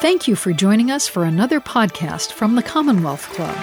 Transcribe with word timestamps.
Thank 0.00 0.28
you 0.28 0.36
for 0.36 0.52
joining 0.52 0.92
us 0.92 1.08
for 1.08 1.24
another 1.24 1.58
podcast 1.58 2.30
from 2.30 2.54
the 2.54 2.62
Commonwealth 2.62 3.28
Club. 3.30 3.56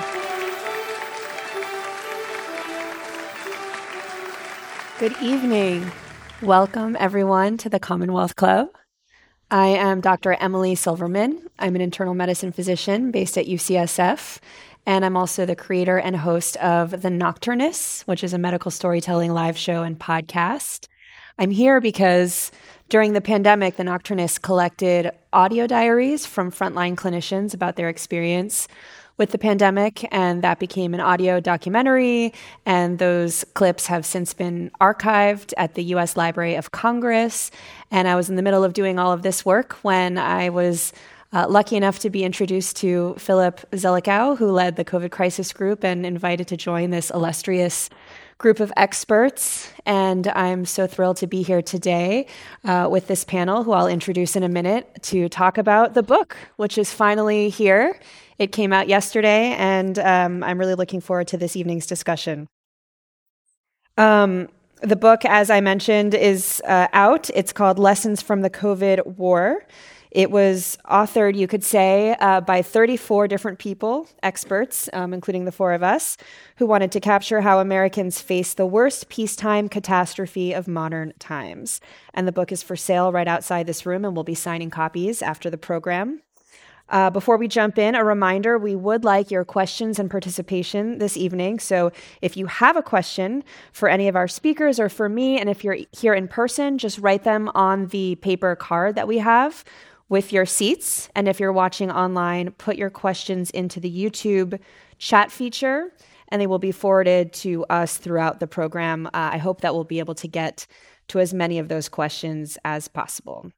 Good 5.00 5.16
evening. 5.22 5.90
Welcome, 6.42 6.98
everyone, 7.00 7.56
to 7.60 7.70
the 7.70 7.80
Commonwealth 7.80 8.36
Club. 8.36 8.68
I 9.50 9.68
am 9.68 10.02
Dr. 10.02 10.34
Emily 10.34 10.76
Silverman. 10.76 11.48
I'm 11.58 11.74
an 11.74 11.82
internal 11.82 12.14
medicine 12.14 12.52
physician 12.52 13.12
based 13.12 13.38
at 13.38 13.46
UCSF, 13.46 14.40
and 14.86 15.06
I'm 15.06 15.16
also 15.16 15.46
the 15.46 15.56
creator 15.56 15.98
and 15.98 16.18
host 16.18 16.58
of 16.58 16.92
The 17.02 17.08
Nocturnists, 17.12 18.02
which 18.02 18.26
is 18.26 18.34
a 18.34 18.38
medical 18.38 18.72
storytelling 18.72 19.32
live 19.32 19.58
show 19.58 19.84
and 19.84 19.98
podcast. 19.98 20.90
I'm 21.40 21.52
here 21.52 21.80
because 21.80 22.52
during 22.90 23.14
the 23.14 23.22
pandemic, 23.22 23.78
the 23.78 23.84
Nocturnists 23.84 24.42
collected 24.42 25.12
audio 25.34 25.66
diaries 25.68 26.26
from 26.26 26.52
frontline 26.52 26.96
clinicians 26.96 27.54
about 27.54 27.76
their 27.76 27.90
experience 27.90 28.68
with 29.18 29.32
the 29.32 29.38
pandemic, 29.38 30.08
and 30.14 30.44
that 30.44 30.60
became 30.60 30.94
an 30.94 31.00
audio 31.00 31.40
documentary. 31.40 32.34
And 32.66 33.00
those 33.00 33.46
clips 33.54 33.88
have 33.88 34.06
since 34.06 34.34
been 34.34 34.72
archived 34.82 35.54
at 35.58 35.76
the 35.76 35.84
US 35.96 36.18
Library 36.18 36.56
of 36.56 36.72
Congress. 36.72 37.50
And 37.92 38.08
I 38.08 38.16
was 38.16 38.30
in 38.30 38.36
the 38.36 38.42
middle 38.42 38.64
of 38.64 38.74
doing 38.74 39.00
all 39.00 39.12
of 39.12 39.22
this 39.22 39.46
work 39.46 39.74
when 39.84 40.18
I 40.18 40.50
was 40.50 40.92
uh, 41.34 41.48
lucky 41.50 41.76
enough 41.76 42.00
to 42.00 42.10
be 42.10 42.24
introduced 42.24 42.78
to 42.78 43.16
Philip 43.18 43.62
Zelikow, 43.72 44.38
who 44.38 44.52
led 44.52 44.76
the 44.76 44.86
COVID 44.86 45.12
crisis 45.12 45.54
group 45.54 45.84
and 45.84 46.06
invited 46.06 46.48
to 46.50 46.58
join 46.58 46.92
this 46.92 47.10
illustrious 47.10 47.90
group 48.38 48.60
of 48.60 48.72
experts. 48.76 49.72
And 49.86 50.28
I'm 50.28 50.66
so 50.66 50.88
thrilled 50.88 51.18
to 51.18 51.28
be 51.28 51.42
here 51.42 51.62
today 51.62 52.28
uh, 52.64 52.88
with 52.92 53.08
this 53.08 53.24
panel, 53.24 53.64
who 53.64 53.72
I'll 53.72 53.88
introduce 53.88 54.36
in 54.36 54.44
a 54.44 54.50
minute, 54.50 55.02
to 55.04 55.30
talk 55.30 55.58
about 55.58 55.94
the 55.94 56.04
book, 56.04 56.36
which 56.58 56.78
is 56.78 56.94
finally 56.94 57.50
here. 57.50 58.00
It 58.38 58.52
came 58.52 58.74
out 58.74 58.90
yesterday, 58.90 59.54
and 59.54 59.98
um, 60.00 60.44
I'm 60.44 60.60
really 60.60 60.76
looking 60.76 61.00
forward 61.00 61.28
to 61.30 61.38
this 61.38 61.56
evening's 61.56 61.88
discussion. 61.88 62.48
Um, 63.98 64.50
the 64.82 64.98
book, 64.98 65.24
as 65.24 65.50
I 65.50 65.62
mentioned, 65.62 66.14
is 66.14 66.62
uh, 66.66 66.88
out. 66.92 67.30
It's 67.34 67.54
called 67.54 67.80
Lessons 67.80 68.22
from 68.22 68.42
the 68.42 68.50
COVID 68.50 69.18
War. 69.18 69.66
It 70.16 70.32
was 70.32 70.78
authored, 70.90 71.36
you 71.36 71.46
could 71.46 71.66
say, 71.66 72.16
uh, 72.22 72.40
by 72.40 72.62
34 72.62 73.28
different 73.28 73.60
people, 73.60 74.08
experts, 74.24 74.88
um, 74.94 75.14
including 75.14 75.44
the 75.44 75.52
four 75.52 75.74
of 75.74 75.84
us, 75.84 76.16
who 76.56 76.66
wanted 76.66 76.94
to 76.94 77.02
capture 77.02 77.42
how 77.42 77.60
Americans 77.60 78.22
face 78.22 78.54
the 78.54 78.66
worst 78.66 79.10
peacetime 79.10 79.68
catastrophe 79.68 80.54
of 80.54 80.70
modern 80.70 81.12
times. 81.20 81.82
And 82.14 82.26
the 82.26 82.32
book 82.32 82.54
is 82.54 82.64
for 82.64 82.78
sale 82.78 83.12
right 83.12 83.28
outside 83.28 83.68
this 83.68 83.86
room, 83.86 84.06
and 84.06 84.16
we'll 84.16 84.24
be 84.24 84.36
signing 84.36 84.70
copies 84.70 85.22
after 85.22 85.50
the 85.50 85.58
program. 85.58 86.22
Uh, 86.88 87.10
before 87.10 87.36
we 87.36 87.50
jump 87.50 87.78
in, 87.78 87.94
a 87.94 88.04
reminder 88.06 88.58
we 88.58 88.76
would 88.76 89.04
like 89.04 89.32
your 89.32 89.44
questions 89.44 90.00
and 90.00 90.10
participation 90.10 90.98
this 91.00 91.18
evening. 91.18 91.60
So 91.60 91.92
if 92.22 92.38
you 92.38 92.46
have 92.46 92.78
a 92.78 92.84
question 92.84 93.44
for 93.74 93.90
any 93.90 94.08
of 94.08 94.16
our 94.16 94.30
speakers 94.30 94.80
or 94.80 94.88
for 94.88 95.10
me, 95.10 95.38
and 95.38 95.50
if 95.50 95.62
you're 95.62 95.80
here 95.92 96.14
in 96.14 96.30
person, 96.30 96.78
just 96.78 97.00
write 97.00 97.26
them 97.26 97.52
on 97.54 97.88
the 97.88 98.16
paper 98.16 98.56
card 98.56 98.96
that 98.96 99.10
we 99.10 99.18
have 99.18 99.66
with 100.10 100.32
your 100.32 100.46
seats. 100.46 101.10
And 101.16 101.28
if 101.28 101.40
you're 101.40 101.54
watching 101.54 101.92
online, 101.92 102.52
put 102.52 102.76
your 102.78 102.90
questions 102.90 103.50
into 103.52 103.80
the 103.80 103.92
YouTube 103.92 104.60
chat 104.98 105.32
feature 105.32 105.92
and 106.30 106.42
they 106.42 106.48
will 106.48 106.60
be 106.60 106.72
forwarded 106.72 107.34
to 107.34 107.66
us 107.66 107.98
throughout 107.98 108.40
the 108.40 108.48
program. 108.48 109.08
Uh, 109.08 109.10
I 109.34 109.38
hope 109.38 109.62
that 109.62 109.74
we'll 109.74 109.84
be 109.84 110.00
able 110.00 110.16
to 110.16 110.28
get 110.28 110.68
to 111.10 111.20
as 111.20 111.34
many 111.34 111.60
of 111.60 111.68
those 111.68 111.90
questions 111.90 112.58
as 112.66 112.88
possible. 112.88 113.52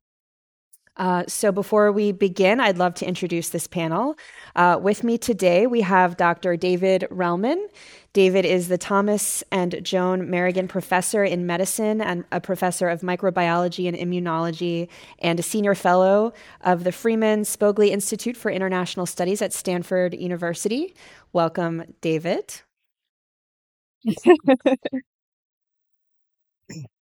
Uh, 0.97 1.23
so, 1.27 1.51
before 1.51 1.91
we 1.91 2.11
begin, 2.11 2.59
I'd 2.59 2.79
love 2.79 2.95
to 2.95 3.07
introduce 3.07 3.49
this 3.49 3.67
panel. 3.67 4.15
Uh, 4.55 4.79
with 4.81 5.03
me 5.03 5.19
today, 5.19 5.67
we 5.67 5.81
have 5.81 6.17
Dr. 6.17 6.57
David 6.57 7.05
Relman. 7.11 7.63
David 8.17 8.45
is 8.45 8.67
the 8.67 8.79
Thomas 8.79 9.43
and 9.51 9.79
Joan 9.83 10.27
Merigan 10.27 10.67
Professor 10.67 11.23
in 11.23 11.45
Medicine 11.45 12.01
and 12.01 12.25
a 12.31 12.41
professor 12.41 12.89
of 12.89 13.01
microbiology 13.01 13.87
and 13.87 13.95
immunology, 13.95 14.87
and 15.19 15.39
a 15.39 15.43
senior 15.43 15.75
fellow 15.75 16.33
of 16.61 16.83
the 16.83 16.91
Freeman 16.91 17.41
Spogli 17.43 17.89
Institute 17.89 18.35
for 18.35 18.49
International 18.49 19.05
Studies 19.05 19.43
at 19.43 19.53
Stanford 19.53 20.15
University. 20.15 20.95
Welcome, 21.31 21.93
David. 22.01 22.61
I 24.07 24.15
feel 24.25 24.33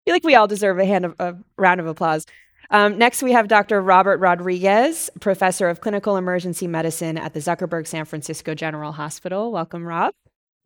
like 0.05 0.23
we 0.23 0.35
all 0.35 0.45
deserve 0.45 0.77
a 0.77 0.85
hand 0.85 1.05
of 1.05 1.15
a 1.17 1.35
round 1.57 1.79
of 1.79 1.87
applause. 1.87 2.27
Um, 2.69 2.99
next, 2.99 3.23
we 3.23 3.31
have 3.31 3.47
Dr. 3.47 3.81
Robert 3.81 4.19
Rodriguez, 4.19 5.09
professor 5.19 5.67
of 5.67 5.81
clinical 5.81 6.15
emergency 6.15 6.67
medicine 6.67 7.17
at 7.17 7.33
the 7.33 7.39
Zuckerberg 7.39 7.87
San 7.87 8.05
Francisco 8.05 8.53
General 8.53 8.91
Hospital. 8.91 9.51
Welcome, 9.51 9.83
Rob. 9.83 10.13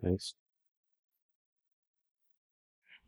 Thanks. 0.03 0.33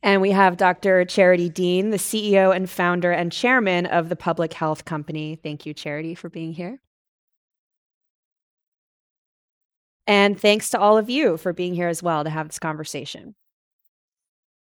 And 0.03 0.21
we 0.21 0.31
have 0.31 0.57
Dr. 0.57 1.05
Charity 1.05 1.47
Dean, 1.47 1.91
the 1.91 1.97
CEO 1.97 2.53
and 2.53 2.69
founder 2.69 3.13
and 3.13 3.31
chairman 3.31 3.85
of 3.85 4.09
the 4.09 4.17
Public 4.17 4.51
Health 4.51 4.83
Company. 4.83 5.39
Thank 5.41 5.65
you, 5.65 5.73
Charity, 5.73 6.13
for 6.13 6.29
being 6.29 6.51
here. 6.51 6.81
And 10.05 10.37
thanks 10.37 10.69
to 10.71 10.79
all 10.79 10.97
of 10.97 11.09
you 11.09 11.37
for 11.37 11.53
being 11.53 11.73
here 11.73 11.87
as 11.87 12.03
well 12.03 12.25
to 12.25 12.29
have 12.29 12.49
this 12.49 12.59
conversation. 12.59 13.35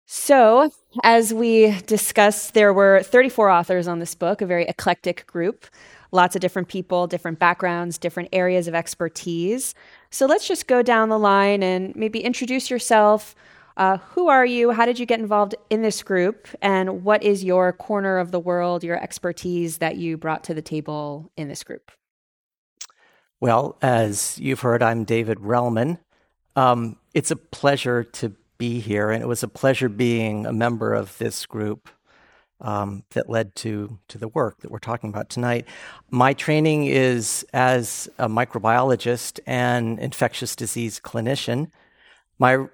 So, 0.04 0.70
as 1.04 1.32
we 1.32 1.70
discussed, 1.86 2.52
there 2.52 2.74
were 2.74 3.02
34 3.02 3.48
authors 3.48 3.88
on 3.88 4.00
this 4.00 4.14
book, 4.14 4.42
a 4.42 4.46
very 4.46 4.66
eclectic 4.66 5.26
group, 5.26 5.66
lots 6.12 6.34
of 6.34 6.42
different 6.42 6.68
people, 6.68 7.06
different 7.06 7.38
backgrounds, 7.38 7.96
different 7.96 8.28
areas 8.32 8.68
of 8.68 8.74
expertise. 8.74 9.74
So, 10.10 10.26
let's 10.26 10.48
just 10.48 10.66
go 10.66 10.82
down 10.82 11.08
the 11.08 11.18
line 11.18 11.62
and 11.62 11.96
maybe 11.96 12.20
introduce 12.20 12.70
yourself. 12.70 13.34
Uh, 13.76 13.98
who 13.98 14.28
are 14.28 14.44
you? 14.44 14.72
How 14.72 14.84
did 14.84 14.98
you 14.98 15.06
get 15.06 15.20
involved 15.20 15.54
in 15.70 15.82
this 15.82 16.02
group? 16.02 16.48
And 16.60 17.04
what 17.04 17.22
is 17.22 17.44
your 17.44 17.72
corner 17.72 18.18
of 18.18 18.30
the 18.30 18.40
world, 18.40 18.84
your 18.84 19.02
expertise 19.02 19.78
that 19.78 19.96
you 19.96 20.16
brought 20.16 20.44
to 20.44 20.54
the 20.54 20.62
table 20.62 21.30
in 21.36 21.48
this 21.48 21.62
group? 21.62 21.90
Well, 23.40 23.78
as 23.80 24.38
you've 24.38 24.60
heard, 24.60 24.82
I'm 24.82 25.04
David 25.04 25.38
Relman. 25.38 25.98
Um, 26.56 26.96
it's 27.14 27.30
a 27.30 27.36
pleasure 27.36 28.04
to 28.04 28.34
be 28.58 28.80
here, 28.80 29.10
and 29.10 29.22
it 29.22 29.26
was 29.26 29.42
a 29.42 29.48
pleasure 29.48 29.88
being 29.88 30.44
a 30.44 30.52
member 30.52 30.92
of 30.92 31.16
this 31.16 31.46
group 31.46 31.88
um, 32.60 33.04
that 33.10 33.30
led 33.30 33.54
to 33.56 33.98
to 34.08 34.18
the 34.18 34.28
work 34.28 34.60
that 34.60 34.70
we're 34.70 34.78
talking 34.78 35.08
about 35.08 35.30
tonight. 35.30 35.66
My 36.10 36.34
training 36.34 36.84
is 36.86 37.46
as 37.52 38.10
a 38.18 38.28
microbiologist 38.28 39.40
and 39.46 39.98
infectious 39.98 40.54
disease 40.54 41.00
clinician. 41.02 41.70
My 42.38 42.66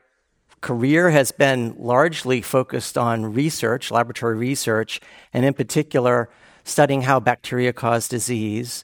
career 0.60 1.10
has 1.10 1.32
been 1.32 1.74
largely 1.78 2.40
focused 2.40 2.96
on 2.98 3.32
research, 3.32 3.90
laboratory 3.90 4.36
research, 4.36 5.00
and 5.32 5.44
in 5.44 5.54
particular, 5.54 6.28
studying 6.64 7.02
how 7.02 7.20
bacteria 7.20 7.72
cause 7.72 8.08
disease, 8.08 8.82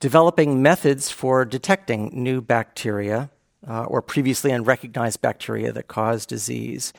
developing 0.00 0.62
methods 0.62 1.10
for 1.10 1.44
detecting 1.44 2.10
new 2.12 2.40
bacteria, 2.40 3.30
uh, 3.68 3.84
or 3.84 4.02
previously 4.02 4.50
unrecognized 4.50 5.20
bacteria 5.20 5.72
that 5.72 5.88
cause 5.88 6.26
disease. 6.26 6.92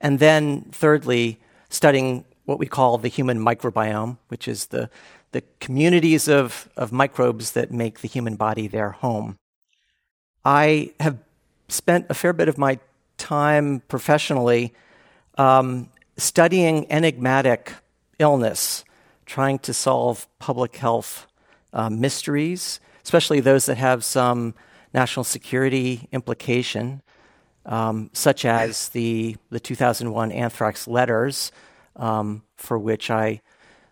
And 0.00 0.18
then, 0.18 0.68
thirdly, 0.70 1.40
studying 1.70 2.24
what 2.44 2.58
we 2.58 2.66
call 2.66 2.98
the 2.98 3.08
human 3.08 3.38
microbiome, 3.38 4.18
which 4.28 4.46
is 4.46 4.66
the, 4.66 4.90
the 5.32 5.42
communities 5.60 6.28
of, 6.28 6.68
of 6.76 6.92
microbes 6.92 7.52
that 7.52 7.72
make 7.72 8.00
the 8.00 8.08
human 8.08 8.36
body 8.36 8.68
their 8.68 8.90
home. 8.90 9.36
I 10.44 10.92
have 11.00 11.18
spent 11.68 12.06
a 12.10 12.14
fair 12.14 12.32
bit 12.32 12.48
of 12.48 12.58
my 12.58 12.78
time 13.18 13.82
professionally 13.88 14.72
um, 15.36 15.88
studying 16.16 16.90
enigmatic 16.90 17.72
illness, 18.18 18.84
trying 19.26 19.58
to 19.60 19.74
solve 19.74 20.28
public 20.38 20.76
health 20.76 21.26
uh, 21.72 21.90
mysteries, 21.90 22.80
especially 23.02 23.40
those 23.40 23.66
that 23.66 23.76
have 23.76 24.04
some 24.04 24.54
national 24.92 25.24
security 25.24 26.08
implication, 26.12 27.02
um, 27.66 28.10
such 28.12 28.44
as 28.44 28.90
the, 28.90 29.36
the 29.50 29.58
2001 29.58 30.30
anthrax 30.30 30.86
letters, 30.86 31.50
um, 31.96 32.42
for 32.56 32.78
which 32.78 33.10
I 33.10 33.40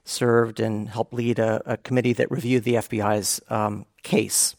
served 0.05 0.61
and 0.61 0.89
helped 0.89 1.13
lead 1.15 1.39
a, 1.39 1.63
a 1.67 1.77
committee 1.77 2.13
that 2.13 2.31
reviewed 2.31 2.65
the 2.65 2.75
FBI's 2.75 3.41
um, 3.49 3.87
case 4.03 4.55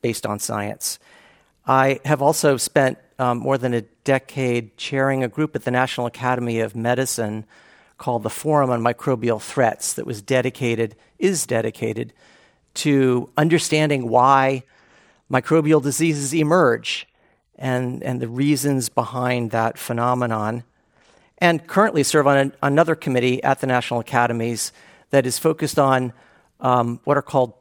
based 0.00 0.26
on 0.26 0.38
science. 0.38 0.98
I 1.66 2.00
have 2.04 2.20
also 2.22 2.56
spent 2.56 2.98
um, 3.22 3.38
more 3.38 3.56
than 3.56 3.72
a 3.72 3.82
decade 4.02 4.76
chairing 4.76 5.22
a 5.22 5.28
group 5.28 5.54
at 5.54 5.62
the 5.62 5.70
National 5.70 6.08
Academy 6.08 6.58
of 6.58 6.74
Medicine 6.74 7.44
called 7.96 8.24
the 8.24 8.30
Forum 8.30 8.68
on 8.68 8.82
Microbial 8.82 9.40
Threats 9.40 9.92
that 9.92 10.04
was 10.04 10.20
dedicated, 10.20 10.96
is 11.20 11.46
dedicated 11.46 12.12
to 12.74 13.30
understanding 13.36 14.08
why 14.08 14.64
microbial 15.30 15.80
diseases 15.80 16.34
emerge 16.34 17.06
and, 17.54 18.02
and 18.02 18.20
the 18.20 18.26
reasons 18.26 18.88
behind 18.88 19.52
that 19.52 19.78
phenomenon. 19.78 20.64
And 21.38 21.64
currently 21.68 22.02
serve 22.02 22.26
on 22.26 22.36
an, 22.36 22.52
another 22.60 22.96
committee 22.96 23.40
at 23.44 23.60
the 23.60 23.68
National 23.68 24.00
Academies 24.00 24.72
that 25.10 25.26
is 25.26 25.38
focused 25.38 25.78
on 25.78 26.12
um, 26.58 26.98
what 27.04 27.16
are 27.16 27.22
called 27.22 27.54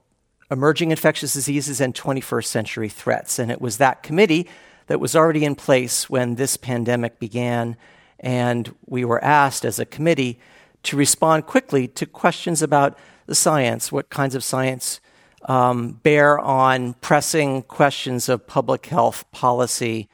Emerging 0.50 0.90
Infectious 0.90 1.36
Diseases 1.36 1.80
and 1.80 1.94
21st 1.94 2.46
Century 2.46 2.90
Threats. 2.90 3.38
And 3.38 3.52
it 3.52 3.62
was 3.62 3.78
that 3.78 4.02
committee 4.02 4.48
that 4.88 5.00
was 5.00 5.16
already 5.16 5.46
in 5.46 5.56
place 5.56 6.10
when 6.10 6.36
this 6.36 6.58
pandemic 6.58 7.20
began. 7.20 7.78
And 8.20 8.76
we 8.86 9.06
were 9.06 9.24
asked 9.24 9.66
as 9.66 9.80
a 9.80 9.86
committee 9.86 10.40
to 10.84 10.98
respond 10.98 11.46
quickly 11.46 11.88
to 11.88 12.06
questions 12.06 12.62
about 12.62 12.98
the 13.26 13.36
science, 13.36 13.92
what 13.92 14.10
kinds 14.10 14.36
of 14.36 14.44
science 14.44 15.00
um, 15.46 16.00
bear 16.04 16.40
on 16.40 16.94
pressing 16.96 17.64
questions 17.64 18.30
of 18.30 18.46
public 18.46 18.86
health 18.88 19.30
policy 19.32 20.10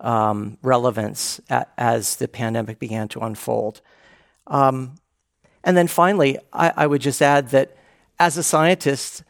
um, 0.00 0.58
relevance 0.62 1.40
a- 1.50 1.66
as 1.78 2.16
the 2.16 2.28
pandemic 2.28 2.78
began 2.78 3.08
to 3.08 3.20
unfold. 3.20 3.80
Um, 4.46 4.96
and 5.62 5.76
then 5.76 5.86
finally, 5.86 6.38
I, 6.52 6.72
I 6.76 6.86
would 6.86 7.00
just 7.00 7.22
add 7.22 7.48
that 7.50 7.76
as 8.18 8.36
a 8.36 8.42
scientist, 8.42 9.22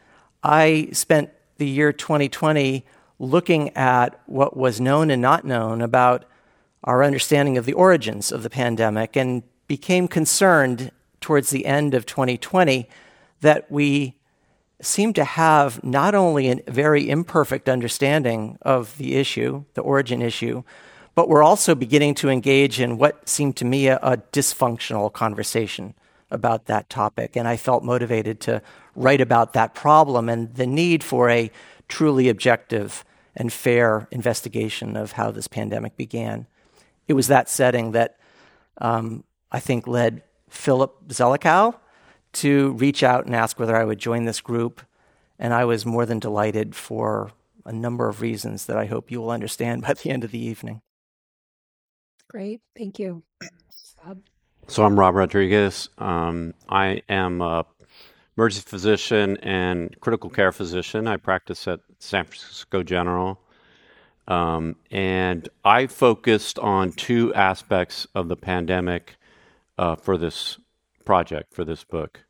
I 0.43 0.89
spent 0.91 1.29
the 1.57 1.67
year 1.67 1.93
2020 1.93 2.85
looking 3.19 3.69
at 3.75 4.19
what 4.25 4.57
was 4.57 4.81
known 4.81 5.09
and 5.09 5.21
not 5.21 5.45
known 5.45 5.81
about 5.81 6.25
our 6.83 7.03
understanding 7.03 7.57
of 7.57 7.65
the 7.65 7.73
origins 7.73 8.31
of 8.31 8.43
the 8.43 8.49
pandemic 8.49 9.15
and 9.15 9.43
became 9.67 10.07
concerned 10.07 10.91
towards 11.21 11.49
the 11.49 11.65
end 11.65 11.93
of 11.93 12.05
2020 12.05 12.87
that 13.41 13.69
we 13.71 14.15
seem 14.81 15.13
to 15.13 15.23
have 15.23 15.83
not 15.83 16.13
only 16.13 16.49
a 16.49 16.61
very 16.67 17.09
imperfect 17.09 17.69
understanding 17.69 18.57
of 18.61 18.97
the 18.97 19.15
issue, 19.15 19.63
the 19.73 19.81
origin 19.81 20.21
issue, 20.21 20.63
but 21.15 21.29
we're 21.29 21.43
also 21.43 21.73
beginning 21.73 22.13
to 22.13 22.29
engage 22.29 22.79
in 22.79 22.97
what 22.97 23.27
seemed 23.27 23.55
to 23.55 23.65
me 23.65 23.87
a, 23.87 23.97
a 24.03 24.17
dysfunctional 24.17 25.11
conversation 25.11 25.93
about 26.29 26.65
that 26.65 26.89
topic. 26.89 27.35
And 27.35 27.47
I 27.47 27.55
felt 27.55 27.83
motivated 27.83 28.41
to 28.41 28.61
write 28.95 29.21
about 29.21 29.53
that 29.53 29.73
problem 29.73 30.27
and 30.27 30.53
the 30.55 30.67
need 30.67 31.03
for 31.03 31.29
a 31.29 31.49
truly 31.87 32.29
objective 32.29 33.03
and 33.35 33.51
fair 33.51 34.07
investigation 34.11 34.95
of 34.95 35.13
how 35.13 35.31
this 35.31 35.47
pandemic 35.47 35.97
began. 35.97 36.47
It 37.07 37.13
was 37.13 37.27
that 37.27 37.49
setting 37.49 37.91
that 37.91 38.17
um, 38.79 39.23
I 39.51 39.59
think 39.59 39.87
led 39.87 40.23
Philip 40.49 41.07
Zelikow 41.09 41.75
to 42.33 42.73
reach 42.73 43.03
out 43.03 43.25
and 43.25 43.35
ask 43.35 43.59
whether 43.59 43.75
I 43.75 43.85
would 43.85 43.99
join 43.99 44.25
this 44.25 44.41
group. 44.41 44.81
And 45.37 45.53
I 45.53 45.65
was 45.65 45.85
more 45.85 46.05
than 46.05 46.19
delighted 46.19 46.75
for 46.75 47.31
a 47.65 47.73
number 47.73 48.07
of 48.07 48.21
reasons 48.21 48.65
that 48.65 48.77
I 48.77 48.85
hope 48.85 49.11
you 49.11 49.19
will 49.21 49.31
understand 49.31 49.81
by 49.87 49.93
the 49.93 50.09
end 50.09 50.23
of 50.23 50.31
the 50.31 50.43
evening. 50.43 50.81
Great. 52.29 52.61
Thank 52.75 52.99
you. 52.99 53.23
Bob. 54.03 54.21
So 54.67 54.83
I'm 54.83 54.99
Rob 54.99 55.15
Rodriguez. 55.15 55.89
Um, 55.97 56.53
I 56.67 57.01
am 57.07 57.41
a 57.41 57.65
emergency 58.37 58.67
physician 58.67 59.37
and 59.37 59.99
critical 60.01 60.29
care 60.29 60.51
physician. 60.51 61.07
I 61.07 61.17
practice 61.17 61.67
at 61.67 61.79
San 61.99 62.25
Francisco 62.25 62.83
General. 62.83 63.39
Um, 64.27 64.75
and 64.89 65.47
I 65.63 65.87
focused 65.87 66.57
on 66.59 66.91
two 66.91 67.33
aspects 67.33 68.07
of 68.15 68.27
the 68.27 68.35
pandemic 68.35 69.17
uh, 69.77 69.95
for 69.95 70.17
this 70.17 70.57
project, 71.05 71.53
for 71.53 71.63
this 71.63 71.83
book. 71.83 72.21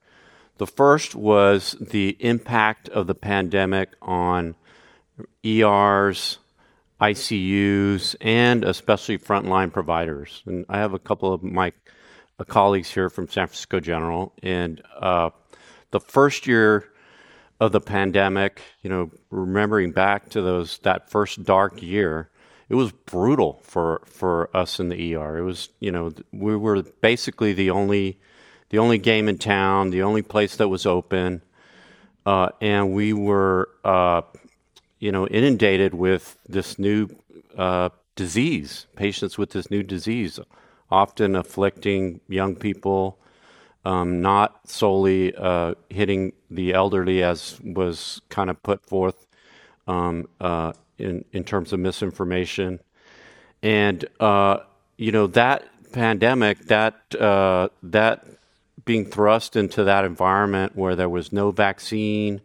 The 0.58 0.68
first 0.68 1.16
was 1.16 1.76
the 1.80 2.16
impact 2.20 2.90
of 2.90 3.08
the 3.08 3.16
pandemic 3.16 3.90
on 4.02 4.56
ERs, 5.46 6.38
ICUs, 7.02 8.16
and 8.22 8.64
especially 8.64 9.18
frontline 9.18 9.72
providers. 9.72 10.44
And 10.46 10.66
I 10.70 10.78
have 10.78 10.94
a 10.94 11.00
couple 11.00 11.34
of 11.34 11.44
my 11.44 11.74
uh, 12.40 12.44
colleagues 12.46 12.92
here 12.92 13.10
from 13.10 13.28
San 13.28 13.48
Francisco 13.48 13.80
General, 13.80 14.34
and 14.44 14.82
uh, 15.00 15.30
the 15.96 16.00
first 16.02 16.46
year 16.46 16.92
of 17.62 17.72
the 17.72 17.80
pandemic, 17.80 18.62
you 18.82 18.90
know, 18.90 19.10
remembering 19.30 19.94
back 19.94 20.28
to 20.28 20.42
those 20.42 20.78
that 20.80 21.10
first 21.10 21.46
dark 21.46 21.82
year, 21.82 22.30
it 22.68 22.76
was 22.76 22.92
brutal 22.92 23.62
for 23.64 24.02
for 24.06 24.50
us 24.54 24.78
in 24.78 24.90
the 24.90 25.16
ER. 25.16 25.38
It 25.38 25.44
was, 25.44 25.70
you 25.80 25.94
know, 25.94 26.12
we 26.34 26.58
were 26.58 26.82
basically 27.00 27.54
the 27.54 27.70
only 27.70 28.20
the 28.72 28.78
only 28.78 28.98
game 28.98 29.30
in 29.30 29.38
town, 29.38 29.92
the 29.92 30.02
only 30.04 30.22
place 30.22 30.58
that 30.58 30.68
was 30.68 30.86
open, 30.86 31.42
uh, 32.26 32.50
and 32.60 32.92
we 32.92 33.14
were, 33.14 33.70
uh, 33.86 34.24
you 35.00 35.14
know, 35.14 35.26
inundated 35.28 35.94
with 35.94 36.38
this 36.46 36.78
new 36.78 37.08
uh, 37.58 37.88
disease. 38.18 38.86
Patients 38.98 39.38
with 39.38 39.52
this 39.52 39.72
new 39.72 39.82
disease, 39.82 40.42
often 40.92 41.38
afflicting 41.38 42.20
young 42.28 42.58
people, 42.58 43.18
um, 43.86 44.22
not 44.22 44.68
solely 44.68 45.34
uh, 45.36 45.76
hitting 45.90 46.34
the 46.50 46.74
elderly, 46.74 47.24
as 47.24 47.60
was 47.64 48.22
kind 48.30 48.50
of 48.50 48.62
put 48.64 48.86
forth 48.86 49.28
um, 49.88 50.28
uh, 50.42 50.74
in 50.98 51.24
in 51.32 51.44
terms 51.44 51.72
of 51.72 51.80
misinformation, 51.80 52.80
and 53.62 54.06
uh, 54.20 54.58
you 54.98 55.12
know 55.12 55.28
that 55.28 55.64
pandemic 55.94 56.60
that 56.66 56.96
that 57.12 58.26
being 58.86 59.06
thrust 59.06 59.56
into 59.56 59.84
that 59.84 60.06
environment 60.06 60.76
where 60.76 60.96
there 60.96 61.10
was 61.10 61.32
no 61.32 61.52
vaccine. 61.52 62.42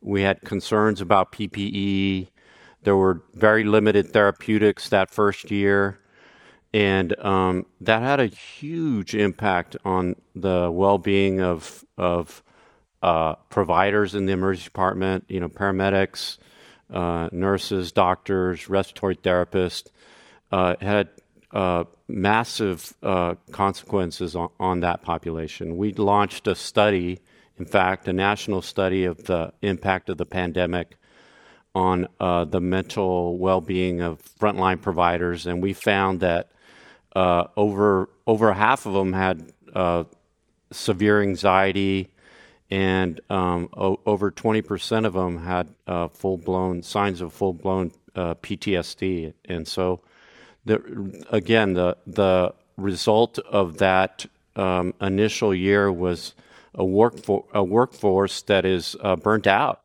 We 0.00 0.22
had 0.22 0.42
concerns 0.42 1.00
about 1.00 1.32
PPE. 1.32 2.28
There 2.82 2.96
were 2.96 3.22
very 3.32 3.64
limited 3.64 4.12
therapeutics 4.12 4.88
that 4.90 5.10
first 5.10 5.50
year. 5.50 5.98
And 6.74 7.16
um, 7.20 7.66
that 7.82 8.02
had 8.02 8.18
a 8.18 8.26
huge 8.26 9.14
impact 9.14 9.76
on 9.84 10.16
the 10.34 10.68
well 10.72 10.98
being 10.98 11.40
of, 11.40 11.84
of 11.96 12.42
uh, 13.00 13.36
providers 13.48 14.16
in 14.16 14.26
the 14.26 14.32
emergency 14.32 14.64
department, 14.64 15.24
you 15.28 15.38
know, 15.38 15.48
paramedics, 15.48 16.38
uh, 16.92 17.28
nurses, 17.30 17.92
doctors, 17.92 18.68
respiratory 18.68 19.14
therapists. 19.14 19.86
Uh, 20.50 20.74
had 20.80 21.10
uh, 21.52 21.84
massive 22.08 22.92
uh, 23.04 23.36
consequences 23.52 24.34
on, 24.34 24.48
on, 24.58 24.80
that 24.80 25.02
population. 25.02 25.76
We 25.76 25.92
launched 25.92 26.48
a 26.48 26.56
study, 26.56 27.20
in 27.56 27.66
fact, 27.66 28.08
a 28.08 28.12
national 28.12 28.62
study 28.62 29.04
of 29.04 29.24
the 29.24 29.52
impact 29.62 30.10
of 30.10 30.18
the 30.18 30.26
pandemic 30.26 30.96
on 31.72 32.08
uh, 32.18 32.44
the 32.44 32.60
mental 32.60 33.38
well 33.38 33.60
being 33.60 34.00
of 34.00 34.20
frontline 34.40 34.80
providers, 34.82 35.46
and 35.46 35.62
we 35.62 35.72
found 35.72 36.18
that 36.18 36.48
uh, 37.14 37.44
over, 37.56 38.08
over 38.26 38.52
half 38.52 38.86
of 38.86 38.92
them 38.94 39.12
had 39.12 39.52
uh, 39.74 40.04
severe 40.72 41.22
anxiety. 41.22 42.10
And 42.70 43.20
um, 43.30 43.68
o- 43.76 44.00
over 44.06 44.30
20% 44.30 45.04
of 45.06 45.12
them 45.12 45.38
had 45.38 45.74
full 46.12 46.38
blown 46.38 46.82
signs 46.82 47.20
of 47.20 47.32
full 47.32 47.52
blown 47.52 47.92
PTSD. 48.16 49.34
And 49.44 49.68
so 49.68 50.00
the, 50.64 51.24
again, 51.30 51.74
the 51.74 51.96
the 52.06 52.54
result 52.76 53.38
of 53.38 53.78
that 53.78 54.26
um, 54.56 54.94
initial 55.00 55.54
year 55.54 55.90
was 55.92 56.34
a 56.74 56.84
workforce 56.84 57.46
a 57.52 57.62
workforce 57.62 58.42
that 58.42 58.64
is 58.64 58.96
uh, 59.00 59.16
burnt 59.16 59.46
out. 59.46 59.80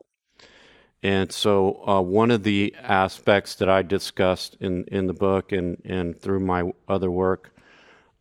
And 1.02 1.32
so, 1.32 1.82
uh, 1.88 2.02
one 2.02 2.30
of 2.30 2.44
the 2.44 2.76
aspects 2.78 3.56
that 3.56 3.70
I 3.70 3.84
discussed 3.84 4.58
in, 4.60 4.84
in 4.86 5.08
the 5.08 5.14
book 5.14 5.54
and, 5.54 5.82
and 5.86 6.20
through 6.20 6.42
my 6.42 6.74
other 6.90 7.10
work 7.10 7.56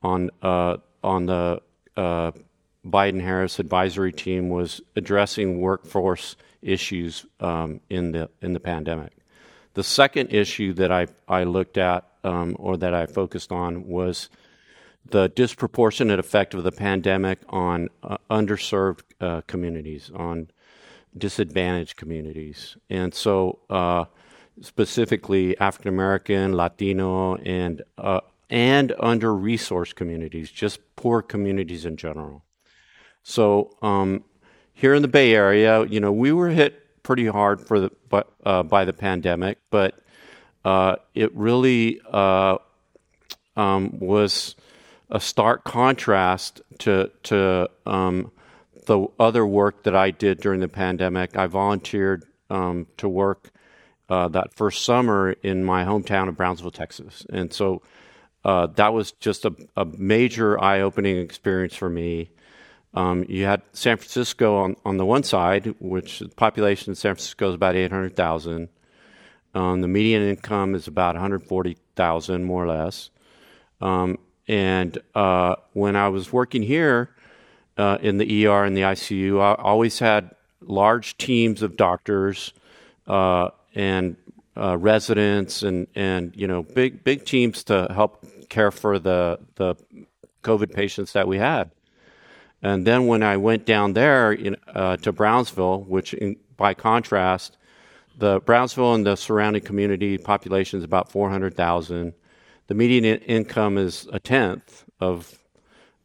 on 0.02 0.30
uh, 0.42 0.76
on 1.02 1.26
the 1.26 1.60
uh, 1.96 2.30
Biden 2.86 3.20
Harris 3.20 3.58
advisory 3.58 4.12
team 4.12 4.48
was 4.48 4.80
addressing 4.94 5.60
workforce 5.60 6.36
issues 6.62 7.26
um, 7.40 7.80
in 7.90 8.12
the 8.12 8.30
in 8.40 8.52
the 8.52 8.60
pandemic. 8.60 9.12
The 9.74 9.84
second 9.84 10.32
issue 10.32 10.72
that 10.74 10.90
I, 10.90 11.06
I 11.28 11.44
looked 11.44 11.78
at 11.78 12.04
um, 12.24 12.56
or 12.58 12.76
that 12.78 12.94
I 12.94 13.06
focused 13.06 13.52
on 13.52 13.86
was 13.86 14.28
the 15.10 15.28
disproportionate 15.28 16.18
effect 16.18 16.54
of 16.54 16.64
the 16.64 16.72
pandemic 16.72 17.38
on 17.48 17.88
uh, 18.02 18.18
underserved 18.30 19.02
uh, 19.20 19.42
communities, 19.42 20.10
on 20.14 20.48
disadvantaged 21.16 21.96
communities. 21.96 22.76
And 22.90 23.14
so, 23.14 23.60
uh, 23.70 24.04
specifically, 24.60 25.58
African 25.58 25.88
American, 25.88 26.54
Latino, 26.54 27.36
and, 27.36 27.82
uh, 27.96 28.20
and 28.50 28.94
under 29.00 29.32
resourced 29.32 29.94
communities, 29.94 30.50
just 30.50 30.80
poor 30.96 31.22
communities 31.22 31.84
in 31.84 31.96
general. 31.96 32.44
So, 33.22 33.76
um, 33.82 34.24
here 34.74 34.94
in 34.94 35.02
the 35.02 35.08
Bay 35.08 35.34
Area, 35.34 35.84
you 35.84 36.00
know, 36.00 36.12
we 36.12 36.32
were 36.32 36.48
hit 36.48 37.02
pretty 37.02 37.26
hard 37.26 37.60
for 37.60 37.80
the 37.80 37.90
uh, 38.44 38.62
by 38.62 38.84
the 38.84 38.92
pandemic, 38.92 39.58
but 39.70 40.00
uh, 40.64 40.96
it 41.14 41.34
really 41.34 42.00
uh, 42.10 42.58
um, 43.56 43.98
was 43.98 44.54
a 45.10 45.20
stark 45.20 45.64
contrast 45.64 46.60
to 46.78 47.10
to 47.24 47.68
um, 47.86 48.30
the 48.88 49.06
other 49.20 49.46
work 49.46 49.82
that 49.82 49.94
I 49.94 50.10
did 50.10 50.40
during 50.40 50.60
the 50.60 50.68
pandemic. 50.68 51.36
I 51.36 51.46
volunteered 51.46 52.24
um, 52.48 52.86
to 52.96 53.06
work 53.06 53.50
uh, 54.08 54.28
that 54.28 54.54
first 54.54 54.82
summer 54.82 55.32
in 55.42 55.62
my 55.62 55.84
hometown 55.84 56.26
of 56.28 56.38
Brownsville, 56.38 56.70
Texas, 56.70 57.26
and 57.30 57.52
so 57.52 57.82
uh, 58.46 58.66
that 58.66 58.94
was 58.94 59.12
just 59.12 59.44
a, 59.44 59.54
a 59.76 59.84
major 59.84 60.58
eye-opening 60.58 61.18
experience 61.18 61.76
for 61.76 61.90
me. 61.90 62.30
Um, 62.94 63.26
you 63.28 63.44
had 63.44 63.60
San 63.74 63.98
Francisco 63.98 64.56
on, 64.56 64.76
on 64.86 64.96
the 64.96 65.04
one 65.04 65.22
side, 65.22 65.74
which 65.80 66.20
the 66.20 66.28
population 66.30 66.90
in 66.92 66.94
San 66.94 67.14
Francisco 67.14 67.50
is 67.50 67.54
about 67.54 67.76
800,000. 67.76 68.70
Um, 69.54 69.82
the 69.82 69.88
median 69.88 70.22
income 70.22 70.74
is 70.74 70.88
about 70.88 71.14
140,000, 71.14 72.44
more 72.44 72.64
or 72.64 72.68
less. 72.68 73.10
Um, 73.82 74.18
and 74.46 74.96
uh, 75.14 75.56
when 75.74 75.94
I 75.94 76.08
was 76.08 76.32
working 76.32 76.62
here 76.62 77.10
uh, 77.78 77.98
in 78.02 78.18
the 78.18 78.46
ER 78.46 78.64
and 78.64 78.76
the 78.76 78.82
ICU, 78.82 79.40
I 79.40 79.54
always 79.62 79.98
had 79.98 80.34
large 80.60 81.16
teams 81.16 81.62
of 81.62 81.76
doctors 81.76 82.52
uh, 83.06 83.50
and 83.74 84.16
uh, 84.56 84.76
residents 84.76 85.62
and, 85.62 85.86
and 85.94 86.34
you 86.36 86.48
know 86.48 86.64
big 86.64 87.04
big 87.04 87.24
teams 87.24 87.62
to 87.64 87.86
help 87.94 88.26
care 88.48 88.72
for 88.72 88.98
the 88.98 89.38
the 89.54 89.76
COVID 90.42 90.72
patients 90.74 91.12
that 91.12 91.28
we 91.28 91.38
had. 91.38 91.70
And 92.60 92.84
then 92.84 93.06
when 93.06 93.22
I 93.22 93.36
went 93.36 93.66
down 93.66 93.92
there 93.92 94.32
in, 94.32 94.56
uh, 94.66 94.96
to 94.98 95.12
Brownsville, 95.12 95.82
which 95.84 96.12
in, 96.14 96.36
by 96.56 96.74
contrast, 96.74 97.56
the 98.16 98.40
Brownsville 98.40 98.94
and 98.94 99.06
the 99.06 99.14
surrounding 99.14 99.62
community 99.62 100.18
population 100.18 100.78
is 100.78 100.84
about 100.84 101.12
400,000. 101.12 102.14
The 102.66 102.74
median 102.74 103.04
in- 103.04 103.20
income 103.20 103.78
is 103.78 104.08
a 104.12 104.18
tenth 104.18 104.84
of 104.98 105.37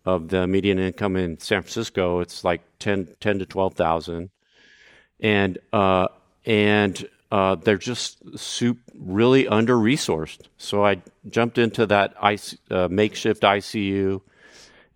of 0.06 0.30
the 0.30 0.48
median 0.48 0.80
income 0.80 1.16
in 1.16 1.40
San 1.40 1.62
Francisco. 1.62 2.20
It's 2.20 2.44
like 2.44 2.62
10, 2.80 3.16
10 3.20 3.40
to 3.40 3.46
12,000. 3.46 4.30
And, 5.20 5.58
uh, 5.72 6.08
and 6.46 7.08
uh, 7.32 7.56
they're 7.56 7.78
just 7.78 8.38
soup 8.38 8.80
really 8.94 9.48
under 9.48 9.76
resourced. 9.76 10.42
So 10.58 10.86
I 10.86 11.02
jumped 11.30 11.58
into 11.58 11.86
that 11.88 12.14
IC, 12.22 12.60
uh, 12.70 12.88
makeshift 12.92 13.42
ICU, 13.42 14.22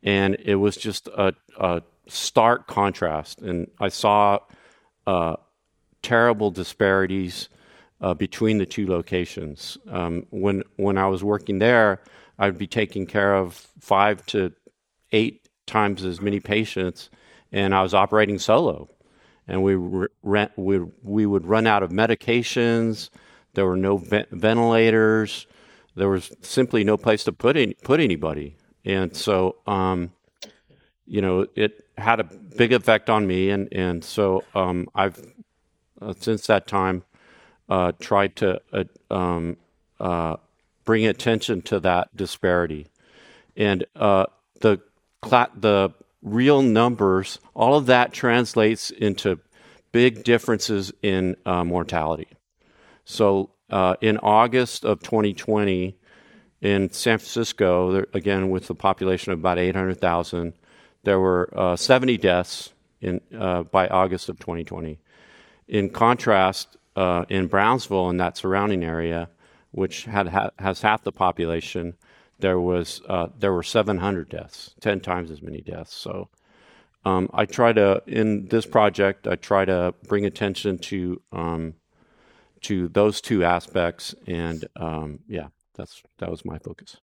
and 0.04 0.36
it 0.44 0.56
was 0.56 0.78
just 0.78 1.08
a, 1.08 1.34
a 1.58 1.82
stark 2.08 2.68
contrast. 2.68 3.42
And 3.42 3.72
I 3.80 3.90
saw 3.90 4.40
uh, 5.08 5.38
terrible 6.02 6.52
disparities 6.52 7.50
uh, 8.02 8.14
between 8.14 8.58
the 8.60 8.66
two 8.66 8.88
locations. 8.88 9.78
Um, 9.90 10.26
when 10.30 10.64
when 10.76 10.98
I 10.98 11.08
was 11.08 11.24
working 11.24 11.60
there, 11.60 12.02
I'd 12.38 12.58
be 12.58 12.68
taking 12.68 13.08
care 13.08 13.36
of 13.36 13.68
five 13.80 14.26
to 14.28 14.54
eight 15.12 15.48
times 15.66 16.04
as 16.04 16.22
many 16.22 16.40
patients, 16.40 17.10
and 17.52 17.76
I 17.76 17.82
was 17.84 17.94
operating 17.94 18.40
solo. 18.40 18.90
And 19.48 19.64
we 19.64 19.76
re- 19.76 20.50
we 20.58 20.80
we 21.04 21.26
would 21.26 21.46
run 21.46 21.68
out 21.68 21.84
of 21.84 21.92
medications. 21.92 23.10
There 23.54 23.66
were 23.66 23.78
no 23.78 23.98
ve- 23.98 24.26
ventilators. 24.32 25.48
There 25.96 26.10
was 26.10 26.32
simply 26.42 26.84
no 26.84 26.98
place 26.98 27.24
to 27.26 27.32
put 27.32 27.58
put 27.84 28.00
anybody. 28.00 28.58
And 28.84 29.16
so, 29.16 29.58
um, 29.66 30.12
you 31.06 31.22
know, 31.22 31.48
it 31.56 31.86
had 31.98 32.20
a 32.20 32.24
big 32.26 32.74
effect 32.74 33.10
on 33.10 33.26
me. 33.26 33.50
And 33.50 33.70
and 33.72 34.04
so 34.04 34.44
um, 34.54 34.88
I've 34.94 35.34
uh, 36.02 36.14
since 36.20 36.46
that 36.48 36.68
time 36.68 37.04
uh, 37.70 37.94
tried 38.00 38.36
to 38.38 38.62
uh, 38.74 38.84
um, 39.10 39.58
uh, 40.00 40.38
bring 40.86 41.06
attention 41.06 41.62
to 41.64 41.80
that 41.80 42.16
disparity. 42.16 42.88
And 43.56 43.86
uh, 43.96 44.26
the 45.22 45.50
the 45.56 45.94
real 46.22 46.62
numbers, 46.62 47.40
all 47.54 47.76
of 47.76 47.86
that 47.88 48.14
translates 48.14 48.90
into 48.90 49.40
big 49.92 50.24
differences 50.24 50.92
in 51.02 51.36
uh, 51.46 51.64
mortality. 51.64 52.28
So 53.06 53.52
uh, 53.70 53.96
in 54.02 54.18
August 54.18 54.86
of 54.86 55.02
2020, 55.02 55.98
in 56.62 56.92
San 56.92 57.18
Francisco, 57.20 57.92
there, 57.92 58.08
again 58.14 58.50
with 58.50 58.70
a 58.70 58.76
population 58.76 59.32
of 59.32 59.40
about 59.40 59.60
800,000, 59.60 60.54
there 61.04 61.20
were 61.20 61.50
uh, 61.56 61.76
70 61.76 62.18
deaths 62.18 62.74
in 63.00 63.22
uh, 63.38 63.64
by 63.64 63.88
August 63.88 64.30
of 64.30 64.40
2020. 64.40 65.00
In 65.68 65.90
contrast, 65.90 66.78
uh, 66.96 67.26
in 67.30 67.48
Brownsville 67.48 68.10
and 68.10 68.20
that 68.20 68.38
surrounding 68.38 68.84
area, 68.84 69.30
which 69.72 70.06
had 70.06 70.30
ha- 70.30 70.50
has 70.58 70.82
half 70.82 71.04
the 71.04 71.12
population, 71.12 71.96
there 72.40 72.60
was 72.60 73.02
uh, 73.08 73.28
there 73.38 73.54
were 73.54 73.64
700 73.64 74.30
deaths, 74.30 74.74
10 74.82 75.00
times 75.00 75.32
as 75.32 75.42
many 75.42 75.62
deaths. 75.62 75.94
So 75.94 76.30
um, 77.06 77.30
I 77.34 77.46
try 77.46 77.74
to 77.74 78.02
in 78.06 78.48
this 78.48 78.66
project 78.66 79.28
I 79.28 79.36
try 79.36 79.66
to 79.66 79.94
bring 80.08 80.26
attention 80.26 80.78
to 80.80 81.22
um, 81.32 81.74
to 82.62 82.88
those 82.90 83.22
two 83.22 83.44
aspects, 83.44 84.16
and 84.26 84.66
um, 84.76 85.20
yeah, 85.28 85.48
that's 85.76 86.04
that 86.18 86.30
was 86.30 86.44
my 86.44 86.58
focus. 86.60 86.98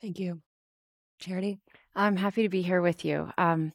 Thank 0.00 0.18
you, 0.18 0.40
Charity. 1.18 1.58
I'm 1.94 2.16
happy 2.16 2.42
to 2.42 2.48
be 2.48 2.62
here 2.62 2.82
with 2.82 3.04
you. 3.04 3.30
Um, 3.38 3.72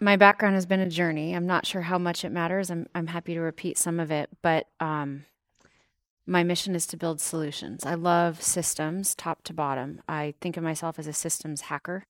my 0.00 0.16
background 0.16 0.54
has 0.56 0.66
been 0.66 0.80
a 0.80 0.88
journey. 0.88 1.34
I'm 1.34 1.46
not 1.46 1.66
sure 1.66 1.82
how 1.82 1.98
much 1.98 2.24
it 2.24 2.30
matters. 2.30 2.70
I'm 2.70 2.86
I'm 2.94 3.06
happy 3.06 3.34
to 3.34 3.40
repeat 3.40 3.78
some 3.78 4.00
of 4.00 4.10
it, 4.10 4.28
but 4.42 4.66
um, 4.80 5.24
my 6.26 6.42
mission 6.42 6.74
is 6.74 6.86
to 6.86 6.96
build 6.96 7.20
solutions. 7.20 7.84
I 7.84 7.94
love 7.94 8.42
systems 8.42 9.14
top 9.14 9.42
to 9.44 9.52
bottom. 9.52 10.00
I 10.08 10.34
think 10.40 10.56
of 10.56 10.62
myself 10.62 10.98
as 10.98 11.06
a 11.06 11.12
systems 11.12 11.62
hacker 11.62 12.06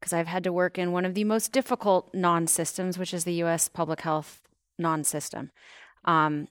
because 0.00 0.12
I've 0.12 0.26
had 0.26 0.42
to 0.44 0.52
work 0.52 0.78
in 0.78 0.90
one 0.90 1.04
of 1.04 1.14
the 1.14 1.24
most 1.24 1.52
difficult 1.52 2.12
non 2.12 2.46
systems, 2.46 2.98
which 2.98 3.14
is 3.14 3.24
the 3.24 3.42
US 3.44 3.68
public 3.68 4.00
health 4.00 4.40
non 4.78 5.04
system. 5.04 5.52
Um, 6.04 6.48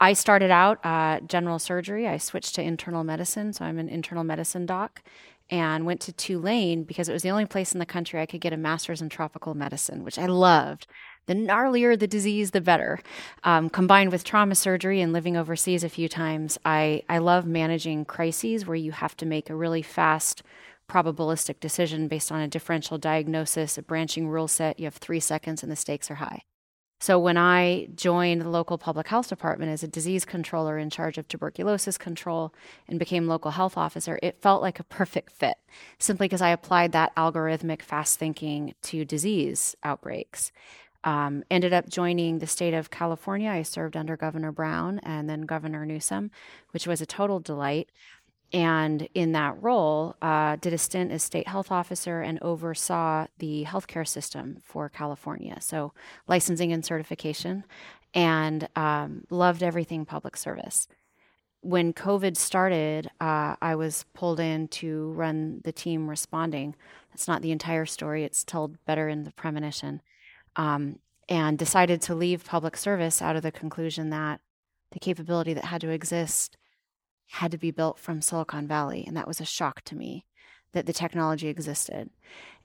I 0.00 0.12
started 0.12 0.50
out 0.50 0.84
uh, 0.84 1.20
general 1.20 1.60
surgery. 1.60 2.08
I 2.08 2.16
switched 2.16 2.56
to 2.56 2.62
internal 2.62 3.04
medicine, 3.04 3.52
so 3.52 3.64
I'm 3.64 3.78
an 3.78 3.88
internal 3.88 4.24
medicine 4.24 4.66
doc, 4.66 5.02
and 5.50 5.86
went 5.86 6.00
to 6.02 6.12
Tulane 6.12 6.82
because 6.82 7.08
it 7.08 7.12
was 7.12 7.22
the 7.22 7.30
only 7.30 7.46
place 7.46 7.72
in 7.72 7.78
the 7.78 7.86
country 7.86 8.20
I 8.20 8.26
could 8.26 8.40
get 8.40 8.52
a 8.52 8.56
master's 8.56 9.00
in 9.00 9.08
tropical 9.08 9.54
medicine, 9.54 10.02
which 10.02 10.18
I 10.18 10.26
loved 10.26 10.88
the 11.26 11.34
gnarlier 11.34 11.98
the 11.98 12.06
disease, 12.06 12.50
the 12.50 12.60
better. 12.60 13.00
Um, 13.42 13.70
combined 13.70 14.12
with 14.12 14.24
trauma 14.24 14.54
surgery 14.54 15.00
and 15.00 15.12
living 15.12 15.36
overseas 15.36 15.84
a 15.84 15.88
few 15.88 16.08
times, 16.08 16.58
I, 16.64 17.02
I 17.08 17.18
love 17.18 17.46
managing 17.46 18.04
crises 18.04 18.66
where 18.66 18.76
you 18.76 18.92
have 18.92 19.16
to 19.18 19.26
make 19.26 19.48
a 19.48 19.54
really 19.54 19.82
fast, 19.82 20.42
probabilistic 20.88 21.60
decision 21.60 22.08
based 22.08 22.30
on 22.30 22.40
a 22.40 22.48
differential 22.48 22.98
diagnosis, 22.98 23.78
a 23.78 23.82
branching 23.82 24.28
rule 24.28 24.48
set. 24.48 24.78
You 24.78 24.84
have 24.84 24.96
three 24.96 25.20
seconds 25.20 25.62
and 25.62 25.72
the 25.72 25.76
stakes 25.76 26.10
are 26.10 26.16
high. 26.16 26.42
So 27.00 27.18
when 27.18 27.36
I 27.36 27.88
joined 27.94 28.40
the 28.40 28.48
local 28.48 28.78
public 28.78 29.08
health 29.08 29.28
department 29.28 29.70
as 29.70 29.82
a 29.82 29.88
disease 29.88 30.24
controller 30.24 30.78
in 30.78 30.88
charge 30.88 31.18
of 31.18 31.28
tuberculosis 31.28 31.98
control 31.98 32.54
and 32.88 32.98
became 32.98 33.26
local 33.26 33.50
health 33.50 33.76
officer, 33.76 34.18
it 34.22 34.40
felt 34.40 34.62
like 34.62 34.80
a 34.80 34.84
perfect 34.84 35.30
fit 35.30 35.56
simply 35.98 36.28
because 36.28 36.40
I 36.40 36.48
applied 36.48 36.92
that 36.92 37.14
algorithmic 37.14 37.82
fast 37.82 38.18
thinking 38.18 38.74
to 38.84 39.04
disease 39.04 39.76
outbreaks. 39.82 40.50
Um, 41.04 41.44
ended 41.50 41.74
up 41.74 41.88
joining 41.88 42.38
the 42.38 42.46
state 42.46 42.72
of 42.72 42.90
California. 42.90 43.50
I 43.50 43.62
served 43.62 43.96
under 43.96 44.16
Governor 44.16 44.52
Brown 44.52 45.00
and 45.00 45.28
then 45.28 45.42
Governor 45.42 45.84
Newsom, 45.84 46.30
which 46.70 46.86
was 46.86 47.02
a 47.02 47.06
total 47.06 47.40
delight. 47.40 47.90
And 48.54 49.08
in 49.14 49.32
that 49.32 49.60
role, 49.62 50.16
uh, 50.22 50.56
did 50.56 50.72
a 50.72 50.78
stint 50.78 51.10
as 51.10 51.22
state 51.22 51.48
health 51.48 51.70
officer 51.72 52.20
and 52.20 52.38
oversaw 52.40 53.26
the 53.38 53.64
healthcare 53.64 54.06
system 54.06 54.58
for 54.62 54.88
California. 54.88 55.60
So 55.60 55.92
licensing 56.28 56.72
and 56.72 56.84
certification, 56.84 57.64
and 58.14 58.68
um, 58.76 59.24
loved 59.28 59.62
everything 59.62 60.06
public 60.06 60.36
service. 60.36 60.86
When 61.62 61.92
COVID 61.92 62.36
started, 62.36 63.10
uh, 63.20 63.56
I 63.60 63.74
was 63.74 64.04
pulled 64.14 64.38
in 64.38 64.68
to 64.68 65.10
run 65.12 65.60
the 65.64 65.72
team 65.72 66.08
responding. 66.08 66.76
That's 67.10 67.26
not 67.26 67.42
the 67.42 67.50
entire 67.50 67.86
story; 67.86 68.22
it's 68.22 68.44
told 68.44 68.84
better 68.84 69.08
in 69.08 69.24
the 69.24 69.32
premonition 69.32 70.00
um, 70.56 70.98
and 71.28 71.58
decided 71.58 72.02
to 72.02 72.14
leave 72.14 72.44
public 72.44 72.76
service 72.76 73.22
out 73.22 73.36
of 73.36 73.42
the 73.42 73.52
conclusion 73.52 74.10
that 74.10 74.40
the 74.92 74.98
capability 74.98 75.54
that 75.54 75.66
had 75.66 75.80
to 75.80 75.90
exist 75.90 76.56
had 77.28 77.50
to 77.50 77.58
be 77.58 77.70
built 77.70 77.98
from 77.98 78.20
Silicon 78.20 78.68
Valley. 78.68 79.04
And 79.06 79.16
that 79.16 79.26
was 79.26 79.40
a 79.40 79.44
shock 79.44 79.82
to 79.82 79.96
me 79.96 80.24
that 80.72 80.86
the 80.86 80.92
technology 80.92 81.48
existed. 81.48 82.10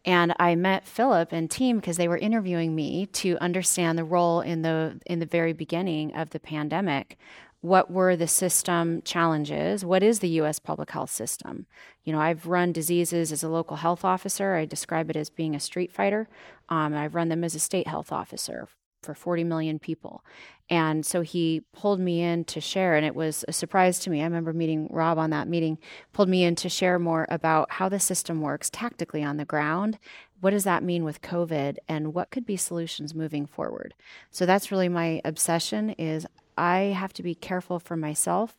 And 0.05 0.34
I 0.39 0.55
met 0.55 0.88
Philip 0.88 1.31
and 1.31 1.50
team 1.50 1.77
because 1.77 1.98
they 1.98 2.08
were 2.08 2.17
interviewing 2.17 2.74
me 2.74 3.05
to 3.08 3.38
understand 3.39 3.98
the 3.98 4.05
role 4.05 4.41
in 4.41 4.62
the 4.62 5.00
in 5.05 5.19
the 5.19 5.25
very 5.25 5.53
beginning 5.53 6.15
of 6.15 6.29
the 6.29 6.39
pandemic 6.39 7.17
what 7.62 7.92
were 7.92 8.16
the 8.16 8.28
system 8.28 9.01
challenges? 9.04 9.84
What 9.84 10.01
is 10.01 10.20
the 10.20 10.30
US 10.42 10.60
public 10.60 10.92
health 10.92 11.10
system? 11.10 11.66
You 12.04 12.13
know, 12.13 12.20
I've 12.20 12.48
run 12.48 12.72
diseases 12.72 13.32
as 13.32 13.44
a 13.44 13.50
local 13.50 13.78
health 13.78 14.06
officer. 14.06 14.56
I 14.56 14.66
describe 14.66 15.10
it 15.10 15.18
as 15.18 15.30
being 15.30 15.56
a 15.56 15.60
street 15.60 15.92
fighter. 15.92 16.30
Um, 16.70 16.94
I've 16.94 17.16
run 17.16 17.30
them 17.30 17.44
as 17.44 17.56
a 17.56 17.60
state 17.60 17.88
health 17.88 18.12
officer 18.12 18.68
for 19.01 19.13
40 19.13 19.44
million 19.44 19.80
people. 19.80 20.24
And 20.70 21.06
so 21.06 21.22
he 21.22 21.63
pulled 21.74 22.00
me 22.00 22.22
in 22.22 22.44
to 22.46 22.62
share, 22.62 22.96
and 22.96 23.06
it 23.06 23.16
was 23.16 23.44
a 23.48 23.54
surprise 23.54 24.00
to 24.00 24.10
me. 24.10 24.22
I 24.22 24.25
remember 24.25 24.54
meeting 24.54 24.88
Rob 24.92 25.18
on 25.18 25.32
that 25.32 25.48
meeting, 25.48 25.80
pulled 26.13 26.30
me 26.30 26.44
in 26.44 26.56
to 26.56 26.70
share 26.70 27.00
more 27.00 27.25
about 27.30 27.72
how 27.72 27.89
the 27.89 28.00
system 28.00 28.42
works 28.42 28.70
tactically 28.70 29.24
on 29.24 29.38
the 29.38 29.46
ground. 29.46 29.98
What 30.42 30.51
does 30.51 30.66
that 30.66 30.84
mean 30.84 31.04
with 31.04 31.22
COVID, 31.22 31.78
and 31.88 32.13
what 32.13 32.30
could 32.30 32.46
be 32.46 32.56
solutions 32.56 33.16
moving 33.16 33.46
forward? 33.46 33.94
So 34.32 34.46
that's 34.46 34.72
really 34.72 34.89
my 34.89 35.22
obsession 35.25 35.92
is 35.92 36.28
I 36.60 36.94
have 36.96 37.13
to 37.13 37.24
be 37.24 37.36
careful 37.36 37.80
for 37.80 37.96
myself 37.96 38.58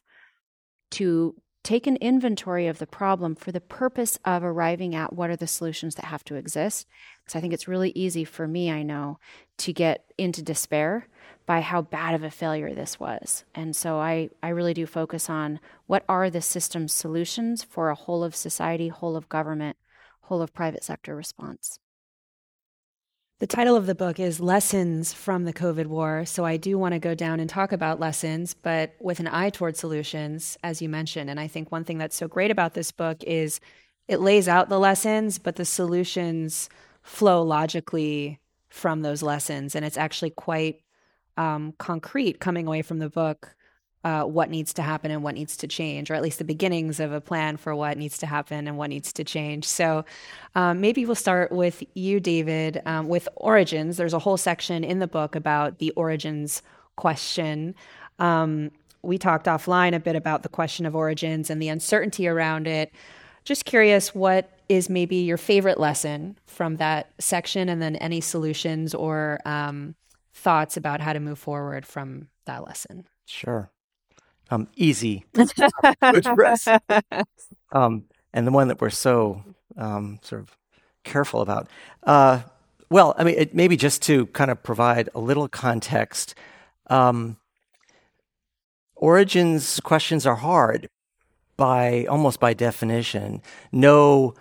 to 0.92 1.36
take 1.62 1.86
an 1.86 1.96
inventory 1.96 2.66
of 2.66 2.78
the 2.78 2.86
problem 2.86 3.34
for 3.34 3.52
the 3.52 3.60
purpose 3.60 4.18
of 4.24 4.42
arriving 4.42 4.94
at 4.94 5.12
what 5.12 5.28
are 5.28 5.36
the 5.36 5.46
solutions 5.46 5.94
that 5.96 6.06
have 6.06 6.24
to 6.24 6.34
exist. 6.34 6.86
Because 7.22 7.36
I 7.36 7.40
think 7.40 7.52
it's 7.52 7.68
really 7.68 7.92
easy 7.94 8.24
for 8.24 8.48
me, 8.48 8.70
I 8.70 8.82
know, 8.82 9.18
to 9.58 9.72
get 9.72 10.06
into 10.16 10.42
despair 10.42 11.06
by 11.44 11.60
how 11.60 11.82
bad 11.82 12.14
of 12.14 12.22
a 12.22 12.30
failure 12.30 12.74
this 12.74 12.98
was. 12.98 13.44
And 13.54 13.76
so 13.76 13.98
I, 13.98 14.30
I 14.42 14.48
really 14.48 14.72
do 14.72 14.86
focus 14.86 15.28
on 15.28 15.60
what 15.86 16.04
are 16.08 16.30
the 16.30 16.40
system 16.40 16.88
solutions 16.88 17.62
for 17.62 17.90
a 17.90 17.94
whole 17.94 18.24
of 18.24 18.34
society, 18.34 18.88
whole 18.88 19.16
of 19.16 19.28
government, 19.28 19.76
whole 20.22 20.40
of 20.40 20.54
private 20.54 20.84
sector 20.84 21.14
response. 21.14 21.78
The 23.40 23.46
title 23.46 23.74
of 23.74 23.86
the 23.86 23.94
book 23.94 24.20
is 24.20 24.38
Lessons 24.38 25.14
from 25.14 25.44
the 25.44 25.52
COVID 25.54 25.86
War. 25.86 26.26
So 26.26 26.44
I 26.44 26.58
do 26.58 26.76
want 26.76 26.92
to 26.92 26.98
go 26.98 27.14
down 27.14 27.40
and 27.40 27.48
talk 27.48 27.72
about 27.72 27.98
lessons, 27.98 28.52
but 28.52 28.94
with 29.00 29.18
an 29.18 29.28
eye 29.28 29.48
toward 29.48 29.78
solutions, 29.78 30.58
as 30.62 30.82
you 30.82 30.90
mentioned. 30.90 31.30
And 31.30 31.40
I 31.40 31.46
think 31.46 31.72
one 31.72 31.84
thing 31.84 31.96
that's 31.96 32.16
so 32.16 32.28
great 32.28 32.50
about 32.50 32.74
this 32.74 32.92
book 32.92 33.24
is 33.24 33.58
it 34.08 34.20
lays 34.20 34.46
out 34.46 34.68
the 34.68 34.78
lessons, 34.78 35.38
but 35.38 35.56
the 35.56 35.64
solutions 35.64 36.68
flow 37.00 37.42
logically 37.42 38.38
from 38.68 39.00
those 39.00 39.22
lessons. 39.22 39.74
And 39.74 39.86
it's 39.86 39.96
actually 39.96 40.30
quite 40.30 40.82
um, 41.38 41.72
concrete 41.78 42.40
coming 42.40 42.66
away 42.66 42.82
from 42.82 42.98
the 42.98 43.08
book 43.08 43.56
uh, 44.02 44.24
what 44.24 44.48
needs 44.48 44.72
to 44.74 44.82
happen 44.82 45.10
and 45.10 45.22
what 45.22 45.34
needs 45.34 45.56
to 45.58 45.66
change, 45.66 46.10
or 46.10 46.14
at 46.14 46.22
least 46.22 46.38
the 46.38 46.44
beginnings 46.44 47.00
of 47.00 47.12
a 47.12 47.20
plan 47.20 47.56
for 47.56 47.74
what 47.74 47.98
needs 47.98 48.16
to 48.18 48.26
happen 48.26 48.66
and 48.66 48.78
what 48.78 48.88
needs 48.88 49.12
to 49.12 49.24
change. 49.24 49.66
So 49.66 50.04
um, 50.54 50.80
maybe 50.80 51.04
we'll 51.04 51.14
start 51.14 51.52
with 51.52 51.82
you, 51.94 52.18
David, 52.18 52.80
um, 52.86 53.08
with 53.08 53.28
origins. 53.36 53.98
There's 53.98 54.14
a 54.14 54.18
whole 54.18 54.38
section 54.38 54.84
in 54.84 55.00
the 55.00 55.06
book 55.06 55.34
about 55.34 55.78
the 55.78 55.90
origins 55.92 56.62
question. 56.96 57.74
Um, 58.18 58.70
we 59.02 59.18
talked 59.18 59.46
offline 59.46 59.94
a 59.94 60.00
bit 60.00 60.16
about 60.16 60.42
the 60.42 60.48
question 60.48 60.86
of 60.86 60.96
origins 60.96 61.50
and 61.50 61.60
the 61.60 61.68
uncertainty 61.68 62.26
around 62.26 62.66
it. 62.66 62.92
Just 63.44 63.64
curious, 63.64 64.14
what 64.14 64.58
is 64.68 64.88
maybe 64.88 65.16
your 65.16 65.38
favorite 65.38 65.80
lesson 65.80 66.38
from 66.46 66.76
that 66.76 67.10
section, 67.18 67.68
and 67.68 67.82
then 67.82 67.96
any 67.96 68.20
solutions 68.20 68.94
or 68.94 69.40
um, 69.44 69.94
thoughts 70.32 70.76
about 70.76 71.00
how 71.00 71.12
to 71.12 71.20
move 71.20 71.38
forward 71.38 71.84
from 71.84 72.28
that 72.44 72.64
lesson? 72.64 73.06
Sure 73.26 73.70
um, 74.50 74.68
easy 74.76 75.24
um, 77.72 78.04
and 78.32 78.46
the 78.46 78.52
one 78.52 78.68
that 78.68 78.80
we're 78.80 78.90
so 78.90 79.42
um, 79.76 80.18
sort 80.22 80.42
of 80.42 80.56
careful 81.04 81.40
about. 81.40 81.68
Uh, 82.02 82.42
well, 82.90 83.14
I 83.16 83.24
mean, 83.24 83.36
it, 83.38 83.54
maybe 83.54 83.76
just 83.76 84.02
to 84.02 84.26
kind 84.26 84.50
of 84.50 84.62
provide 84.62 85.08
a 85.14 85.20
little 85.20 85.48
context. 85.48 86.34
Um, 86.88 87.36
origins 88.96 89.80
questions 89.80 90.26
are 90.26 90.36
hard 90.36 90.88
by 91.56 92.06
almost 92.06 92.40
by 92.40 92.54
definition. 92.54 93.42
No 93.70 94.34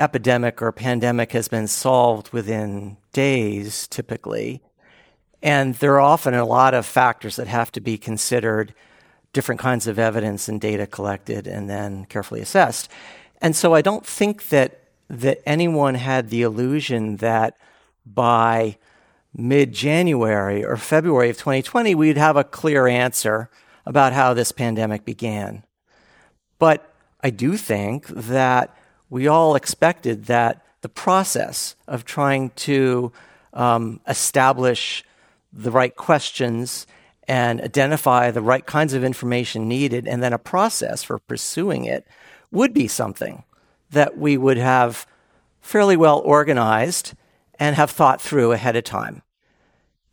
epidemic 0.00 0.60
or 0.60 0.72
pandemic 0.72 1.32
has 1.32 1.48
been 1.48 1.68
solved 1.68 2.32
within 2.32 2.96
days, 3.12 3.86
typically. 3.88 4.62
And 5.42 5.74
there 5.76 5.94
are 5.94 6.00
often 6.00 6.34
a 6.34 6.44
lot 6.44 6.74
of 6.74 6.86
factors 6.86 7.36
that 7.36 7.46
have 7.46 7.70
to 7.72 7.80
be 7.80 7.98
considered 7.98 8.74
different 9.32 9.60
kinds 9.60 9.86
of 9.86 9.98
evidence 9.98 10.48
and 10.48 10.60
data 10.60 10.86
collected 10.86 11.46
and 11.46 11.68
then 11.68 12.04
carefully 12.06 12.40
assessed. 12.40 12.90
And 13.40 13.56
so 13.56 13.74
I 13.74 13.82
don't 13.82 14.06
think 14.06 14.48
that 14.48 14.78
that 15.08 15.42
anyone 15.44 15.94
had 15.94 16.30
the 16.30 16.40
illusion 16.42 17.16
that 17.18 17.58
by 18.06 18.78
mid 19.34 19.72
January 19.72 20.64
or 20.64 20.76
February 20.76 21.28
of 21.28 21.36
2020 21.36 21.94
we'd 21.94 22.16
have 22.16 22.36
a 22.36 22.44
clear 22.44 22.86
answer 22.86 23.50
about 23.84 24.12
how 24.12 24.32
this 24.32 24.52
pandemic 24.52 25.04
began. 25.04 25.64
But 26.58 26.94
I 27.20 27.30
do 27.30 27.56
think 27.56 28.06
that 28.08 28.74
we 29.10 29.26
all 29.26 29.54
expected 29.54 30.26
that 30.26 30.64
the 30.80 30.88
process 30.88 31.76
of 31.86 32.04
trying 32.04 32.50
to 32.50 33.12
um, 33.52 34.00
establish 34.08 35.04
the 35.52 35.70
right 35.70 35.94
questions 35.94 36.86
and 37.28 37.60
identify 37.60 38.30
the 38.30 38.42
right 38.42 38.66
kinds 38.66 38.94
of 38.94 39.04
information 39.04 39.68
needed, 39.68 40.08
and 40.08 40.22
then 40.22 40.32
a 40.32 40.38
process 40.38 41.02
for 41.02 41.18
pursuing 41.18 41.84
it 41.84 42.06
would 42.50 42.74
be 42.74 42.88
something 42.88 43.44
that 43.90 44.18
we 44.18 44.36
would 44.36 44.56
have 44.56 45.06
fairly 45.60 45.96
well 45.96 46.20
organized 46.24 47.14
and 47.58 47.76
have 47.76 47.90
thought 47.90 48.20
through 48.20 48.52
ahead 48.52 48.76
of 48.76 48.84
time. 48.84 49.22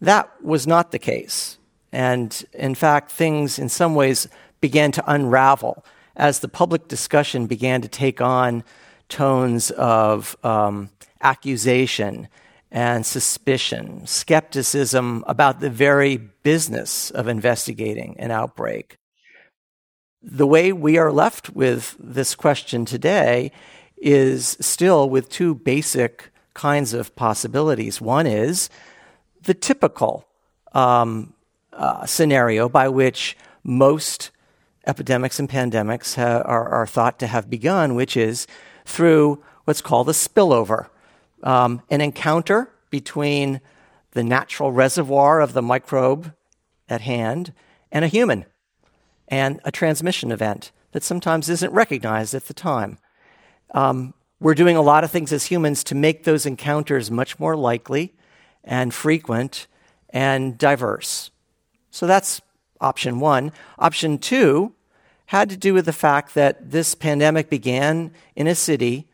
That 0.02 0.30
was 0.44 0.68
not 0.68 0.92
the 0.92 1.00
case. 1.00 1.58
And 1.92 2.46
in 2.54 2.76
fact, 2.76 3.12
things 3.12 3.58
in 3.58 3.70
some 3.70 3.96
ways 3.96 4.28
began 4.62 4.92
to 4.92 5.12
unravel 5.12 5.84
as 6.16 6.40
the 6.40 6.48
public 6.48 6.88
discussion 6.88 7.48
began 7.48 7.82
to 7.82 7.88
take 7.88 8.22
on 8.22 8.64
tones 9.08 9.72
of 9.72 10.38
um, 10.44 10.90
accusation 11.22 12.28
and 12.72 13.06
suspicion, 13.06 14.06
skepticism 14.06 15.24
about 15.28 15.60
the 15.60 15.70
very 15.70 16.18
business 16.54 17.12
of 17.12 17.28
investigating 17.28 18.16
an 18.18 18.32
outbreak. 18.32 18.98
The 20.24 20.48
way 20.48 20.74
we 20.74 20.98
are 20.98 21.12
left 21.12 21.52
with 21.52 21.96
this 22.00 22.34
question 22.34 22.86
today 22.86 23.52
is 23.98 24.58
still 24.60 25.08
with 25.08 25.30
two 25.30 25.54
basic 25.54 26.32
kinds 26.56 26.96
of 26.96 27.16
possibilities. 27.16 28.02
One 28.02 28.26
is 28.26 28.72
the 29.44 29.54
typical 29.54 30.26
um, 30.74 31.36
uh, 31.72 32.08
scenario 32.08 32.68
by 32.68 32.90
which 32.90 33.38
most 33.64 34.32
epidemics 34.88 35.38
and 35.38 35.48
pandemics 35.48 36.16
ha- 36.16 36.42
are, 36.56 36.68
are 36.68 36.88
thought 36.88 37.20
to 37.20 37.28
have 37.28 37.48
begun, 37.48 37.94
which 37.94 38.18
is 38.18 38.48
through 38.86 39.44
what's 39.66 39.82
called 39.82 40.10
a 40.10 40.14
spillover 40.14 40.88
um, 41.44 41.84
an 41.92 42.02
encounter 42.02 42.72
between 42.90 43.62
the 44.14 44.24
natural 44.24 44.72
reservoir 44.72 45.42
of 45.42 45.54
the 45.54 45.62
microbe 45.62 46.34
at 46.90 47.02
hand 47.02 47.54
and 47.92 48.04
a 48.04 48.08
human, 48.10 48.46
and 49.28 49.60
a 49.64 49.72
transmission 49.72 50.32
event 50.32 50.72
that 50.92 51.04
sometimes 51.04 51.50
isn't 51.50 51.72
recognized 51.72 52.34
at 52.34 52.46
the 52.46 52.54
time. 52.54 52.98
Um, 53.72 54.14
we're 54.40 54.56
doing 54.56 54.76
a 54.76 54.82
lot 54.82 55.04
of 55.04 55.12
things 55.12 55.32
as 55.32 55.46
humans 55.46 55.84
to 55.86 55.96
make 55.96 56.24
those 56.24 56.46
encounters 56.46 57.12
much 57.12 57.40
more 57.40 57.56
likely 57.56 58.16
and 58.64 58.94
frequent 58.94 59.68
and 60.10 60.58
diverse. 60.58 61.32
So 61.92 62.08
that's 62.08 62.42
option 62.80 63.20
one. 63.20 63.52
Option 63.78 64.18
two 64.18 64.74
had 65.28 65.50
to 65.50 65.58
do 65.58 65.74
with 65.74 65.86
the 65.86 65.94
fact 65.94 66.34
that 66.34 66.72
this 66.72 66.96
pandemic 66.96 67.50
began 67.50 68.12
in 68.36 68.48
a 68.48 68.56
city 68.56 69.09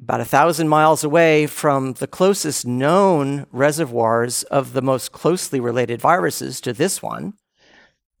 about 0.00 0.20
a 0.20 0.24
thousand 0.24 0.68
miles 0.68 1.04
away 1.04 1.46
from 1.46 1.94
the 1.94 2.06
closest 2.06 2.66
known 2.66 3.46
reservoirs 3.52 4.42
of 4.44 4.72
the 4.72 4.82
most 4.82 5.12
closely 5.12 5.60
related 5.60 6.00
viruses 6.00 6.60
to 6.60 6.72
this 6.72 7.02
one, 7.02 7.34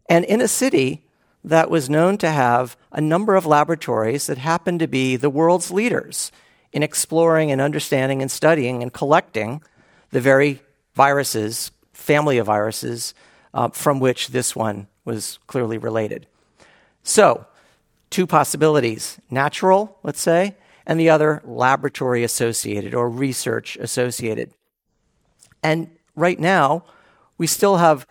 and 0.08 0.24
in 0.24 0.40
a 0.40 0.48
city 0.48 1.04
that 1.42 1.70
was 1.70 1.90
known 1.90 2.16
to 2.18 2.30
have 2.30 2.76
a 2.92 3.00
number 3.00 3.34
of 3.34 3.44
laboratories 3.44 4.26
that 4.26 4.38
happened 4.38 4.80
to 4.80 4.88
be 4.88 5.16
the 5.16 5.30
world's 5.30 5.70
leaders 5.70 6.32
in 6.72 6.82
exploring 6.82 7.50
and 7.50 7.60
understanding 7.60 8.22
and 8.22 8.30
studying 8.30 8.82
and 8.82 8.92
collecting 8.92 9.62
the 10.10 10.20
very 10.20 10.62
viruses, 10.94 11.70
family 11.92 12.38
of 12.38 12.46
viruses, 12.46 13.14
uh, 13.52 13.68
from 13.68 14.00
which 14.00 14.28
this 14.28 14.56
one 14.56 14.86
was 15.04 15.38
clearly 15.46 15.76
related. 15.76 16.26
So, 17.02 17.46
two 18.10 18.26
possibilities 18.26 19.18
natural, 19.30 19.98
let's 20.02 20.20
say, 20.20 20.56
and 20.86 20.98
the 21.00 21.10
other 21.10 21.40
laboratory 21.44 22.22
associated 22.24 22.94
or 22.94 23.08
research 23.08 23.76
associated. 23.76 24.52
And 25.62 25.90
right 26.14 26.38
now, 26.38 26.84
we 27.38 27.46
still 27.46 27.78
have 27.78 28.06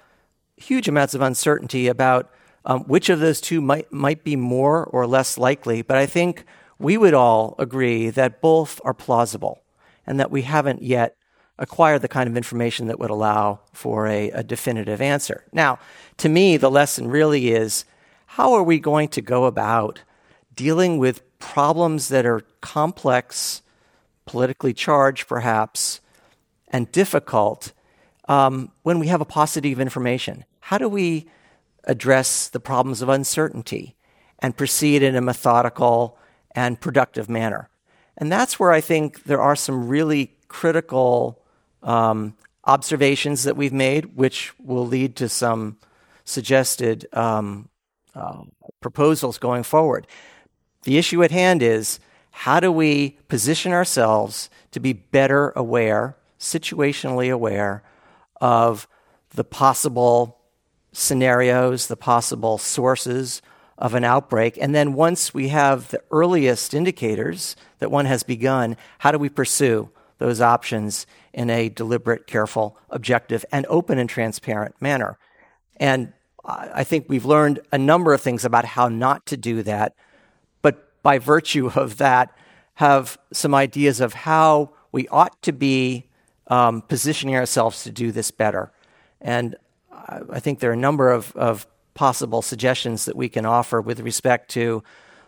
huge 0.57 0.87
amounts 0.87 1.13
of 1.13 1.21
uncertainty 1.21 1.87
about 1.87 2.31
um, 2.65 2.83
which 2.83 3.09
of 3.09 3.19
those 3.19 3.41
two 3.41 3.61
might, 3.61 3.91
might 3.91 4.23
be 4.23 4.35
more 4.35 4.85
or 4.85 5.05
less 5.05 5.37
likely, 5.37 5.81
but 5.81 5.97
I 5.97 6.05
think 6.05 6.45
we 6.79 6.97
would 6.97 7.13
all 7.13 7.55
agree 7.59 8.09
that 8.09 8.41
both 8.41 8.79
are 8.83 8.93
plausible 8.93 9.61
and 10.07 10.19
that 10.19 10.31
we 10.31 10.43
haven't 10.43 10.81
yet 10.81 11.15
acquired 11.59 12.01
the 12.01 12.07
kind 12.07 12.27
of 12.27 12.35
information 12.35 12.87
that 12.87 12.99
would 12.99 13.09
allow 13.09 13.59
for 13.71 14.07
a, 14.07 14.31
a 14.31 14.43
definitive 14.43 15.01
answer. 15.01 15.45
Now, 15.51 15.79
to 16.17 16.29
me, 16.29 16.57
the 16.57 16.71
lesson 16.71 17.07
really 17.07 17.51
is 17.51 17.85
how 18.25 18.53
are 18.53 18.63
we 18.63 18.79
going 18.79 19.09
to 19.09 19.21
go 19.21 19.45
about 19.45 20.01
dealing 20.55 20.97
with 20.97 21.21
problems 21.39 22.09
that 22.09 22.25
are 22.25 22.41
complex, 22.61 23.61
politically 24.25 24.73
charged 24.73 25.27
perhaps, 25.27 25.99
and 26.67 26.91
difficult 26.91 27.71
um, 28.27 28.71
when 28.83 28.99
we 28.99 29.07
have 29.07 29.21
a 29.21 29.25
paucity 29.25 29.71
of 29.71 29.79
information? 29.79 30.45
How 30.59 30.77
do 30.77 30.87
we 30.87 31.29
address 31.83 32.47
the 32.47 32.59
problems 32.59 33.01
of 33.01 33.09
uncertainty 33.09 33.95
and 34.39 34.55
proceed 34.55 35.03
in 35.03 35.15
a 35.15 35.21
methodical 35.21 36.17
and 36.51 36.79
productive 36.79 37.29
manner? 37.29 37.69
And 38.17 38.31
that's 38.31 38.59
where 38.59 38.71
I 38.71 38.81
think 38.81 39.23
there 39.23 39.41
are 39.41 39.55
some 39.55 39.87
really 39.87 40.35
critical 40.47 41.41
um, 41.81 42.35
observations 42.65 43.43
that 43.43 43.57
we've 43.57 43.73
made, 43.73 44.15
which 44.15 44.53
will 44.59 44.85
lead 44.85 45.15
to 45.17 45.27
some 45.27 45.77
suggested 46.25 47.05
um, 47.13 47.69
uh, 48.15 48.43
proposals 48.79 49.37
going 49.37 49.63
forward. 49.63 50.07
The 50.83 50.97
issue 50.97 51.23
at 51.23 51.31
hand 51.31 51.61
is 51.61 51.99
how 52.31 52.59
do 52.59 52.71
we 52.71 53.17
position 53.27 53.71
ourselves 53.71 54.49
to 54.71 54.79
be 54.79 54.93
better 54.93 55.51
aware, 55.55 56.17
situationally 56.39 57.31
aware, 57.31 57.83
of 58.41 58.87
the 59.33 59.43
possible 59.43 60.39
scenarios, 60.91 61.87
the 61.87 61.95
possible 61.95 62.57
sources 62.57 63.41
of 63.77 63.93
an 63.93 64.03
outbreak. 64.03 64.57
And 64.61 64.75
then 64.75 64.93
once 64.93 65.33
we 65.33 65.49
have 65.49 65.89
the 65.89 66.01
earliest 66.11 66.73
indicators 66.73 67.55
that 67.79 67.91
one 67.91 68.05
has 68.05 68.23
begun, 68.23 68.77
how 68.99 69.11
do 69.11 69.17
we 69.17 69.29
pursue 69.29 69.89
those 70.19 70.41
options 70.41 71.07
in 71.33 71.49
a 71.49 71.69
deliberate, 71.69 72.27
careful, 72.27 72.77
objective, 72.89 73.43
and 73.51 73.65
open 73.67 73.97
and 73.97 74.09
transparent 74.09 74.79
manner? 74.81 75.17
And 75.77 76.13
I 76.45 76.83
think 76.83 77.05
we've 77.07 77.25
learned 77.25 77.61
a 77.71 77.77
number 77.77 78.13
of 78.13 78.21
things 78.21 78.45
about 78.45 78.65
how 78.65 78.89
not 78.89 79.25
to 79.27 79.37
do 79.37 79.63
that, 79.63 79.95
by 81.03 81.19
virtue 81.19 81.69
of 81.75 81.97
that, 81.97 82.35
have 82.75 83.19
some 83.31 83.53
ideas 83.53 84.01
of 84.01 84.13
how 84.13 84.71
we 84.91 85.07
ought 85.09 85.39
to 85.43 85.53
be 85.53 86.07
um, 86.47 86.81
positioning 86.81 87.35
ourselves 87.35 87.83
to 87.83 87.91
do 87.91 88.11
this 88.11 88.31
better. 88.31 88.71
And 89.21 89.55
I 90.29 90.39
think 90.39 90.59
there 90.59 90.71
are 90.71 90.73
a 90.73 90.77
number 90.77 91.11
of, 91.11 91.35
of 91.35 91.67
possible 91.93 92.41
suggestions 92.41 93.05
that 93.05 93.15
we 93.15 93.29
can 93.29 93.45
offer 93.45 93.79
with 93.79 93.99
respect 93.99 94.49
to 94.51 94.83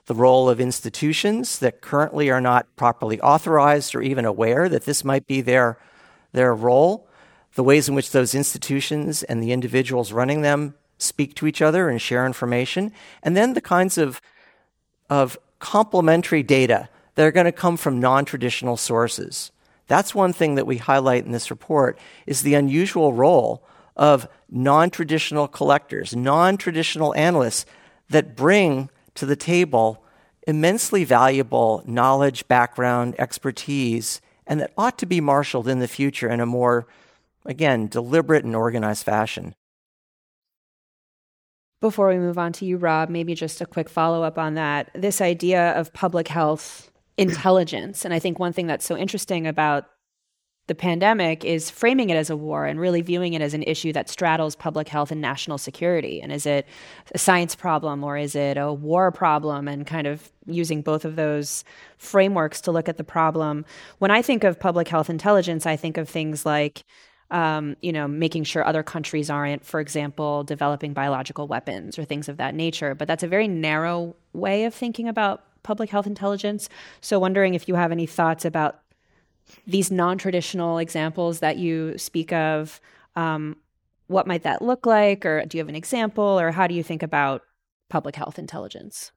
the 0.07 0.15
role 0.15 0.49
of 0.49 0.59
institutions 0.59 1.59
that 1.59 1.81
currently 1.81 2.29
are 2.29 2.41
not 2.41 2.67
properly 2.75 3.19
authorized 3.21 3.95
or 3.95 4.01
even 4.01 4.25
aware 4.25 4.69
that 4.69 4.85
this 4.85 5.03
might 5.03 5.25
be 5.25 5.41
their, 5.41 5.77
their 6.31 6.53
role, 6.53 7.07
the 7.55 7.63
ways 7.63 7.88
in 7.88 7.95
which 7.95 8.11
those 8.11 8.35
institutions 8.35 9.23
and 9.23 9.41
the 9.41 9.51
individuals 9.51 10.11
running 10.11 10.41
them 10.41 10.75
speak 10.97 11.35
to 11.35 11.47
each 11.47 11.61
other 11.61 11.89
and 11.89 12.01
share 12.01 12.25
information, 12.25 12.91
and 13.23 13.35
then 13.35 13.53
the 13.53 13.61
kinds 13.61 13.97
of, 13.97 14.21
of 15.09 15.38
complementary 15.65 16.43
data 16.43 16.88
that 17.15 17.25
are 17.25 17.32
going 17.32 17.47
to 17.47 17.51
come 17.51 17.75
from 17.75 17.99
non-traditional 17.99 18.78
sources. 18.78 19.51
That's 19.88 20.13
one 20.13 20.32
thing 20.32 20.54
that 20.56 20.67
we 20.67 20.78
highlight 20.78 21.25
in 21.25 21.32
this 21.32 21.49
report 21.49 21.97
is 22.28 22.43
the 22.43 22.54
unusual 22.54 23.13
role 23.13 23.63
of 23.95 24.28
non 24.47 24.91
traditional 24.91 25.47
collectors, 25.47 26.15
non 26.15 26.58
traditional 26.58 27.15
analysts 27.15 27.65
that 28.12 28.36
bring 28.36 28.91
to 29.15 29.25
the 29.25 29.36
table 29.36 30.04
immensely 30.45 31.04
valuable 31.04 31.82
knowledge, 31.88 32.47
background, 32.47 33.15
expertise, 33.17 34.21
and 34.45 34.60
that 34.60 34.71
ought 34.78 34.99
to 34.99 35.08
be 35.08 35.19
marshaled 35.19 35.67
in 35.67 35.80
the 35.80 35.88
future 35.88 36.30
in 36.30 36.39
a 36.39 36.45
more, 36.45 36.86
again, 37.43 37.88
deliberate 37.88 38.45
and 38.45 38.56
organized 38.56 39.04
fashion. 39.04 39.56
Before 41.86 42.08
we 42.08 42.17
move 42.17 42.39
on 42.39 42.52
to 42.54 42.65
you, 42.65 42.78
Rob, 42.78 43.10
maybe 43.10 43.36
just 43.36 43.62
a 43.62 43.65
quick 43.67 43.89
follow 43.89 44.24
up 44.24 44.39
on 44.39 44.56
that. 44.56 44.89
This 44.95 45.21
idea 45.21 45.74
of 45.74 45.93
public 45.93 46.28
health 46.28 46.89
intelligence. 47.15 48.04
And 48.04 48.12
I 48.12 48.17
think 48.17 48.39
one 48.39 48.54
thing 48.54 48.65
that's 48.65 48.84
so 48.84 48.98
interesting 48.98 49.45
about 49.45 49.86
the 50.65 50.74
pandemic 50.74 51.45
is 51.45 51.69
framing 51.69 52.10
it 52.10 52.15
as 52.15 52.32
a 52.32 52.36
war 52.36 52.65
and 52.65 52.80
really 52.80 53.02
viewing 53.02 53.36
it 53.36 53.41
as 53.43 53.54
an 53.54 53.62
issue 53.62 53.93
that 53.93 54.10
straddles 54.10 54.56
public 54.56 54.88
health 54.88 55.12
and 55.12 55.21
national 55.21 55.60
security. 55.60 56.21
And 56.21 56.32
is 56.32 56.48
it 56.48 56.65
a 57.13 57.19
science 57.19 57.54
problem 57.54 58.04
or 58.04 58.17
is 58.17 58.36
it 58.36 58.58
a 58.58 58.74
war 58.74 59.12
problem? 59.12 59.67
And 59.67 59.86
kind 59.86 60.08
of 60.08 60.32
using 60.48 60.82
both 60.82 61.06
of 61.06 61.15
those 61.15 61.63
frameworks 62.00 62.62
to 62.62 62.71
look 62.71 62.89
at 62.89 62.98
the 62.98 63.04
problem. 63.04 63.63
When 64.00 64.10
I 64.10 64.24
think 64.24 64.43
of 64.43 64.60
public 64.60 64.88
health 64.88 65.12
intelligence, 65.12 65.67
I 65.67 65.76
think 65.76 65.98
of 65.98 66.10
things 66.10 66.48
like 66.48 66.84
um, 67.31 67.75
you 67.81 67.91
know, 67.91 68.07
making 68.07 68.43
sure 68.43 68.65
other 68.65 68.83
countries 68.83 69.29
aren't, 69.29 69.65
for 69.65 69.79
example, 69.79 70.43
developing 70.43 70.93
biological 70.93 71.47
weapons 71.47 71.97
or 71.97 72.05
things 72.05 72.29
of 72.29 72.38
that 72.38 72.55
nature. 72.55 72.93
But 72.93 73.07
that's 73.07 73.23
a 73.23 73.27
very 73.27 73.47
narrow 73.47 74.15
way 74.33 74.65
of 74.65 74.73
thinking 74.73 75.07
about 75.07 75.43
public 75.63 75.89
health 75.89 76.07
intelligence. 76.07 76.69
So, 77.01 77.19
wondering 77.19 77.55
if 77.55 77.67
you 77.67 77.75
have 77.75 77.91
any 77.91 78.05
thoughts 78.05 78.45
about 78.45 78.79
these 79.67 79.91
non-traditional 79.91 80.77
examples 80.77 81.39
that 81.39 81.57
you 81.57 81.97
speak 81.97 82.31
of. 82.31 82.79
Um, 83.15 83.57
what 84.07 84.27
might 84.27 84.43
that 84.43 84.61
look 84.61 84.85
like? 84.85 85.25
Or 85.25 85.45
do 85.45 85.57
you 85.57 85.61
have 85.61 85.69
an 85.69 85.75
example? 85.75 86.23
Or 86.23 86.51
how 86.51 86.67
do 86.67 86.75
you 86.75 86.83
think 86.83 87.03
about 87.03 87.41
public 87.89 88.15
health 88.15 88.38
intelligence? 88.38 89.11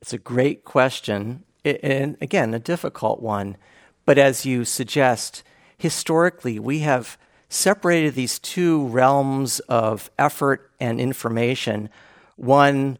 It's 0.00 0.12
a 0.12 0.18
great 0.18 0.64
question 0.64 1.44
and 1.64 2.16
again 2.20 2.54
a 2.54 2.58
difficult 2.58 3.20
one. 3.20 3.56
But 4.04 4.18
as 4.18 4.46
you 4.46 4.64
suggest 4.64 5.42
historically 5.78 6.58
we 6.58 6.80
have 6.80 7.18
separated 7.56 8.14
these 8.14 8.38
two 8.38 8.86
realms 8.88 9.60
of 9.60 10.10
effort 10.18 10.70
and 10.78 11.00
information 11.00 11.88
one 12.36 12.98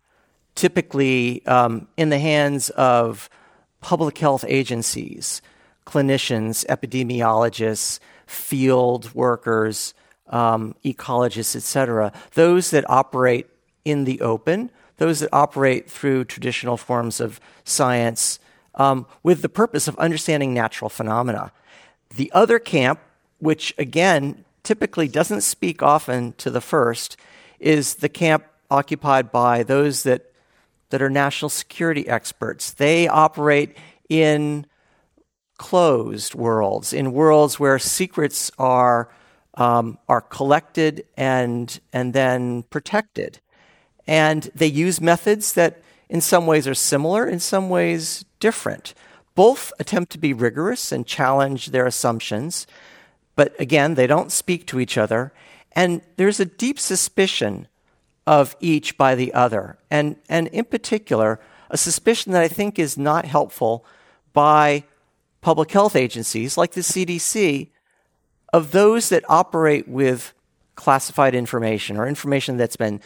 typically 0.55 1.45
um, 1.47 1.87
in 1.97 2.09
the 2.09 2.19
hands 2.19 2.71
of 2.71 3.29
public 3.81 4.19
health 4.19 4.45
agencies 4.49 5.42
clinicians, 5.87 6.66
epidemiologists, 6.66 8.01
field 8.27 9.14
workers, 9.14 9.95
um, 10.29 10.75
ecologists, 10.85 11.55
etc. 11.55 12.12
Those 12.35 12.71
that 12.71 12.88
operate 12.90 13.47
in 13.85 14.03
the 14.03 14.21
open, 14.21 14.73
those 14.97 15.21
that 15.21 15.29
operate 15.33 15.88
through 15.88 16.25
traditional 16.25 16.77
forms 16.77 17.21
of 17.21 17.38
science, 17.62 18.40
um, 18.75 19.07
with 19.23 19.42
the 19.42 19.49
purpose 19.49 19.87
of 19.87 19.97
understanding 19.97 20.53
natural 20.53 20.88
phenomena. 20.88 21.53
The 22.16 22.33
other 22.33 22.59
camp, 22.59 22.99
which 23.38 23.75
again 23.79 24.44
typically 24.62 25.09
doesn't 25.09 25.42
speak 25.42 25.83
often 25.83 26.33
to 26.38 26.51
the 26.51 26.61
first, 26.61 27.16
is 27.61 27.96
the 27.96 28.09
camp 28.09 28.44
occupied 28.70 29.31
by 29.31 29.62
those 29.62 30.03
that 30.03 30.33
that 30.90 31.03
are 31.03 31.11
national 31.11 31.49
security 31.49 32.09
experts. 32.09 32.72
They 32.72 33.09
operate 33.09 33.77
in 34.09 34.66
closed 35.59 36.35
worlds, 36.35 36.92
in 36.92 37.12
worlds 37.12 37.59
where 37.59 37.79
secrets 37.79 38.51
are, 38.59 39.09
um, 39.55 39.99
are 40.09 40.20
collected 40.20 41.05
and, 41.16 41.81
and 41.92 42.12
then 42.12 42.62
protected. 42.64 43.40
And 44.07 44.51
they 44.55 44.66
use 44.66 45.01
methods 45.01 45.55
that, 45.55 45.81
in 46.09 46.20
some 46.20 46.46
ways, 46.46 46.68
are 46.68 46.75
similar, 46.75 47.27
in 47.27 47.40
some 47.40 47.68
ways, 47.68 48.25
different. 48.38 48.94
Both 49.35 49.72
attempt 49.81 50.12
to 50.12 50.18
be 50.18 50.33
rigorous 50.33 50.92
and 50.92 51.07
challenge 51.07 51.66
their 51.66 51.87
assumptions, 51.87 52.66
but 53.37 53.59
again, 53.61 53.94
they 53.94 54.07
don't 54.07 54.33
speak 54.33 54.66
to 54.66 54.81
each 54.81 54.99
other. 54.99 55.33
And 55.72 56.01
there's 56.16 56.40
a 56.40 56.46
deep 56.46 56.81
suspicion 56.81 57.68
of 58.27 58.57
each 58.61 58.96
by 58.96 59.14
the 59.14 59.33
other. 59.35 59.79
And, 59.90 60.16
and 60.29 60.49
in 60.49 60.64
particular, 60.64 61.38
a 61.70 61.77
suspicion 61.77 62.33
that 62.33 62.42
I 62.42 62.49
think 62.49 62.79
is 62.79 62.99
not 62.99 63.27
helpful 63.27 63.85
by 64.33 64.85
public 65.42 65.70
health 65.70 65.94
agencies 65.94 66.57
like 66.57 66.72
the 66.72 66.81
CDC 66.81 67.68
of 68.53 68.72
those 68.72 69.11
that 69.11 69.25
operate 69.29 69.87
with 69.87 70.33
classified 70.75 71.35
information 71.35 71.96
or 71.96 72.07
information 72.07 72.57
that's 72.57 72.77
been 72.77 73.01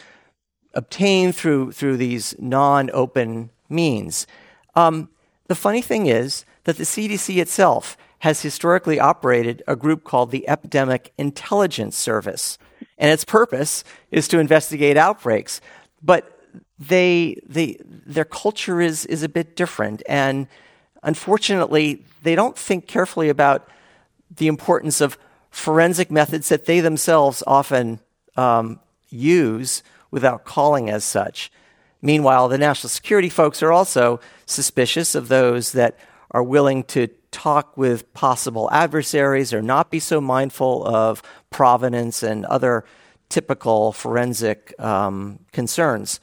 obtained 0.73 1.35
through, 1.35 1.71
through 1.73 1.97
these 1.97 2.35
non 2.39 2.89
open 2.93 3.49
means. 3.69 4.25
Um, 4.75 5.09
the 5.47 5.55
funny 5.55 5.81
thing 5.81 6.07
is 6.07 6.45
that 6.63 6.77
the 6.77 6.83
CDC 6.83 7.41
itself 7.41 7.97
has 8.21 8.43
historically 8.43 8.99
operated 8.99 9.63
a 9.67 9.75
group 9.75 10.03
called 10.03 10.29
the 10.29 10.47
Epidemic 10.47 11.11
Intelligence 11.17 11.97
Service, 11.97 12.59
and 12.99 13.09
its 13.09 13.25
purpose 13.25 13.83
is 14.11 14.27
to 14.27 14.37
investigate 14.37 14.95
outbreaks. 14.95 15.59
But 16.03 16.39
they, 16.77 17.41
they, 17.47 17.77
their 17.83 18.25
culture 18.25 18.79
is, 18.79 19.07
is 19.07 19.23
a 19.23 19.29
bit 19.29 19.55
different, 19.55 20.03
and 20.07 20.47
unfortunately, 21.01 22.05
they 22.21 22.35
don't 22.35 22.55
think 22.55 22.85
carefully 22.85 23.29
about 23.29 23.67
the 24.35 24.47
importance 24.47 25.01
of 25.01 25.17
forensic 25.49 26.11
methods 26.11 26.49
that 26.49 26.65
they 26.65 26.79
themselves 26.79 27.41
often 27.47 27.99
um, 28.37 28.79
use 29.09 29.81
without 30.11 30.45
calling 30.45 30.91
as 30.91 31.03
such. 31.03 31.51
Meanwhile, 32.03 32.49
the 32.49 32.59
national 32.59 32.89
security 32.89 33.29
folks 33.29 33.63
are 33.63 33.71
also 33.71 34.19
suspicious 34.45 35.15
of 35.15 35.27
those 35.27 35.71
that 35.71 35.97
are 36.31 36.43
willing 36.43 36.83
to 36.83 37.07
talk 37.31 37.77
with 37.77 38.13
possible 38.13 38.69
adversaries 38.71 39.53
or 39.53 39.61
not 39.61 39.89
be 39.89 39.99
so 39.99 40.19
mindful 40.19 40.85
of 40.85 41.21
provenance 41.49 42.23
and 42.23 42.45
other 42.45 42.83
typical 43.29 43.91
forensic 43.91 44.73
um, 44.79 45.39
concerns. 45.51 46.19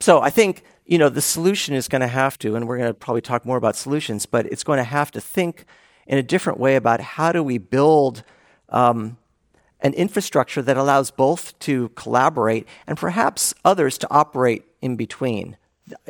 So 0.00 0.20
I 0.20 0.30
think 0.30 0.64
you 0.86 0.98
know, 0.98 1.08
the 1.08 1.22
solution 1.22 1.74
is 1.74 1.88
going 1.88 2.00
to 2.00 2.08
have 2.08 2.38
to, 2.40 2.56
and 2.56 2.68
we're 2.68 2.78
going 2.78 2.90
to 2.90 2.94
probably 2.94 3.22
talk 3.22 3.46
more 3.46 3.56
about 3.56 3.76
solutions, 3.76 4.26
but 4.26 4.46
it's 4.46 4.64
going 4.64 4.76
to 4.76 4.84
have 4.84 5.10
to 5.12 5.20
think 5.20 5.64
in 6.06 6.18
a 6.18 6.22
different 6.22 6.60
way 6.60 6.76
about 6.76 7.00
how 7.00 7.32
do 7.32 7.42
we 7.42 7.56
build 7.56 8.22
um, 8.68 9.16
an 9.80 9.94
infrastructure 9.94 10.60
that 10.60 10.76
allows 10.76 11.10
both 11.10 11.58
to 11.60 11.88
collaborate 11.90 12.66
and 12.86 12.98
perhaps 12.98 13.54
others 13.64 13.96
to 13.98 14.06
operate 14.10 14.64
in 14.82 14.96
between. 14.96 15.56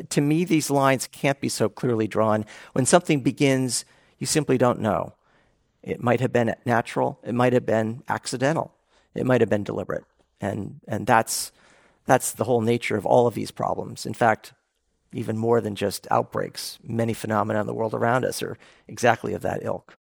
To 0.09 0.21
me, 0.21 0.45
these 0.45 0.71
lines 0.71 1.09
can't 1.11 1.41
be 1.41 1.49
so 1.49 1.69
clearly 1.69 2.07
drawn. 2.07 2.45
When 2.73 2.87
something 2.87 3.23
begins, 3.23 3.85
you 4.19 4.27
simply 4.27 4.57
don't 4.57 4.81
know. 4.81 5.15
It 5.83 6.03
might 6.03 6.21
have 6.21 6.33
been 6.33 6.55
natural, 6.65 7.19
it 7.23 7.35
might 7.35 7.53
have 7.53 7.67
been 7.67 8.03
accidental, 8.09 8.73
it 9.15 9.27
might 9.27 9.43
have 9.43 9.51
been 9.51 9.65
deliberate. 9.65 10.05
And, 10.41 10.81
and 10.89 11.07
that's, 11.07 11.53
that's 12.07 12.33
the 12.33 12.45
whole 12.45 12.63
nature 12.63 12.97
of 12.97 13.05
all 13.05 13.27
of 13.27 13.35
these 13.35 13.51
problems. 13.51 14.07
In 14.07 14.15
fact, 14.15 14.55
even 15.13 15.39
more 15.39 15.61
than 15.61 15.75
just 15.75 16.09
outbreaks. 16.11 16.79
Many 16.83 17.15
phenomena 17.15 17.61
in 17.61 17.67
the 17.67 17.75
world 17.75 17.95
around 17.95 18.25
us 18.25 18.43
are 18.43 18.59
exactly 18.89 19.33
of 19.33 19.43
that 19.43 19.63
ilk. 19.63 19.97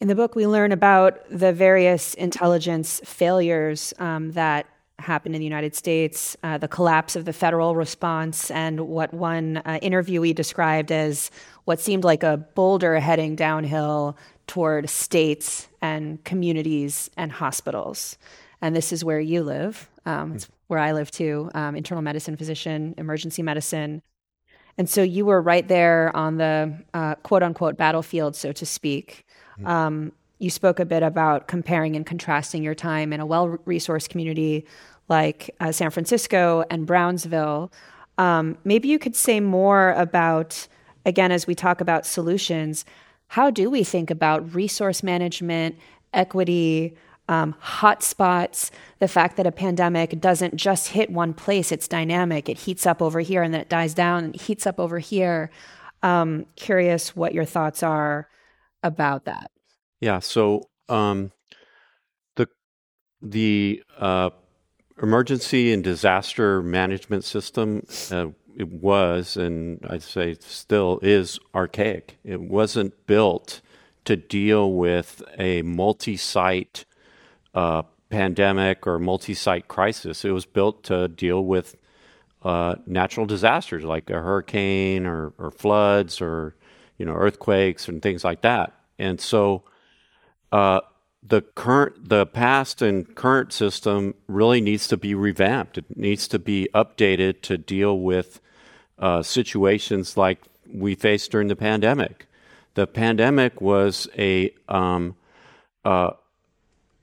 In 0.00 0.08
the 0.08 0.14
book, 0.14 0.34
we 0.34 0.46
learn 0.46 0.72
about 0.72 1.20
the 1.30 1.52
various 1.52 2.14
intelligence 2.14 3.02
failures 3.04 3.92
um, 3.98 4.32
that 4.32 4.66
happened 5.00 5.34
in 5.34 5.40
the 5.40 5.46
United 5.46 5.74
States, 5.74 6.36
uh, 6.42 6.58
the 6.58 6.68
collapse 6.68 7.16
of 7.16 7.24
the 7.24 7.32
federal 7.32 7.74
response, 7.76 8.50
and 8.50 8.88
what 8.88 9.12
one 9.12 9.58
uh, 9.58 9.78
interviewee 9.82 10.34
described 10.34 10.92
as 10.92 11.30
what 11.64 11.80
seemed 11.80 12.04
like 12.04 12.22
a 12.22 12.36
boulder 12.36 12.98
heading 13.00 13.36
downhill 13.36 14.16
toward 14.46 14.90
states 14.90 15.68
and 15.80 16.22
communities 16.24 17.10
and 17.16 17.32
hospitals. 17.32 18.18
And 18.60 18.74
this 18.74 18.92
is 18.92 19.04
where 19.04 19.20
you 19.20 19.42
live. 19.42 19.88
Um, 20.04 20.34
it's 20.34 20.48
where 20.66 20.78
I 20.78 20.92
live 20.92 21.10
too 21.10 21.50
um, 21.54 21.76
internal 21.76 22.02
medicine 22.02 22.36
physician, 22.36 22.94
emergency 22.98 23.42
medicine. 23.42 24.02
And 24.78 24.88
so 24.88 25.02
you 25.02 25.26
were 25.26 25.40
right 25.40 25.66
there 25.66 26.14
on 26.16 26.36
the 26.36 26.78
uh, 26.94 27.14
quote 27.16 27.42
unquote 27.42 27.76
battlefield, 27.76 28.36
so 28.36 28.52
to 28.52 28.66
speak. 28.66 29.26
Mm-hmm. 29.58 29.66
Um, 29.66 30.12
you 30.40 30.50
spoke 30.50 30.80
a 30.80 30.84
bit 30.84 31.02
about 31.02 31.46
comparing 31.46 31.94
and 31.94 32.04
contrasting 32.04 32.62
your 32.62 32.74
time 32.74 33.12
in 33.12 33.20
a 33.20 33.26
well 33.26 33.58
resourced 33.66 34.08
community 34.08 34.66
like 35.08 35.54
uh, 35.60 35.70
San 35.70 35.90
Francisco 35.90 36.64
and 36.70 36.86
Brownsville. 36.86 37.70
Um, 38.16 38.56
maybe 38.64 38.88
you 38.88 38.98
could 38.98 39.14
say 39.14 39.38
more 39.38 39.92
about, 39.92 40.66
again, 41.04 41.30
as 41.30 41.46
we 41.46 41.54
talk 41.54 41.80
about 41.80 42.06
solutions, 42.06 42.84
how 43.28 43.50
do 43.50 43.70
we 43.70 43.84
think 43.84 44.10
about 44.10 44.54
resource 44.54 45.02
management, 45.02 45.76
equity, 46.12 46.96
um, 47.28 47.54
hotspots, 47.62 48.70
the 48.98 49.08
fact 49.08 49.36
that 49.36 49.46
a 49.46 49.52
pandemic 49.52 50.20
doesn't 50.20 50.56
just 50.56 50.88
hit 50.88 51.10
one 51.10 51.32
place, 51.34 51.70
it's 51.70 51.86
dynamic. 51.86 52.48
It 52.48 52.58
heats 52.58 52.86
up 52.86 53.00
over 53.00 53.20
here 53.20 53.42
and 53.42 53.54
then 53.54 53.60
it 53.60 53.68
dies 53.68 53.94
down 53.94 54.24
and 54.24 54.34
heats 54.34 54.66
up 54.66 54.80
over 54.80 54.98
here. 54.98 55.50
Um, 56.02 56.46
curious 56.56 57.14
what 57.14 57.34
your 57.34 57.44
thoughts 57.44 57.82
are 57.82 58.28
about 58.82 59.26
that. 59.26 59.50
Yeah. 60.00 60.20
So 60.20 60.68
um, 60.88 61.32
the 62.36 62.48
the 63.22 63.82
uh, 63.98 64.30
emergency 65.02 65.72
and 65.72 65.84
disaster 65.84 66.62
management 66.62 67.24
system 67.24 67.86
uh, 68.10 68.28
it 68.56 68.68
was, 68.68 69.36
and 69.36 69.84
I'd 69.88 70.02
say 70.02 70.36
still 70.40 70.98
is 71.02 71.38
archaic. 71.54 72.18
It 72.24 72.40
wasn't 72.40 73.06
built 73.06 73.60
to 74.06 74.16
deal 74.16 74.72
with 74.72 75.22
a 75.38 75.62
multi-site 75.62 76.84
uh, 77.54 77.82
pandemic 78.10 78.86
or 78.86 78.98
multi-site 78.98 79.68
crisis. 79.68 80.24
It 80.24 80.32
was 80.32 80.46
built 80.46 80.84
to 80.84 81.08
deal 81.08 81.44
with 81.44 81.76
uh, 82.42 82.76
natural 82.86 83.26
disasters 83.26 83.84
like 83.84 84.10
a 84.10 84.20
hurricane 84.20 85.06
or, 85.06 85.32
or 85.38 85.50
floods 85.50 86.20
or 86.20 86.56
you 86.98 87.06
know 87.06 87.14
earthquakes 87.14 87.88
and 87.88 88.02
things 88.02 88.24
like 88.24 88.42
that. 88.42 88.74
And 88.98 89.20
so 89.20 89.64
uh, 90.52 90.80
the 91.22 91.42
current, 91.42 92.08
the 92.08 92.26
past 92.26 92.82
and 92.82 93.14
current 93.14 93.52
system 93.52 94.14
really 94.26 94.60
needs 94.60 94.88
to 94.88 94.96
be 94.96 95.14
revamped. 95.14 95.78
It 95.78 95.96
needs 95.96 96.26
to 96.28 96.38
be 96.38 96.68
updated 96.74 97.42
to 97.42 97.58
deal 97.58 97.98
with 97.98 98.40
uh, 98.98 99.22
situations 99.22 100.16
like 100.16 100.40
we 100.72 100.94
faced 100.94 101.30
during 101.30 101.48
the 101.48 101.56
pandemic. 101.56 102.26
The 102.74 102.86
pandemic 102.86 103.60
was 103.60 104.08
a 104.16 104.54
um, 104.68 105.16
uh, 105.84 106.10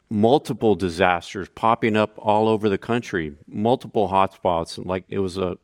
multiple 0.09 0.75
disasters 0.75 1.49
popping 1.49 1.95
up 1.95 2.11
all 2.17 2.47
over 2.47 2.69
the 2.69 2.77
country, 2.77 3.35
multiple 3.47 4.09
hotspots. 4.09 4.83
Like 4.83 5.03
it 5.09 5.19
was 5.19 5.37
a, 5.37 5.57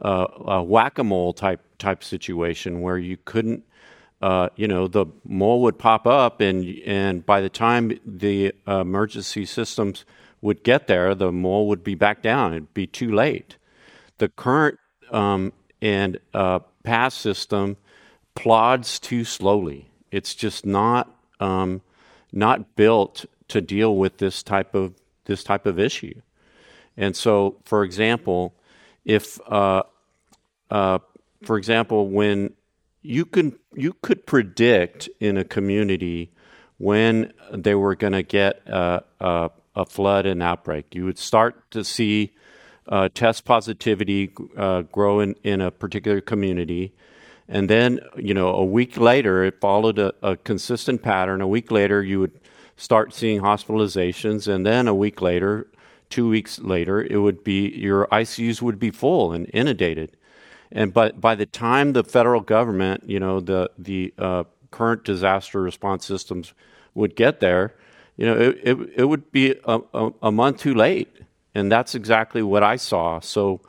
a, 0.00 0.26
a 0.46 0.62
whack 0.62 0.98
a 0.98 1.04
mole 1.04 1.32
type 1.32 1.60
type 1.78 2.04
situation 2.04 2.80
where 2.80 2.98
you 2.98 3.16
couldn't 3.24 3.64
uh, 4.20 4.50
you 4.56 4.68
know, 4.68 4.86
the 4.86 5.06
mole 5.24 5.62
would 5.62 5.78
pop 5.78 6.06
up, 6.06 6.40
and 6.40 6.64
and 6.84 7.24
by 7.24 7.40
the 7.40 7.48
time 7.48 7.98
the 8.04 8.54
emergency 8.66 9.46
systems 9.46 10.04
would 10.42 10.62
get 10.62 10.86
there, 10.86 11.14
the 11.14 11.32
mole 11.32 11.68
would 11.68 11.82
be 11.82 11.94
back 11.94 12.22
down. 12.22 12.52
It'd 12.52 12.74
be 12.74 12.86
too 12.86 13.12
late. 13.12 13.56
The 14.18 14.28
current 14.28 14.78
um, 15.10 15.52
and 15.80 16.18
uh, 16.34 16.60
past 16.82 17.18
system 17.18 17.76
plods 18.34 18.98
too 18.98 19.24
slowly. 19.24 19.90
It's 20.10 20.34
just 20.34 20.66
not 20.66 21.14
um, 21.40 21.82
not 22.32 22.76
built 22.76 23.24
to 23.48 23.60
deal 23.60 23.96
with 23.96 24.18
this 24.18 24.42
type 24.42 24.74
of 24.74 24.94
this 25.24 25.42
type 25.44 25.66
of 25.66 25.78
issue. 25.78 26.20
And 26.96 27.16
so, 27.16 27.56
for 27.64 27.84
example, 27.84 28.54
if 29.04 29.40
uh, 29.50 29.82
uh, 30.70 30.98
for 31.42 31.56
example, 31.56 32.08
when 32.08 32.52
you 33.02 33.24
can 33.24 33.58
you 33.74 33.94
could 34.02 34.26
predict 34.26 35.08
in 35.20 35.36
a 35.36 35.44
community 35.44 36.30
when 36.78 37.32
they 37.52 37.74
were 37.74 37.94
going 37.94 38.12
to 38.12 38.22
get 38.22 38.62
a, 38.66 39.02
a, 39.20 39.50
a, 39.76 39.84
flood 39.84 40.24
and 40.24 40.42
outbreak. 40.42 40.94
You 40.94 41.04
would 41.04 41.18
start 41.18 41.70
to 41.72 41.84
see 41.84 42.32
uh, 42.88 43.10
test 43.12 43.44
positivity 43.44 44.32
uh, 44.56 44.82
grow 44.82 45.20
in, 45.20 45.36
in 45.44 45.60
a 45.60 45.70
particular 45.70 46.22
community. 46.22 46.94
And 47.48 47.68
then, 47.68 48.00
you 48.16 48.32
know, 48.32 48.48
a 48.48 48.64
week 48.64 48.96
later, 48.96 49.44
it 49.44 49.60
followed 49.60 49.98
a, 49.98 50.14
a 50.22 50.36
consistent 50.36 51.02
pattern. 51.02 51.42
A 51.42 51.48
week 51.48 51.70
later, 51.70 52.02
you 52.02 52.18
would 52.20 52.40
start 52.76 53.12
seeing 53.12 53.42
hospitalizations. 53.42 54.48
And 54.48 54.64
then 54.64 54.88
a 54.88 54.94
week 54.94 55.20
later, 55.20 55.66
two 56.08 56.28
weeks 56.28 56.58
later, 56.60 57.02
it 57.02 57.18
would 57.18 57.44
be 57.44 57.68
your 57.68 58.06
ICUs 58.06 58.62
would 58.62 58.78
be 58.78 58.90
full 58.90 59.32
and 59.32 59.50
inundated. 59.52 60.16
And 60.72 60.92
but 60.92 61.20
by 61.20 61.34
the 61.34 61.46
time 61.46 61.92
the 61.92 62.04
federal 62.04 62.40
government, 62.40 63.04
you 63.06 63.18
know, 63.18 63.40
the 63.40 63.70
the 63.78 64.14
uh, 64.18 64.44
current 64.70 65.04
disaster 65.04 65.60
response 65.60 66.06
systems 66.06 66.54
would 66.94 67.16
get 67.16 67.40
there, 67.40 67.74
you 68.16 68.26
know, 68.26 68.36
it 68.38 68.60
it, 68.62 68.78
it 68.96 69.04
would 69.04 69.32
be 69.32 69.56
a, 69.64 69.80
a, 69.92 70.10
a 70.22 70.32
month 70.32 70.58
too 70.58 70.74
late, 70.74 71.08
and 71.54 71.70
that's 71.70 71.94
exactly 71.94 72.42
what 72.42 72.62
I 72.62 72.76
saw. 72.76 73.18
So, 73.20 73.60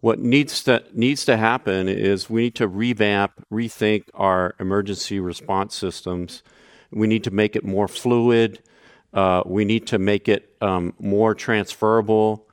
what 0.00 0.20
needs 0.20 0.62
to 0.64 0.84
needs 0.92 1.24
to 1.24 1.36
happen 1.36 1.88
is 1.88 2.30
we 2.30 2.42
need 2.42 2.54
to 2.56 2.68
revamp, 2.68 3.32
rethink 3.52 4.04
our 4.14 4.54
emergency 4.60 5.18
response 5.18 5.74
systems. 5.74 6.42
We 6.92 7.08
need 7.08 7.24
to 7.24 7.32
make 7.32 7.56
it 7.56 7.64
more 7.64 7.88
fluid. 7.88 8.60
Uh, 9.12 9.42
we 9.46 9.64
need 9.64 9.86
to 9.88 9.98
make 9.98 10.28
it 10.28 10.54
um, 10.60 10.94
more 10.98 11.34
transferable. 11.34 12.46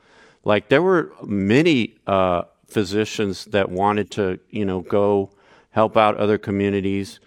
Like 0.43 0.69
there 0.69 0.81
were 0.81 1.13
many 1.23 1.95
uh, 2.07 2.43
physicians 2.71 3.45
that 3.45 3.69
wanted 3.69 4.09
to, 4.11 4.39
you 4.49 4.65
know, 4.65 4.81
go 4.81 5.29
help 5.71 5.97
out 5.97 6.17
other 6.17 6.37
communities, 6.37 7.19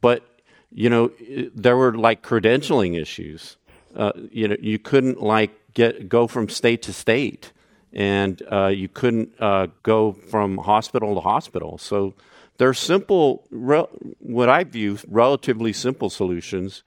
but 0.00 0.22
you 0.70 0.90
know, 0.90 1.10
there 1.54 1.76
were 1.76 1.94
like 1.94 2.22
credentialing 2.22 3.00
issues. 3.00 3.56
Uh, 3.96 4.12
you 4.30 4.48
know, 4.48 4.56
you 4.60 4.78
couldn't 4.78 5.22
like 5.22 5.50
get 5.74 6.08
go 6.08 6.26
from 6.26 6.48
state 6.48 6.82
to 6.82 6.92
state, 6.92 7.52
and 7.92 8.42
uh, 8.52 8.66
you 8.66 8.88
couldn't 8.88 9.32
uh, 9.40 9.68
go 9.82 10.12
from 10.12 10.58
hospital 10.58 11.14
to 11.14 11.20
hospital. 11.20 11.78
So 11.78 12.14
there 12.58 12.68
are 12.68 12.74
simple, 12.74 13.44
re- 13.50 13.86
what 14.18 14.48
I 14.48 14.64
view 14.64 14.98
relatively 15.08 15.72
simple 15.72 16.10
solutions 16.10 16.82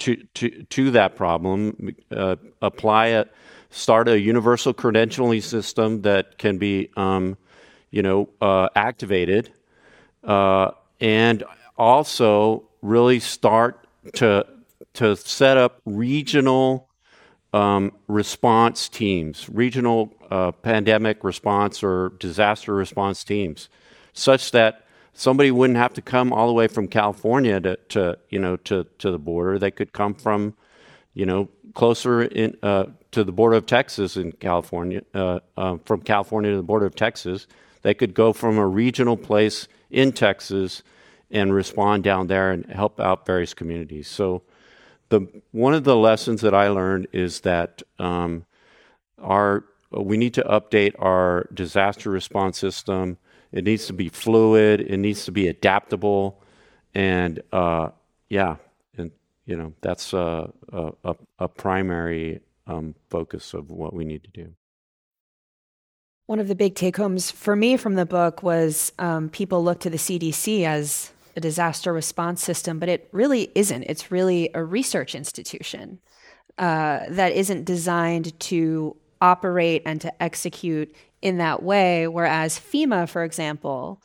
to 0.00 0.16
to 0.34 0.62
to 0.64 0.90
that 0.90 1.16
problem. 1.16 1.94
Uh, 2.10 2.36
apply 2.60 3.06
it 3.08 3.32
start 3.76 4.08
a 4.08 4.18
universal 4.18 4.72
credentialing 4.72 5.42
system 5.42 6.02
that 6.02 6.38
can 6.38 6.56
be, 6.56 6.90
um, 6.96 7.36
you 7.90 8.02
know, 8.02 8.28
uh, 8.40 8.68
activated, 8.74 9.52
uh, 10.24 10.70
and 11.00 11.44
also 11.76 12.64
really 12.82 13.20
start 13.20 13.86
to 14.14 14.46
to 14.94 15.14
set 15.14 15.58
up 15.58 15.80
regional 15.84 16.88
um, 17.52 17.92
response 18.08 18.88
teams, 18.88 19.48
regional 19.50 20.14
uh, 20.30 20.52
pandemic 20.52 21.22
response 21.22 21.82
or 21.82 22.12
disaster 22.18 22.74
response 22.74 23.24
teams, 23.24 23.68
such 24.14 24.52
that 24.52 24.86
somebody 25.12 25.50
wouldn't 25.50 25.78
have 25.78 25.92
to 25.94 26.02
come 26.02 26.32
all 26.32 26.46
the 26.46 26.52
way 26.54 26.66
from 26.66 26.88
California 26.88 27.60
to, 27.60 27.76
to 27.90 28.18
you 28.30 28.38
know 28.38 28.56
to, 28.56 28.84
to 28.98 29.10
the 29.10 29.18
border. 29.18 29.58
They 29.58 29.70
could 29.70 29.92
come 29.92 30.14
from 30.14 30.54
you 31.12 31.26
know 31.26 31.48
closer 31.74 32.22
in 32.22 32.56
uh, 32.62 32.86
to 33.16 33.24
the 33.24 33.32
border 33.32 33.56
of 33.56 33.64
Texas 33.64 34.18
in 34.18 34.30
California, 34.30 35.02
uh, 35.14 35.40
uh, 35.56 35.78
from 35.86 36.02
California 36.02 36.50
to 36.50 36.56
the 36.58 36.62
border 36.62 36.84
of 36.84 36.94
Texas. 36.94 37.46
They 37.80 37.94
could 37.94 38.12
go 38.12 38.34
from 38.34 38.58
a 38.58 38.66
regional 38.66 39.16
place 39.16 39.68
in 39.90 40.12
Texas 40.12 40.82
and 41.30 41.54
respond 41.54 42.04
down 42.04 42.26
there 42.26 42.50
and 42.50 42.66
help 42.66 43.00
out 43.00 43.24
various 43.24 43.54
communities. 43.54 44.06
So, 44.06 44.42
the 45.08 45.26
one 45.52 45.72
of 45.72 45.84
the 45.84 45.96
lessons 45.96 46.42
that 46.42 46.52
I 46.52 46.68
learned 46.68 47.06
is 47.12 47.40
that 47.40 47.82
um, 47.98 48.44
our 49.18 49.64
we 49.90 50.18
need 50.18 50.34
to 50.34 50.42
update 50.42 50.92
our 50.98 51.48
disaster 51.54 52.10
response 52.10 52.58
system. 52.58 53.16
It 53.50 53.64
needs 53.64 53.86
to 53.86 53.94
be 53.94 54.10
fluid. 54.10 54.82
It 54.82 54.98
needs 54.98 55.24
to 55.24 55.32
be 55.32 55.48
adaptable, 55.48 56.42
and 56.94 57.40
uh, 57.50 57.90
yeah, 58.28 58.56
and 58.98 59.10
you 59.46 59.56
know 59.56 59.72
that's 59.80 60.12
a, 60.12 60.52
a, 60.70 61.16
a 61.38 61.48
primary 61.48 62.40
um, 62.66 62.94
focus 63.08 63.54
of 63.54 63.70
what 63.70 63.94
we 63.94 64.04
need 64.04 64.24
to 64.24 64.30
do. 64.30 64.54
One 66.26 66.40
of 66.40 66.48
the 66.48 66.56
big 66.56 66.74
take 66.74 66.96
homes 66.96 67.30
for 67.30 67.54
me 67.54 67.76
from 67.76 67.94
the 67.94 68.06
book 68.06 68.42
was 68.42 68.92
um, 68.98 69.28
people 69.28 69.62
look 69.62 69.80
to 69.80 69.90
the 69.90 69.96
CDC 69.96 70.64
as 70.64 71.12
a 71.36 71.40
disaster 71.40 71.92
response 71.92 72.42
system, 72.42 72.78
but 72.78 72.88
it 72.88 73.08
really 73.12 73.50
isn't. 73.54 73.84
It's 73.84 74.10
really 74.10 74.50
a 74.54 74.64
research 74.64 75.14
institution 75.14 76.00
uh, 76.58 77.00
that 77.10 77.32
isn't 77.32 77.64
designed 77.64 78.38
to 78.40 78.96
operate 79.20 79.82
and 79.86 80.00
to 80.00 80.22
execute 80.22 80.94
in 81.22 81.38
that 81.38 81.62
way. 81.62 82.08
Whereas 82.08 82.58
FEMA, 82.58 83.08
for 83.08 83.22
example, 83.22 84.02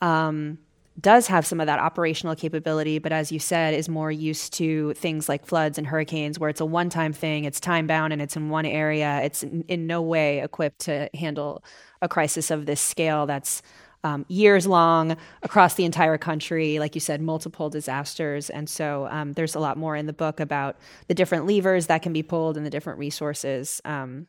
um, 0.00 0.58
does 1.00 1.26
have 1.28 1.46
some 1.46 1.60
of 1.60 1.66
that 1.66 1.78
operational 1.78 2.34
capability, 2.34 2.98
but 2.98 3.12
as 3.12 3.32
you 3.32 3.38
said, 3.38 3.74
is 3.74 3.88
more 3.88 4.10
used 4.10 4.52
to 4.54 4.92
things 4.94 5.28
like 5.28 5.46
floods 5.46 5.78
and 5.78 5.86
hurricanes, 5.86 6.38
where 6.38 6.50
it's 6.50 6.60
a 6.60 6.66
one 6.66 6.90
time 6.90 7.12
thing, 7.12 7.44
it's 7.44 7.60
time 7.60 7.86
bound, 7.86 8.12
and 8.12 8.20
it's 8.20 8.36
in 8.36 8.50
one 8.50 8.66
area. 8.66 9.20
It's 9.22 9.42
in, 9.42 9.86
no 9.86 10.02
way 10.02 10.40
equipped 10.40 10.80
to 10.80 11.08
handle 11.14 11.64
a 12.02 12.08
crisis 12.08 12.50
of 12.50 12.66
this 12.66 12.80
scale 12.80 13.26
that's 13.26 13.62
um, 14.04 14.26
years 14.28 14.66
long 14.66 15.16
across 15.42 15.74
the 15.74 15.84
entire 15.84 16.18
country. 16.18 16.78
Like 16.78 16.94
you 16.94 17.00
said, 17.00 17.22
multiple 17.22 17.70
disasters. 17.70 18.50
And 18.50 18.68
so 18.68 19.06
um, 19.10 19.32
there's 19.32 19.54
a 19.54 19.60
lot 19.60 19.76
more 19.76 19.96
in 19.96 20.06
the 20.06 20.12
book 20.12 20.40
about 20.40 20.76
the 21.08 21.14
different 21.14 21.46
levers 21.46 21.86
that 21.86 22.02
can 22.02 22.12
be 22.12 22.22
pulled 22.22 22.56
and 22.56 22.66
the 22.66 22.70
different 22.70 22.98
resources, 22.98 23.80
um, 23.84 24.26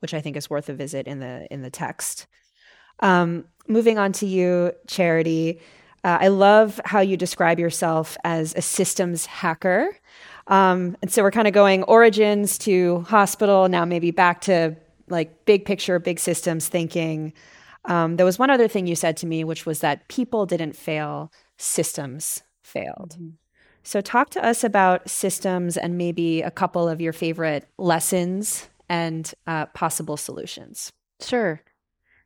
which 0.00 0.14
I 0.14 0.20
think 0.20 0.36
is 0.36 0.50
worth 0.50 0.68
a 0.68 0.74
visit 0.74 1.06
in 1.06 1.20
the 1.20 1.46
in 1.50 1.62
the 1.62 1.70
text. 1.70 2.26
Um, 3.00 3.44
moving 3.66 3.98
on 3.98 4.12
to 4.12 4.26
you, 4.26 4.72
Charity. 4.86 5.60
Uh, 6.04 6.18
I 6.20 6.28
love 6.28 6.80
how 6.84 7.00
you 7.00 7.16
describe 7.16 7.58
yourself 7.58 8.16
as 8.24 8.54
a 8.56 8.62
systems 8.62 9.26
hacker. 9.26 9.96
Um, 10.46 10.96
and 11.02 11.12
so 11.12 11.22
we're 11.22 11.30
kind 11.30 11.48
of 11.48 11.54
going 11.54 11.82
origins 11.84 12.56
to 12.58 13.00
hospital, 13.02 13.68
now 13.68 13.84
maybe 13.84 14.10
back 14.10 14.40
to 14.42 14.76
like 15.08 15.44
big 15.44 15.64
picture, 15.64 15.98
big 15.98 16.18
systems 16.18 16.68
thinking. 16.68 17.32
Um, 17.84 18.16
there 18.16 18.26
was 18.26 18.38
one 18.38 18.50
other 18.50 18.68
thing 18.68 18.86
you 18.86 18.94
said 18.94 19.16
to 19.18 19.26
me, 19.26 19.44
which 19.44 19.66
was 19.66 19.80
that 19.80 20.08
people 20.08 20.46
didn't 20.46 20.76
fail, 20.76 21.32
systems 21.56 22.42
failed. 22.62 23.14
Mm-hmm. 23.14 23.30
So, 23.82 24.00
talk 24.02 24.28
to 24.30 24.44
us 24.44 24.64
about 24.64 25.08
systems 25.08 25.78
and 25.78 25.96
maybe 25.96 26.42
a 26.42 26.50
couple 26.50 26.88
of 26.88 27.00
your 27.00 27.14
favorite 27.14 27.66
lessons 27.78 28.68
and 28.88 29.32
uh, 29.46 29.66
possible 29.66 30.18
solutions. 30.18 30.92
Sure. 31.20 31.62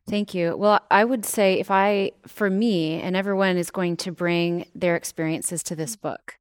Thank 0.08 0.34
you. 0.34 0.56
Well, 0.56 0.80
I 0.90 1.04
would 1.04 1.24
say 1.24 1.60
if 1.60 1.70
I, 1.70 2.12
for 2.26 2.50
me, 2.50 3.00
and 3.00 3.16
everyone 3.16 3.56
is 3.56 3.70
going 3.70 3.96
to 3.98 4.12
bring 4.12 4.66
their 4.74 4.96
experiences 4.96 5.62
to 5.64 5.76
this 5.76 5.94
book, 5.94 6.38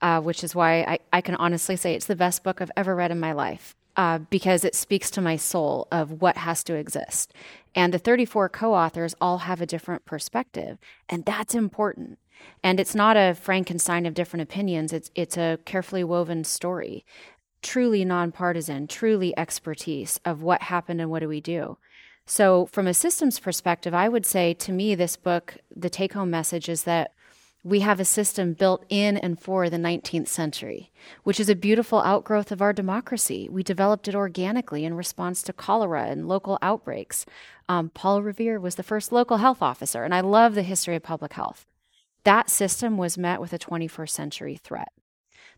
uh, 0.00 0.20
which 0.20 0.44
is 0.44 0.54
why 0.54 0.82
I, 0.82 0.98
I 1.12 1.20
can 1.20 1.34
honestly 1.34 1.76
say 1.76 1.94
it's 1.94 2.06
the 2.06 2.16
best 2.16 2.44
book 2.44 2.60
I've 2.60 2.70
ever 2.76 2.94
read 2.94 3.10
in 3.10 3.20
my 3.20 3.32
life. 3.32 3.74
Uh, 3.96 4.18
because 4.30 4.64
it 4.64 4.76
speaks 4.76 5.10
to 5.10 5.20
my 5.20 5.36
soul 5.36 5.88
of 5.90 6.22
what 6.22 6.36
has 6.36 6.62
to 6.62 6.74
exist. 6.74 7.34
And 7.74 7.92
the 7.92 7.98
34 7.98 8.48
co 8.48 8.72
authors 8.72 9.16
all 9.20 9.38
have 9.38 9.60
a 9.60 9.66
different 9.66 10.04
perspective, 10.04 10.78
and 11.08 11.24
that's 11.24 11.56
important. 11.56 12.18
And 12.62 12.78
it's 12.78 12.94
not 12.94 13.16
a 13.16 13.34
Frankenstein 13.34 14.06
of 14.06 14.14
different 14.14 14.44
opinions, 14.44 14.92
it's, 14.92 15.10
it's 15.16 15.36
a 15.36 15.58
carefully 15.64 16.04
woven 16.04 16.44
story, 16.44 17.04
truly 17.62 18.04
nonpartisan, 18.04 18.86
truly 18.86 19.36
expertise 19.36 20.20
of 20.24 20.40
what 20.40 20.62
happened 20.62 21.00
and 21.00 21.10
what 21.10 21.20
do 21.20 21.28
we 21.28 21.40
do. 21.40 21.76
So, 22.26 22.66
from 22.66 22.86
a 22.86 22.94
systems 22.94 23.40
perspective, 23.40 23.92
I 23.92 24.08
would 24.08 24.24
say 24.24 24.54
to 24.54 24.72
me, 24.72 24.94
this 24.94 25.16
book, 25.16 25.56
the 25.74 25.90
take 25.90 26.12
home 26.12 26.30
message 26.30 26.68
is 26.68 26.84
that 26.84 27.12
we 27.62 27.80
have 27.80 28.00
a 28.00 28.04
system 28.04 28.54
built 28.54 28.84
in 28.88 29.18
and 29.18 29.38
for 29.38 29.68
the 29.68 29.76
19th 29.76 30.28
century, 30.28 30.90
which 31.24 31.38
is 31.38 31.50
a 31.50 31.54
beautiful 31.54 32.00
outgrowth 32.00 32.50
of 32.50 32.62
our 32.62 32.72
democracy. 32.72 33.48
We 33.50 33.62
developed 33.62 34.08
it 34.08 34.14
organically 34.14 34.84
in 34.84 34.94
response 34.94 35.42
to 35.42 35.52
cholera 35.52 36.04
and 36.04 36.26
local 36.26 36.58
outbreaks. 36.62 37.26
Um, 37.68 37.90
Paul 37.90 38.22
Revere 38.22 38.58
was 38.58 38.76
the 38.76 38.82
first 38.82 39.12
local 39.12 39.38
health 39.38 39.60
officer, 39.60 40.04
and 40.04 40.14
I 40.14 40.20
love 40.20 40.54
the 40.54 40.62
history 40.62 40.96
of 40.96 41.02
public 41.02 41.34
health. 41.34 41.66
That 42.24 42.48
system 42.48 42.96
was 42.96 43.18
met 43.18 43.40
with 43.40 43.52
a 43.52 43.58
21st 43.58 44.10
century 44.10 44.56
threat. 44.56 44.92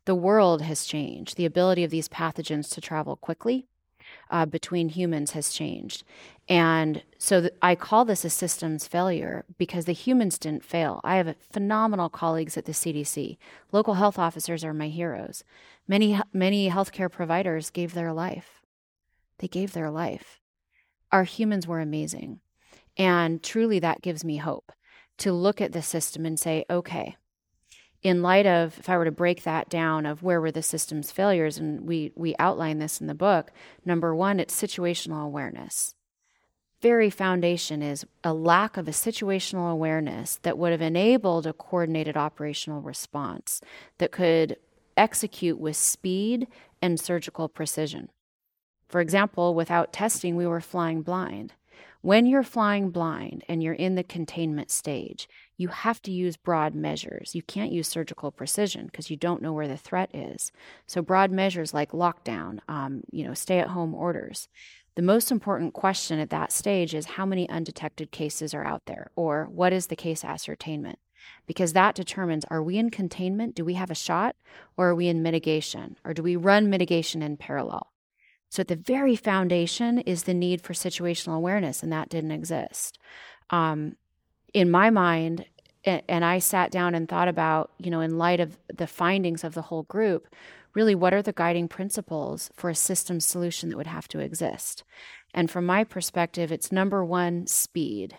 The 0.05 0.15
world 0.17 0.63
has 0.63 0.85
changed. 0.85 1.37
The 1.37 1.47
ability 1.47 1.85
of 1.85 1.91
these 1.91 2.09
pathogens 2.09 2.69
to 2.73 2.81
travel 2.81 3.15
quickly, 3.15 3.69
uh, 4.33 4.47
between 4.47 4.89
humans 4.89 5.33
has 5.33 5.53
changed. 5.53 6.03
And 6.49 7.03
so 7.19 7.43
th- 7.43 7.53
I 7.63 7.75
call 7.75 8.05
this 8.05 8.25
a 8.25 8.31
systems 8.31 8.89
failure 8.89 9.45
because 9.59 9.85
the 9.85 9.93
humans 9.93 10.39
didn't 10.39 10.65
fail. 10.65 11.01
I 11.05 11.17
have 11.17 11.37
phenomenal 11.53 12.09
colleagues 12.09 12.57
at 12.57 12.65
the 12.65 12.73
CDC. 12.73 13.37
Local 13.71 13.95
health 13.95 14.19
officers 14.19 14.65
are 14.65 14.75
my 14.75 14.89
heroes. 14.89 15.45
Many, 15.87 16.19
many 16.33 16.71
healthcare 16.71 17.11
providers 17.11 17.71
gave 17.71 17.93
their 17.95 18.13
life. 18.13 18.63
They 19.39 19.49
gave 19.49 19.73
their 19.73 19.91
life. 19.91 20.41
Our 21.13 21.25
humans 21.25 21.69
were 21.69 21.81
amazing. 21.81 22.41
And 22.97 23.43
truly, 23.43 23.79
that 23.81 24.03
gives 24.03 24.25
me 24.25 24.39
hope 24.39 24.73
to 25.19 25.33
look 25.33 25.61
at 25.61 25.73
the 25.73 25.83
system 25.83 26.25
and 26.25 26.41
say, 26.41 26.65
okay, 26.71 27.17
in 28.03 28.23
light 28.23 28.47
of 28.47 28.79
if 28.79 28.89
I 28.89 28.97
were 28.97 29.05
to 29.05 29.13
break 29.13 29.45
that 29.45 29.69
down 29.69 30.07
of 30.07 30.23
where 30.23 30.41
were 30.41 30.51
the 30.51 30.63
system's 30.63 31.11
failures, 31.11 31.59
and 31.59 31.87
we 31.87 32.13
we 32.15 32.35
outline 32.39 32.79
this 32.79 33.01
in 33.01 33.07
the 33.07 33.15
book. 33.15 33.53
Number 33.85 34.15
one, 34.15 34.41
it's 34.41 34.61
situational 34.61 35.25
awareness. 35.25 35.95
Very 36.81 37.11
foundation 37.11 37.81
is 37.81 38.05
a 38.25 38.35
lack 38.35 38.77
of 38.77 38.89
a 38.89 38.91
situational 38.91 39.71
awareness 39.71 40.41
that 40.43 40.59
would 40.59 40.73
have 40.73 40.83
enabled 40.83 41.47
a 41.47 41.53
coordinated 41.53 42.17
operational 42.17 42.81
response 42.81 43.61
that 43.99 44.11
could 44.11 44.57
execute 44.97 45.61
with 45.61 45.77
speed 45.77 46.49
and 46.83 46.99
surgical 46.99 47.49
precision. 47.49 48.09
For 48.89 49.01
example, 49.01 49.55
without 49.55 49.93
testing, 49.93 50.35
we 50.35 50.47
were 50.47 50.61
flying 50.61 51.03
blind. 51.03 51.55
When 52.01 52.27
you're 52.27 52.43
flying 52.43 52.91
blind 52.91 53.45
and 53.49 53.63
you're 53.63 53.75
in 53.75 53.95
the 53.95 54.03
containment 54.03 54.73
stage, 54.73 55.29
you 55.63 55.69
have 55.69 56.03
to 56.03 56.11
use 56.11 56.37
broad 56.37 56.75
measures. 56.75 57.37
You 57.37 57.43
can't 57.43 57.71
use 57.71 57.87
surgical 57.87 58.33
precision 58.33 58.87
because 58.87 59.11
you 59.11 59.17
don't 59.17 59.41
know 59.41 59.53
where 59.53 59.69
the 59.69 59.77
threat 59.77 60.13
is. 60.13 60.51
So, 60.89 61.01
broad 61.01 61.31
measures 61.31 61.73
like 61.73 61.93
lockdown, 61.93 62.59
um, 62.69 63.03
you 63.13 63.25
know, 63.25 63.33
stay 63.33 63.61
at 63.61 63.69
home 63.69 63.95
orders. 63.95 64.49
The 64.97 65.03
most 65.03 65.31
important 65.31 65.73
question 65.73 66.19
at 66.19 66.31
that 66.31 66.51
stage 66.51 66.95
is 66.95 67.07
how 67.07 67.25
many 67.25 67.49
undetected 67.49 68.11
cases 68.11 68.53
are 68.53 68.65
out 68.65 68.87
there, 68.87 69.13
or 69.15 69.45
what 69.45 69.73
is 69.73 69.87
the 69.87 69.97
case 69.97 70.25
ascertainment? 70.25 70.99
Because 71.47 71.75
that 71.75 71.95
determines 71.95 72.45
are 72.47 72.63
we 72.63 72.77
in 72.77 72.91
containment? 72.91 73.55
Do 73.55 73.65
we 73.65 73.75
have 73.75 73.91
a 73.91 73.95
shot? 73.95 74.35
Or 74.77 74.89
are 74.89 74.95
we 74.97 75.07
in 75.07 75.23
mitigation? 75.23 75.97
Or 76.05 76.13
do 76.13 76.25
we 76.25 76.35
run 76.35 76.69
mitigation 76.71 77.23
in 77.23 77.37
parallel? 77.37 77.93
So, 78.51 78.63
at 78.63 78.69
the 78.69 78.75
very 78.75 79.15
foundation 79.15 80.01
is 80.01 80.25
the 80.25 80.35
need 80.35 80.61
for 80.61 80.73
situational 80.73 81.37
awareness, 81.37 81.85
and 81.85 81.93
that 81.93 82.09
didn't 82.09 82.33
exist. 82.33 82.99
Um, 83.51 83.97
in 84.53 84.71
my 84.71 84.91
mind, 84.91 85.47
and 85.85 86.25
I 86.25 86.39
sat 86.39 86.71
down 86.71 86.95
and 86.95 87.09
thought 87.09 87.29
about, 87.29 87.73
you 87.79 87.91
know, 87.91 88.01
in 88.01 88.19
light 88.19 88.41
of 88.41 88.59
the 88.73 88.87
findings 88.87 89.45
of 89.45 89.55
the 89.55 89.63
whole 89.63 89.83
group, 89.85 90.29
really 90.75 90.95
what 90.95 91.13
are 91.13 91.23
the 91.23 91.33
guiding 91.33 91.69
principles 91.69 92.51
for 92.55 92.71
a 92.71 92.75
system 92.75 93.21
solution 93.21 93.69
that 93.69 93.77
would 93.77 93.87
have 93.87 94.09
to 94.09 94.21
exist? 94.21 94.85
And 95.35 95.51
from 95.51 95.67
my 95.67 95.85
perspective, 95.85 96.53
it's 96.53 96.73
number 96.73 97.05
one, 97.05 97.47
speed. 97.47 98.17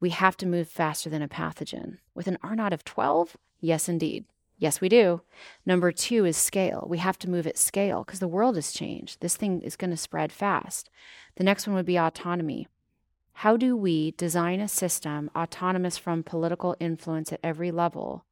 We 0.00 0.10
have 0.10 0.36
to 0.38 0.46
move 0.46 0.68
faster 0.68 1.08
than 1.08 1.22
a 1.22 1.28
pathogen. 1.28 1.98
With 2.14 2.26
an 2.26 2.38
R 2.42 2.56
naught 2.56 2.72
of 2.72 2.84
12? 2.84 3.36
Yes, 3.60 3.88
indeed. 3.88 4.24
Yes, 4.58 4.80
we 4.80 4.88
do. 4.88 5.20
Number 5.66 5.92
two 5.92 6.24
is 6.24 6.36
scale. 6.36 6.86
We 6.88 6.98
have 6.98 7.18
to 7.20 7.30
move 7.30 7.46
at 7.46 7.58
scale 7.58 8.04
because 8.04 8.20
the 8.20 8.28
world 8.28 8.54
has 8.56 8.72
changed. 8.72 9.20
This 9.20 9.36
thing 9.36 9.60
is 9.60 9.76
going 9.76 9.90
to 9.90 9.96
spread 9.96 10.32
fast. 10.32 10.88
The 11.36 11.44
next 11.44 11.66
one 11.66 11.76
would 11.76 11.86
be 11.86 11.98
autonomy. 11.98 12.66
How 13.40 13.58
do 13.58 13.76
we 13.76 14.12
design 14.12 14.60
a 14.60 14.68
system 14.68 15.30
autonomous 15.36 15.98
from 15.98 16.22
political 16.22 16.74
influence 16.80 17.34
at 17.34 17.40
every 17.44 17.70
level 17.70 18.24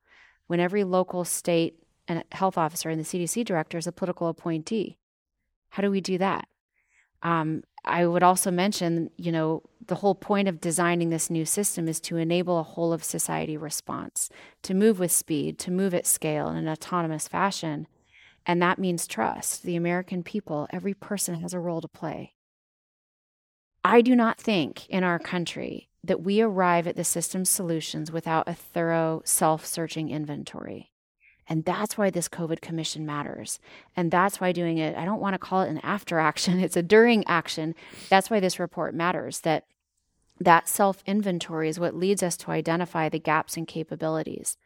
when 0.47 0.61
every 0.61 0.83
local, 0.83 1.27
state, 1.27 1.75
and 2.09 2.25
health 2.33 2.57
officer 2.57 2.89
and 2.89 2.99
the 2.99 3.05
CDC 3.05 3.45
director 3.45 3.77
is 3.77 3.87
a 3.87 3.93
political 3.93 4.29
appointee? 4.29 4.97
How 5.69 5.83
do 5.83 5.91
we 5.91 6.01
do 6.01 6.17
that? 6.17 6.49
Um, 7.23 7.65
I 7.85 8.07
would 8.07 8.23
also 8.23 8.51
mention, 8.51 9.11
you 9.19 9.31
know, 9.31 9.63
the 9.87 9.97
whole 9.97 10.15
point 10.15 10.49
of 10.49 10.59
designing 10.59 11.11
this 11.11 11.29
new 11.29 11.45
system 11.45 11.87
is 11.87 12.01
to 12.01 12.17
enable 12.17 12.59
a 12.59 12.63
whole 12.63 12.95
of 12.95 13.05
society 13.05 13.59
response, 13.59 14.31
to 14.63 14.73
move 14.73 14.99
with 14.99 15.13
speed, 15.13 15.59
to 15.59 15.71
move 15.71 15.93
at 15.93 16.07
scale 16.07 16.49
in 16.49 16.57
an 16.57 16.69
autonomous 16.69 17.29
fashion. 17.29 17.87
And 18.47 18.63
that 18.63 18.79
means 18.79 19.07
trust. 19.07 19.65
The 19.65 19.77
American 19.77 20.23
people, 20.23 20.67
every 20.71 20.95
person 20.95 21.41
has 21.41 21.53
a 21.53 21.61
role 21.61 21.83
to 21.83 21.89
play. 21.89 22.34
I 23.85 24.01
do 24.01 24.17
not 24.17 24.39
think 24.39 24.89
in 24.89 25.05
our 25.05 25.19
country 25.19 25.91
that 26.03 26.23
we 26.23 26.41
arrive 26.41 26.87
at 26.87 26.97
the 26.97 27.05
system 27.05 27.45
solutions 27.45 28.11
without 28.11 28.49
a 28.49 28.55
thorough 28.55 29.23
self 29.25 29.67
searching 29.67 30.11
inventory. 30.11 30.91
And 31.47 31.65
that's 31.67 31.99
why 31.99 32.09
this 32.09 32.29
COVID 32.29 32.63
commission 32.63 33.05
matters. 33.05 33.61
And 33.95 34.11
that's 34.11 34.41
why 34.41 34.53
doing 34.53 34.79
it, 34.79 34.97
I 34.97 35.05
don't 35.05 35.21
want 35.21 35.35
to 35.35 35.39
call 35.39 35.61
it 35.61 35.69
an 35.69 35.81
after 35.83 36.19
action, 36.19 36.59
it's 36.61 36.77
a 36.77 36.83
during 36.83 37.27
action. 37.27 37.75
That's 38.09 38.31
why 38.31 38.41
this 38.41 38.59
report 38.59 38.95
matters 38.95 39.41
that 39.41 39.67
that 40.41 40.69
self 40.69 41.03
inventory 41.07 41.69
is 41.69 41.79
what 41.79 41.95
leads 41.95 42.23
us 42.23 42.37
to 42.39 42.51
identify 42.51 43.09
the 43.09 43.21
gaps 43.21 43.57
in 43.57 43.67
capabilities. 43.67 44.57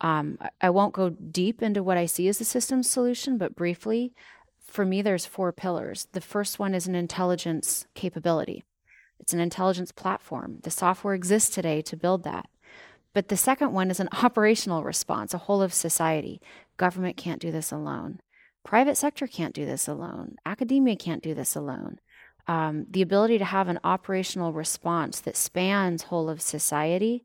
Um, 0.00 0.38
I 0.62 0.70
won't 0.70 0.94
go 0.94 1.10
deep 1.10 1.60
into 1.60 1.82
what 1.82 1.98
I 1.98 2.06
see 2.06 2.26
as 2.28 2.38
the 2.38 2.44
system 2.44 2.82
solution, 2.82 3.36
but 3.36 3.54
briefly, 3.54 4.14
for 4.70 4.84
me, 4.84 5.02
there's 5.02 5.26
four 5.26 5.52
pillars. 5.52 6.06
The 6.12 6.20
first 6.20 6.58
one 6.58 6.74
is 6.74 6.86
an 6.86 6.94
intelligence 6.94 7.86
capability. 7.94 8.64
It's 9.18 9.32
an 9.32 9.40
intelligence 9.40 9.92
platform. 9.92 10.60
The 10.62 10.70
software 10.70 11.14
exists 11.14 11.54
today 11.54 11.82
to 11.82 11.96
build 11.96 12.24
that. 12.24 12.48
But 13.12 13.28
the 13.28 13.36
second 13.36 13.72
one 13.72 13.90
is 13.90 14.00
an 14.00 14.08
operational 14.22 14.84
response, 14.84 15.34
a 15.34 15.38
whole 15.38 15.62
of 15.62 15.74
society. 15.74 16.40
Government 16.76 17.16
can't 17.16 17.40
do 17.40 17.50
this 17.50 17.72
alone. 17.72 18.20
Private 18.64 18.96
sector 18.96 19.26
can't 19.26 19.54
do 19.54 19.66
this 19.66 19.88
alone. 19.88 20.36
Academia 20.46 20.96
can't 20.96 21.22
do 21.22 21.34
this 21.34 21.56
alone. 21.56 21.98
Um, 22.46 22.86
the 22.90 23.02
ability 23.02 23.38
to 23.38 23.44
have 23.44 23.68
an 23.68 23.80
operational 23.84 24.52
response 24.52 25.20
that 25.20 25.36
spans 25.36 26.04
whole 26.04 26.28
of 26.28 26.40
society 26.40 27.24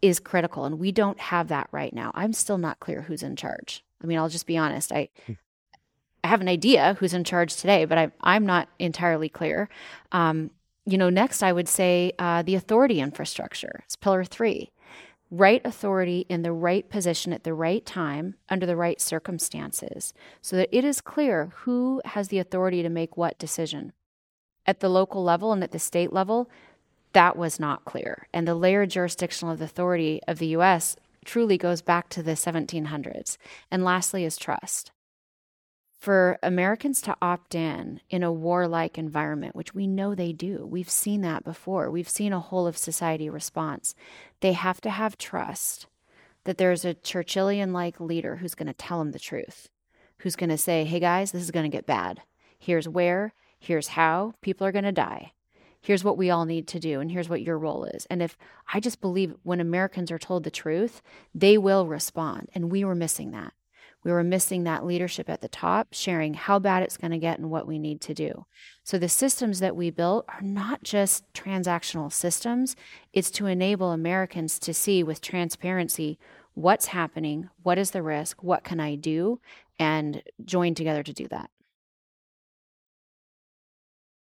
is 0.00 0.20
critical, 0.20 0.64
and 0.64 0.78
we 0.78 0.92
don't 0.92 1.18
have 1.18 1.48
that 1.48 1.68
right 1.72 1.92
now. 1.92 2.12
I'm 2.14 2.32
still 2.32 2.58
not 2.58 2.80
clear 2.80 3.02
who's 3.02 3.22
in 3.22 3.36
charge. 3.36 3.84
I 4.02 4.06
mean, 4.06 4.18
I'll 4.18 4.28
just 4.28 4.46
be 4.46 4.56
honest. 4.56 4.92
I 4.92 5.08
hmm. 5.26 5.32
I 6.24 6.28
have 6.28 6.40
an 6.40 6.48
idea 6.48 6.96
who's 6.98 7.14
in 7.14 7.24
charge 7.24 7.56
today, 7.56 7.84
but 7.84 7.98
I, 7.98 8.10
I'm 8.20 8.44
not 8.44 8.68
entirely 8.78 9.28
clear. 9.28 9.68
Um, 10.12 10.50
you 10.84 10.98
know, 10.98 11.10
next 11.10 11.42
I 11.42 11.52
would 11.52 11.68
say 11.68 12.12
uh, 12.18 12.42
the 12.42 12.54
authority 12.54 13.00
infrastructure. 13.00 13.80
It's 13.84 13.96
pillar 13.96 14.24
three 14.24 14.70
right 15.30 15.60
authority 15.64 16.24
in 16.28 16.42
the 16.42 16.52
right 16.52 16.88
position 16.88 17.32
at 17.32 17.44
the 17.44 17.52
right 17.52 17.84
time 17.84 18.34
under 18.48 18.64
the 18.64 18.76
right 18.76 19.00
circumstances 19.00 20.14
so 20.40 20.56
that 20.56 20.74
it 20.74 20.84
is 20.84 21.00
clear 21.00 21.52
who 21.56 22.00
has 22.06 22.28
the 22.28 22.38
authority 22.38 22.82
to 22.82 22.88
make 22.88 23.16
what 23.16 23.38
decision. 23.38 23.92
At 24.66 24.80
the 24.80 24.88
local 24.88 25.22
level 25.22 25.52
and 25.52 25.62
at 25.62 25.72
the 25.72 25.78
state 25.78 26.12
level, 26.12 26.50
that 27.12 27.36
was 27.36 27.60
not 27.60 27.84
clear. 27.84 28.26
And 28.32 28.46
the 28.46 28.54
layered 28.54 28.90
jurisdictional 28.90 29.62
authority 29.62 30.20
of 30.26 30.38
the 30.38 30.48
US 30.48 30.96
truly 31.24 31.58
goes 31.58 31.82
back 31.82 32.08
to 32.10 32.22
the 32.22 32.32
1700s. 32.32 33.36
And 33.70 33.84
lastly 33.84 34.24
is 34.24 34.36
trust 34.36 34.92
for 35.98 36.38
Americans 36.44 37.00
to 37.02 37.16
opt 37.20 37.54
in 37.54 38.00
in 38.08 38.22
a 38.22 38.32
warlike 38.32 38.96
environment, 38.96 39.56
which 39.56 39.74
we 39.74 39.86
know 39.86 40.14
they 40.14 40.32
do. 40.32 40.64
We've 40.64 40.88
seen 40.88 41.22
that 41.22 41.44
before. 41.44 41.90
We've 41.90 42.08
seen 42.08 42.32
a 42.32 42.40
whole 42.40 42.66
of 42.68 42.78
society 42.78 43.28
response. 43.28 43.94
They 44.40 44.52
have 44.52 44.80
to 44.82 44.90
have 44.90 45.18
trust 45.18 45.86
that 46.44 46.56
there's 46.56 46.84
a 46.84 46.94
Churchillian 46.94 47.72
like 47.72 48.00
leader 48.00 48.36
who's 48.36 48.54
going 48.54 48.68
to 48.68 48.72
tell 48.72 49.00
them 49.00 49.10
the 49.10 49.18
truth, 49.18 49.68
who's 50.18 50.36
going 50.36 50.50
to 50.50 50.56
say, 50.56 50.84
hey 50.84 51.00
guys, 51.00 51.32
this 51.32 51.42
is 51.42 51.50
going 51.50 51.68
to 51.68 51.76
get 51.76 51.84
bad. 51.84 52.22
Here's 52.58 52.88
where, 52.88 53.34
here's 53.58 53.88
how, 53.88 54.34
people 54.40 54.66
are 54.66 54.72
going 54.72 54.84
to 54.84 54.92
die. 54.92 55.32
Here's 55.80 56.04
what 56.04 56.16
we 56.16 56.30
all 56.30 56.44
need 56.44 56.66
to 56.68 56.80
do, 56.80 57.00
and 57.00 57.10
here's 57.10 57.28
what 57.28 57.42
your 57.42 57.58
role 57.58 57.84
is. 57.84 58.06
And 58.06 58.20
if 58.20 58.36
I 58.72 58.80
just 58.80 59.00
believe 59.00 59.34
when 59.42 59.60
Americans 59.60 60.10
are 60.10 60.18
told 60.18 60.44
the 60.44 60.50
truth, 60.50 61.02
they 61.34 61.56
will 61.56 61.86
respond. 61.86 62.48
And 62.52 62.70
we 62.70 62.84
were 62.84 62.96
missing 62.96 63.30
that. 63.30 63.52
We 64.08 64.14
were 64.14 64.24
missing 64.24 64.64
that 64.64 64.86
leadership 64.86 65.28
at 65.28 65.42
the 65.42 65.48
top, 65.48 65.88
sharing 65.90 66.32
how 66.32 66.58
bad 66.58 66.82
it's 66.82 66.96
going 66.96 67.10
to 67.10 67.18
get 67.18 67.38
and 67.38 67.50
what 67.50 67.66
we 67.66 67.78
need 67.78 68.00
to 68.00 68.14
do. 68.14 68.46
So 68.82 68.96
the 68.96 69.06
systems 69.06 69.60
that 69.60 69.76
we 69.76 69.90
built 69.90 70.24
are 70.30 70.40
not 70.40 70.82
just 70.82 71.30
transactional 71.34 72.10
systems, 72.10 72.74
it's 73.12 73.30
to 73.32 73.44
enable 73.44 73.92
Americans 73.92 74.58
to 74.60 74.72
see 74.72 75.02
with 75.02 75.20
transparency 75.20 76.18
what's 76.54 76.86
happening, 76.86 77.50
what 77.62 77.76
is 77.76 77.90
the 77.90 78.02
risk, 78.02 78.42
what 78.42 78.64
can 78.64 78.80
I 78.80 78.94
do, 78.94 79.42
and 79.78 80.22
join 80.42 80.74
together 80.74 81.02
to 81.02 81.12
do 81.12 81.28
that. 81.28 81.50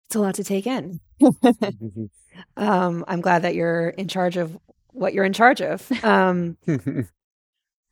It's 0.05 0.15
a 0.15 0.19
lot 0.19 0.36
to 0.36 0.43
take 0.43 0.67
in. 0.67 0.99
um, 2.57 3.03
I'm 3.07 3.21
glad 3.21 3.41
that 3.41 3.55
you're 3.55 3.89
in 3.89 4.07
charge 4.07 4.38
of 4.38 4.55
what 4.89 5.15
you're 5.15 5.26
in 5.26 5.34
charge 5.34 5.63
of. 5.63 5.91
Um, 6.03 6.57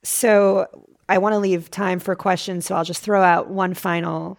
so 0.04 0.68
I 1.12 1.18
want 1.18 1.34
to 1.34 1.40
leave 1.40 1.70
time 1.70 2.00
for 2.00 2.16
questions, 2.16 2.66
so 2.66 2.74
I'll 2.74 2.86
just 2.86 3.04
throw 3.04 3.22
out 3.22 3.50
one 3.50 3.74
final 3.74 4.38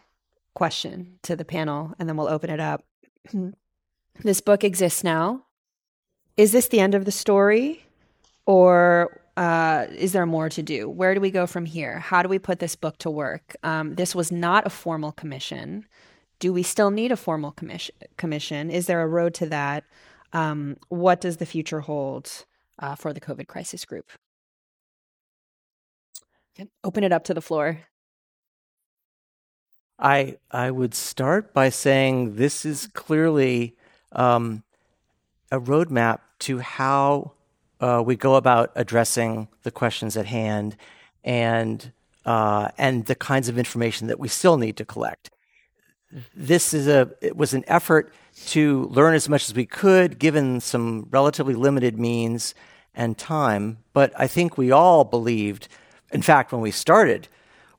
question 0.55 1.19
to 1.23 1.37
the 1.37 1.45
panel 1.45 1.93
and 1.99 2.09
then 2.09 2.17
we'll 2.17 2.31
open 2.31 2.49
it 2.49 2.61
up. 2.61 2.83
this 4.23 4.41
book 4.41 4.65
exists 4.65 5.05
now. 5.05 5.45
Is 6.39 6.53
this 6.53 6.69
the 6.69 6.81
end 6.81 6.95
of 6.95 7.05
the 7.05 7.13
story 7.13 7.85
or 8.47 9.21
uh, 9.37 9.85
is 9.95 10.13
there 10.13 10.25
more 10.25 10.49
to 10.49 10.63
do? 10.63 10.89
Where 10.89 11.15
do 11.15 11.21
we 11.21 11.31
go 11.31 11.47
from 11.47 11.67
here? 11.67 11.99
How 11.99 12.23
do 12.23 12.31
we 12.31 12.39
put 12.39 12.59
this 12.59 12.75
book 12.75 12.97
to 13.01 13.11
work? 13.11 13.55
Um, 13.63 13.97
this 13.97 14.15
was 14.15 14.33
not 14.33 14.67
a 14.67 14.71
formal 14.71 15.13
commission. 15.13 15.85
Do 16.39 16.55
we 16.55 16.63
still 16.63 16.91
need 16.91 17.13
a 17.13 17.19
formal 17.19 17.51
commission? 17.51 17.95
commission? 18.17 18.71
Is 18.71 18.87
there 18.87 19.03
a 19.03 19.07
road 19.07 19.35
to 19.35 19.47
that? 19.51 19.85
Um, 20.33 20.79
what 20.89 21.21
does 21.21 21.37
the 21.37 21.45
future 21.45 21.81
hold 21.81 22.47
uh, 22.79 22.95
for 22.95 23.13
the 23.13 23.21
COVID 23.21 23.47
crisis 23.47 23.85
group? 23.85 24.11
Open 26.85 27.05
it 27.05 27.13
up 27.13 27.25
to 27.25 27.35
the 27.35 27.41
floor. 27.41 27.81
I 29.99 30.37
I 30.51 30.71
would 30.71 30.95
start 30.95 31.55
by 31.55 31.69
saying 31.69 32.37
this 32.37 32.65
is 32.65 32.89
clearly 32.89 33.77
um, 34.11 34.65
a 35.51 35.61
roadmap 35.61 36.19
to 36.41 36.59
how 36.59 37.33
uh, 37.81 38.03
we 38.05 38.17
go 38.17 38.35
about 38.35 38.73
addressing 38.75 39.49
the 39.63 39.71
questions 39.71 40.17
at 40.17 40.27
hand, 40.27 40.77
and 41.25 41.93
uh, 42.25 42.69
and 42.79 43.07
the 43.07 43.15
kinds 43.15 43.49
of 43.49 43.59
information 43.59 44.09
that 44.09 44.19
we 44.19 44.29
still 44.29 44.57
need 44.57 44.77
to 44.77 44.85
collect. 44.85 45.31
This 46.35 46.75
is 46.75 46.89
a 46.89 47.11
it 47.21 47.37
was 47.37 47.55
an 47.55 47.65
effort 47.67 48.13
to 48.47 48.85
learn 48.91 49.15
as 49.15 49.29
much 49.29 49.49
as 49.49 49.55
we 49.55 49.67
could, 49.67 50.19
given 50.19 50.61
some 50.61 51.07
relatively 51.11 51.55
limited 51.55 51.99
means 51.99 52.55
and 52.95 53.17
time. 53.17 53.79
But 53.93 54.13
I 54.19 54.27
think 54.27 54.59
we 54.59 54.71
all 54.71 55.05
believed 55.05 55.69
in 56.13 56.23
fact, 56.23 56.53
when 56.53 56.61
we 56.61 56.71
started, 56.71 57.29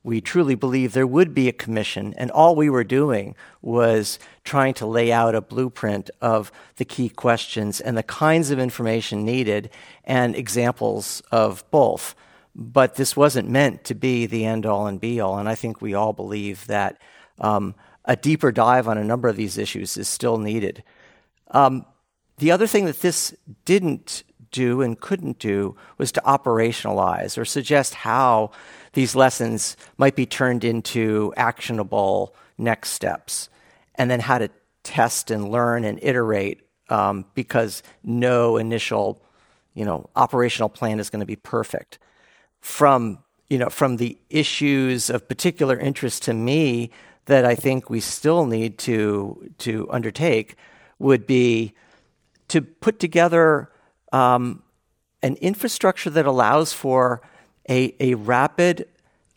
we 0.02 0.20
truly 0.20 0.54
believed 0.54 0.94
there 0.94 1.06
would 1.06 1.32
be 1.34 1.48
a 1.48 1.52
commission, 1.52 2.12
and 2.18 2.30
all 2.30 2.54
we 2.54 2.68
were 2.68 2.84
doing 2.84 3.34
was 3.62 4.18
trying 4.44 4.74
to 4.74 4.86
lay 4.86 5.10
out 5.10 5.34
a 5.34 5.40
blueprint 5.40 6.10
of 6.20 6.52
the 6.76 6.84
key 6.84 7.08
questions 7.08 7.80
and 7.80 7.96
the 7.96 8.02
kinds 8.02 8.50
of 8.50 8.58
information 8.58 9.24
needed 9.24 9.70
and 10.04 10.36
examples 10.36 11.22
of 11.32 11.64
both. 11.70 12.14
But 12.54 12.96
this 12.96 13.16
wasn't 13.16 13.48
meant 13.48 13.84
to 13.84 13.94
be 13.94 14.26
the 14.26 14.44
end 14.44 14.66
all 14.66 14.86
and 14.86 15.00
be 15.00 15.20
all, 15.20 15.38
and 15.38 15.48
I 15.48 15.54
think 15.54 15.80
we 15.80 15.94
all 15.94 16.12
believe 16.12 16.66
that 16.66 17.00
um, 17.40 17.74
a 18.04 18.14
deeper 18.14 18.52
dive 18.52 18.86
on 18.86 18.98
a 18.98 19.04
number 19.04 19.28
of 19.28 19.36
these 19.36 19.56
issues 19.56 19.96
is 19.96 20.06
still 20.06 20.36
needed. 20.36 20.84
Um, 21.50 21.86
the 22.38 22.50
other 22.50 22.66
thing 22.66 22.84
that 22.84 23.00
this 23.00 23.34
didn't 23.64 24.22
do 24.54 24.80
and 24.80 24.98
couldn't 24.98 25.38
do 25.40 25.76
was 25.98 26.12
to 26.12 26.22
operationalize 26.22 27.36
or 27.36 27.44
suggest 27.44 27.94
how 27.94 28.52
these 28.92 29.16
lessons 29.16 29.76
might 29.98 30.14
be 30.14 30.24
turned 30.24 30.62
into 30.64 31.34
actionable 31.36 32.34
next 32.56 32.90
steps, 32.90 33.48
and 33.96 34.08
then 34.08 34.20
how 34.20 34.38
to 34.38 34.48
test 34.84 35.30
and 35.30 35.50
learn 35.50 35.82
and 35.82 35.98
iterate 36.02 36.60
um, 36.88 37.24
because 37.34 37.82
no 38.04 38.56
initial 38.56 39.20
you 39.74 39.84
know 39.84 40.08
operational 40.14 40.68
plan 40.68 41.00
is 41.00 41.10
going 41.10 41.20
to 41.20 41.26
be 41.26 41.36
perfect. 41.36 41.98
From 42.60 43.18
you 43.48 43.58
know 43.58 43.68
from 43.68 43.96
the 43.96 44.16
issues 44.30 45.10
of 45.10 45.28
particular 45.28 45.76
interest 45.76 46.22
to 46.24 46.32
me 46.32 46.90
that 47.26 47.44
I 47.44 47.56
think 47.56 47.90
we 47.90 48.00
still 48.00 48.46
need 48.46 48.78
to 48.78 49.50
to 49.58 49.88
undertake 49.90 50.54
would 51.00 51.26
be 51.26 51.74
to 52.48 52.62
put 52.62 53.00
together 53.00 53.70
um, 54.14 54.62
an 55.22 55.34
infrastructure 55.36 56.08
that 56.10 56.24
allows 56.24 56.72
for 56.72 57.20
a, 57.68 57.94
a 57.98 58.14
rapid, 58.14 58.86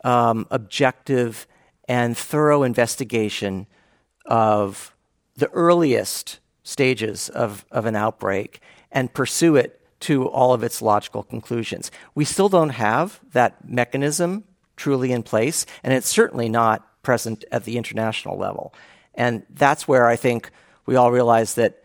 um, 0.04 0.46
objective, 0.52 1.48
and 1.88 2.16
thorough 2.16 2.62
investigation 2.62 3.66
of 4.26 4.94
the 5.36 5.48
earliest 5.50 6.38
stages 6.62 7.28
of, 7.30 7.64
of 7.72 7.86
an 7.86 7.96
outbreak 7.96 8.60
and 8.92 9.12
pursue 9.12 9.56
it 9.56 9.80
to 9.98 10.28
all 10.28 10.52
of 10.52 10.62
its 10.62 10.80
logical 10.80 11.24
conclusions. 11.24 11.90
We 12.14 12.24
still 12.24 12.48
don't 12.48 12.68
have 12.68 13.18
that 13.32 13.68
mechanism 13.68 14.44
truly 14.76 15.10
in 15.10 15.24
place, 15.24 15.66
and 15.82 15.92
it's 15.92 16.08
certainly 16.08 16.48
not 16.48 17.02
present 17.02 17.44
at 17.50 17.64
the 17.64 17.76
international 17.76 18.38
level. 18.38 18.72
And 19.14 19.42
that's 19.50 19.88
where 19.88 20.06
I 20.06 20.14
think 20.14 20.52
we 20.86 20.94
all 20.94 21.10
realize 21.10 21.54
that 21.54 21.82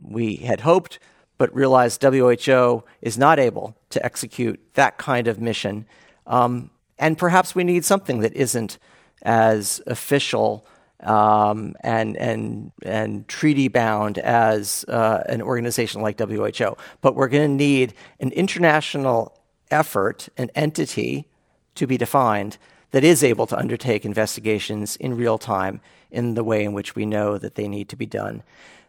we 0.00 0.36
had 0.36 0.60
hoped 0.60 0.98
but 1.44 1.54
realized 1.54 2.02
WHO 2.02 2.84
is 3.02 3.18
not 3.18 3.38
able 3.38 3.76
to 3.90 4.02
execute 4.02 4.58
that 4.72 4.96
kind 4.96 5.28
of 5.28 5.42
mission. 5.42 5.84
Um, 6.26 6.70
and 6.98 7.18
perhaps 7.18 7.54
we 7.54 7.64
need 7.64 7.84
something 7.84 8.20
that 8.20 8.32
isn't 8.32 8.78
as 9.20 9.82
official 9.86 10.66
um, 11.00 11.74
and 11.80 12.16
and 12.16 12.72
and 12.82 13.28
treaty 13.28 13.68
bound 13.68 14.16
as 14.16 14.86
uh, 14.88 15.22
an 15.28 15.42
organization 15.42 16.00
like 16.00 16.18
WHO. 16.18 16.78
But 17.02 17.14
we're 17.14 17.28
going 17.28 17.50
to 17.50 17.54
need 17.54 17.92
an 18.20 18.32
international 18.32 19.36
effort, 19.70 20.30
an 20.38 20.48
entity 20.54 21.28
to 21.74 21.86
be 21.86 21.98
defined 21.98 22.56
that 22.92 23.04
is 23.04 23.22
able 23.22 23.46
to 23.48 23.58
undertake 23.58 24.06
investigations 24.06 24.96
in 24.96 25.14
real 25.14 25.36
time 25.36 25.82
in 26.10 26.36
the 26.36 26.44
way 26.44 26.64
in 26.64 26.72
which 26.72 26.96
we 26.96 27.04
know 27.04 27.36
that 27.36 27.54
they 27.54 27.68
need 27.68 27.90
to 27.90 27.96
be 27.96 28.06
done. 28.06 28.42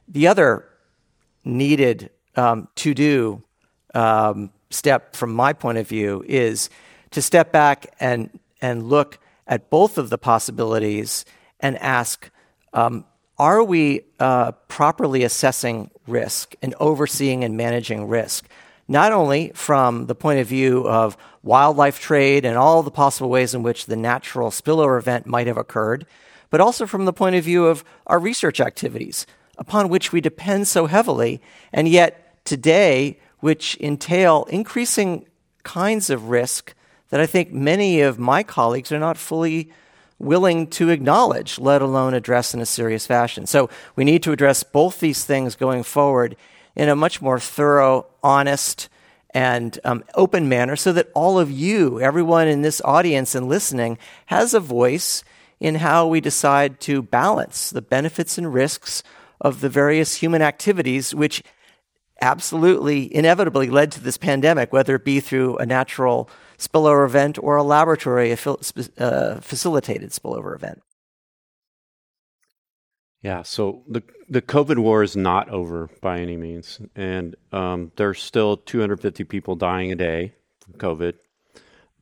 The 0.08 0.26
other 0.26 0.70
needed 1.46 2.10
um, 2.36 2.68
to 2.76 2.94
do 2.94 3.44
um, 3.94 4.52
step 4.70 5.16
from 5.16 5.34
my 5.34 5.54
point 5.54 5.78
of 5.78 5.88
view 5.88 6.24
is 6.28 6.70
to 7.12 7.22
step 7.22 7.52
back 7.52 7.94
and 8.00 8.30
and 8.62 8.90
look 8.90 9.20
at 9.48 9.70
both 9.70 9.98
of 9.98 10.10
the 10.10 10.18
possibilities 10.18 11.26
and 11.60 11.78
ask 11.78 12.30
um, 12.74 13.06
are 13.38 13.64
we 13.64 14.02
uh, 14.20 14.52
properly 14.68 15.24
assessing 15.24 15.92
risk 16.08 16.56
and 16.62 16.74
overseeing 16.80 17.44
and 17.44 17.58
managing 17.58 18.08
risk? 18.08 18.48
Not 18.88 19.12
only 19.12 19.52
from 19.54 20.06
the 20.06 20.16
point 20.16 20.40
of 20.40 20.48
view 20.48 20.88
of 20.88 21.18
wildlife 21.44 22.00
trade 22.00 22.46
and 22.46 22.58
all 22.58 22.82
the 22.82 22.92
possible 22.92 23.30
ways 23.30 23.54
in 23.54 23.64
which 23.64 23.88
the 23.88 23.96
natural 23.96 24.52
spillover 24.52 24.98
event 24.98 25.26
might 25.26 25.48
have 25.48 25.58
occurred, 25.58 26.06
but 26.50 26.62
also 26.62 26.86
from 26.86 27.06
the 27.06 27.14
point 27.14 27.36
of 27.36 27.44
view 27.44 27.66
of 27.66 27.84
our 28.08 28.20
research 28.20 28.62
activities, 28.62 29.26
upon 29.58 29.90
which 29.90 30.12
we 30.12 30.22
depend 30.22 30.68
so 30.68 30.86
heavily, 30.86 31.42
and 31.74 31.90
yet 31.90 32.25
today, 32.46 33.20
which 33.40 33.78
entail 33.82 34.46
increasing 34.46 35.28
kinds 35.64 36.10
of 36.10 36.30
risk 36.30 36.74
that 37.10 37.20
I 37.20 37.26
think 37.26 37.52
many 37.52 38.02
of 38.02 38.18
my 38.18 38.44
colleagues 38.44 38.92
are 38.92 39.00
not 39.00 39.18
fully 39.18 39.72
willing 40.18 40.68
to 40.68 40.90
acknowledge, 40.90 41.60
let 41.60 41.82
alone 41.82 42.14
address 42.14 42.54
in 42.54 42.62
a 42.62 42.66
serious 42.66 43.06
fashion. 43.06 43.46
So 43.46 43.70
we 43.96 44.06
need 44.06 44.24
to 44.24 44.32
address 44.32 44.64
both 44.64 45.00
these 45.00 45.26
things 45.26 45.56
going 45.56 45.84
forward 45.84 46.38
in 46.76 46.90
a 46.90 46.96
much 46.96 47.22
more 47.22 47.40
thorough, 47.40 48.08
honest, 48.24 48.90
and 49.32 49.78
um, 49.84 50.04
open 50.16 50.48
manner 50.48 50.78
so 50.78 50.94
that 50.94 51.10
all 51.14 51.38
of 51.38 51.52
you, 51.52 52.00
everyone 52.00 52.48
in 52.48 52.62
this 52.62 52.82
audience 52.86 53.36
and 53.36 53.50
listening, 53.50 53.98
has 54.28 54.54
a 54.54 54.60
voice 54.60 55.24
in 55.60 55.76
how 55.76 56.08
we 56.08 56.22
decide 56.22 56.80
to 56.80 57.02
balance 57.02 57.70
the 57.70 57.82
benefits 57.82 58.38
and 58.38 58.54
risks 58.54 59.04
of 59.42 59.60
the 59.60 59.70
various 59.70 60.16
human 60.16 60.42
activities 60.42 61.14
which 61.14 61.44
absolutely 62.22 63.14
inevitably 63.14 63.70
led 63.70 63.92
to 63.94 64.02
this 64.02 64.18
pandemic, 64.18 64.72
whether 64.72 64.96
it 64.96 65.06
be 65.06 65.20
through 65.20 65.58
a 65.58 65.66
natural 65.66 66.30
spillover 66.58 67.06
event 67.06 67.38
or 67.42 67.58
a 67.58 67.64
laboratory 67.64 68.32
uh, 68.32 69.40
facilitated 69.42 70.12
spillover 70.12 70.56
event. 70.56 70.82
Yeah, 73.22 73.42
so 73.42 73.82
the 73.88 74.04
the 74.30 74.42
COVID 74.42 74.78
war 74.78 75.02
is 75.02 75.16
not 75.16 75.50
over 75.50 75.90
by 76.00 76.20
any 76.20 76.38
means, 76.38 76.80
and 76.96 77.36
um, 77.52 77.92
there's 77.96 78.22
still 78.22 78.56
250 78.56 79.24
people 79.24 79.56
dying 79.56 79.92
a 79.92 79.96
day 79.96 80.36
from 80.60 80.76
COVID. 80.76 81.14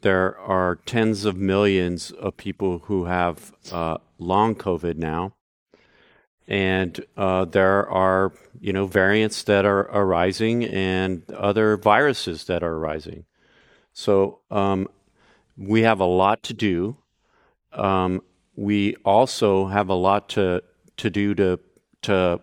There 0.02 0.38
are 0.38 0.76
tens 0.86 1.24
of 1.24 1.38
millions 1.38 2.12
of 2.12 2.36
people 2.36 2.80
who 2.80 3.06
have 3.06 3.54
uh, 3.72 4.00
long 4.20 4.54
COVID 4.56 4.98
now, 4.98 5.34
and 6.48 7.00
uh, 7.16 7.46
there 7.46 7.90
are 7.90 8.34
you 8.60 8.74
know 8.74 8.86
variants 8.86 9.44
that 9.44 9.66
are 9.66 9.82
arising 9.82 10.64
and 10.66 11.30
other 11.32 11.78
viruses 11.78 12.46
that 12.46 12.64
are 12.64 12.76
arising. 12.76 13.26
So 13.94 14.40
um, 14.50 14.88
we 15.58 15.84
have 15.84 16.00
a 16.00 16.06
lot 16.06 16.44
to 16.44 16.54
do. 16.54 16.98
Um, 17.72 18.22
we 18.56 18.96
also 19.06 19.68
have 19.68 19.90
a 19.90 19.96
lot 19.96 20.30
to 20.30 20.64
to 20.98 21.10
do 21.10 21.36
to 21.36 21.60
to 22.04 22.42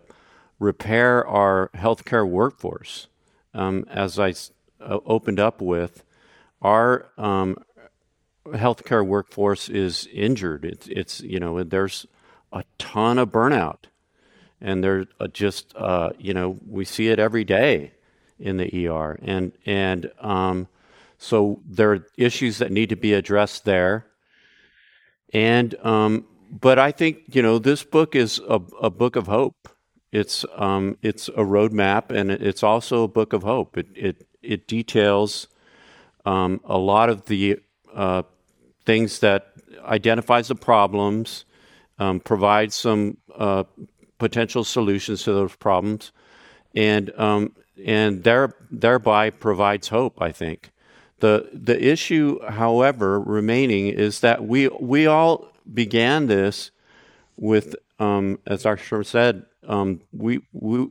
repair 0.59 1.25
our 1.27 1.69
healthcare 1.75 2.27
workforce. 2.27 3.07
Um, 3.53 3.85
as 3.89 4.17
I 4.17 4.33
uh, 4.79 4.99
opened 5.05 5.39
up 5.39 5.61
with, 5.61 6.03
our 6.61 7.11
um, 7.17 7.57
healthcare 8.47 9.05
workforce 9.05 9.67
is 9.69 10.07
injured. 10.13 10.65
It's, 10.65 10.87
it's 10.87 11.21
you 11.21 11.39
know 11.39 11.63
there's 11.63 12.05
a 12.51 12.63
ton 12.77 13.17
of 13.17 13.29
burnout, 13.29 13.85
and 14.61 14.83
there's 14.83 15.07
just 15.33 15.73
uh, 15.75 16.11
you 16.17 16.33
know 16.33 16.57
we 16.67 16.85
see 16.85 17.09
it 17.09 17.19
every 17.19 17.43
day 17.43 17.91
in 18.39 18.57
the 18.57 18.87
ER, 18.87 19.19
and 19.21 19.51
and 19.65 20.11
um, 20.19 20.67
so 21.17 21.61
there 21.67 21.91
are 21.93 22.07
issues 22.17 22.57
that 22.57 22.71
need 22.71 22.89
to 22.89 22.95
be 22.95 23.13
addressed 23.13 23.65
there. 23.65 24.05
And 25.33 25.75
um, 25.83 26.25
but 26.49 26.79
I 26.79 26.91
think 26.91 27.35
you 27.35 27.41
know 27.41 27.59
this 27.59 27.83
book 27.83 28.15
is 28.15 28.39
a, 28.47 28.59
a 28.81 28.89
book 28.89 29.15
of 29.15 29.27
hope. 29.27 29.69
It's 30.11 30.45
um, 30.55 30.97
it's 31.01 31.27
a 31.29 31.43
roadmap, 31.43 32.11
and 32.11 32.31
it's 32.31 32.63
also 32.63 33.03
a 33.03 33.07
book 33.07 33.33
of 33.33 33.43
hope. 33.43 33.77
It 33.77 33.87
it 33.95 34.27
it 34.41 34.67
details 34.67 35.47
um, 36.25 36.61
a 36.65 36.77
lot 36.77 37.09
of 37.09 37.25
the 37.25 37.59
uh, 37.93 38.23
things 38.85 39.19
that 39.19 39.53
identifies 39.83 40.47
the 40.47 40.55
problems, 40.55 41.45
um, 41.99 42.19
provides 42.19 42.75
some 42.75 43.17
uh, 43.33 43.63
potential 44.21 44.63
solutions 44.63 45.23
to 45.23 45.33
those 45.33 45.55
problems, 45.55 46.11
and 46.75 47.11
um, 47.17 47.55
and 47.83 48.23
there, 48.23 48.53
thereby 48.69 49.31
provides 49.31 49.87
hope. 49.89 50.21
I 50.21 50.31
think. 50.31 50.71
The, 51.21 51.49
the 51.53 51.79
issue, 51.79 52.39
however, 52.41 53.19
remaining 53.19 53.87
is 53.87 54.21
that 54.21 54.43
we, 54.43 54.69
we 54.69 55.05
all 55.05 55.53
began 55.71 56.25
this 56.25 56.71
with, 57.37 57.75
um, 57.99 58.39
as 58.47 58.63
Dr. 58.63 58.83
Sherman 58.83 59.05
said, 59.05 59.45
um, 59.67 60.01
we, 60.11 60.41
we 60.51 60.87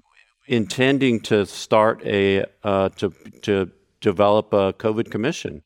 intending 0.47 1.19
to 1.23 1.47
start 1.47 2.01
a, 2.07 2.45
uh, 2.63 2.91
to, 2.91 3.13
to 3.43 3.73
develop 4.01 4.53
a 4.53 4.73
COVID 4.75 5.11
commission. 5.11 5.65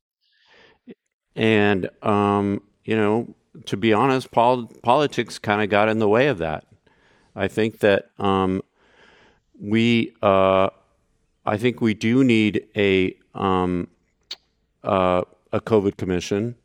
And, 1.36 1.90
um, 2.00 2.62
you 2.86 2.96
know, 2.96 3.34
to 3.66 3.76
be 3.76 3.92
honest, 3.92 4.30
pol- 4.30 4.72
politics 4.82 5.38
kind 5.38 5.60
of 5.60 5.68
got 5.68 5.90
in 5.90 5.98
the 5.98 6.08
way 6.08 6.28
of 6.28 6.38
that. 6.38 6.64
I 7.36 7.48
think 7.48 7.80
that 7.80 8.10
um, 8.18 8.62
we, 9.58 10.14
uh, 10.22 10.70
I 11.44 11.56
think 11.56 11.80
we 11.80 11.94
do 11.94 12.24
need 12.24 12.66
a 12.76 13.16
um, 13.34 13.88
uh, 14.82 15.22
a 15.52 15.60
COVID 15.60 15.96
commission. 15.96 16.56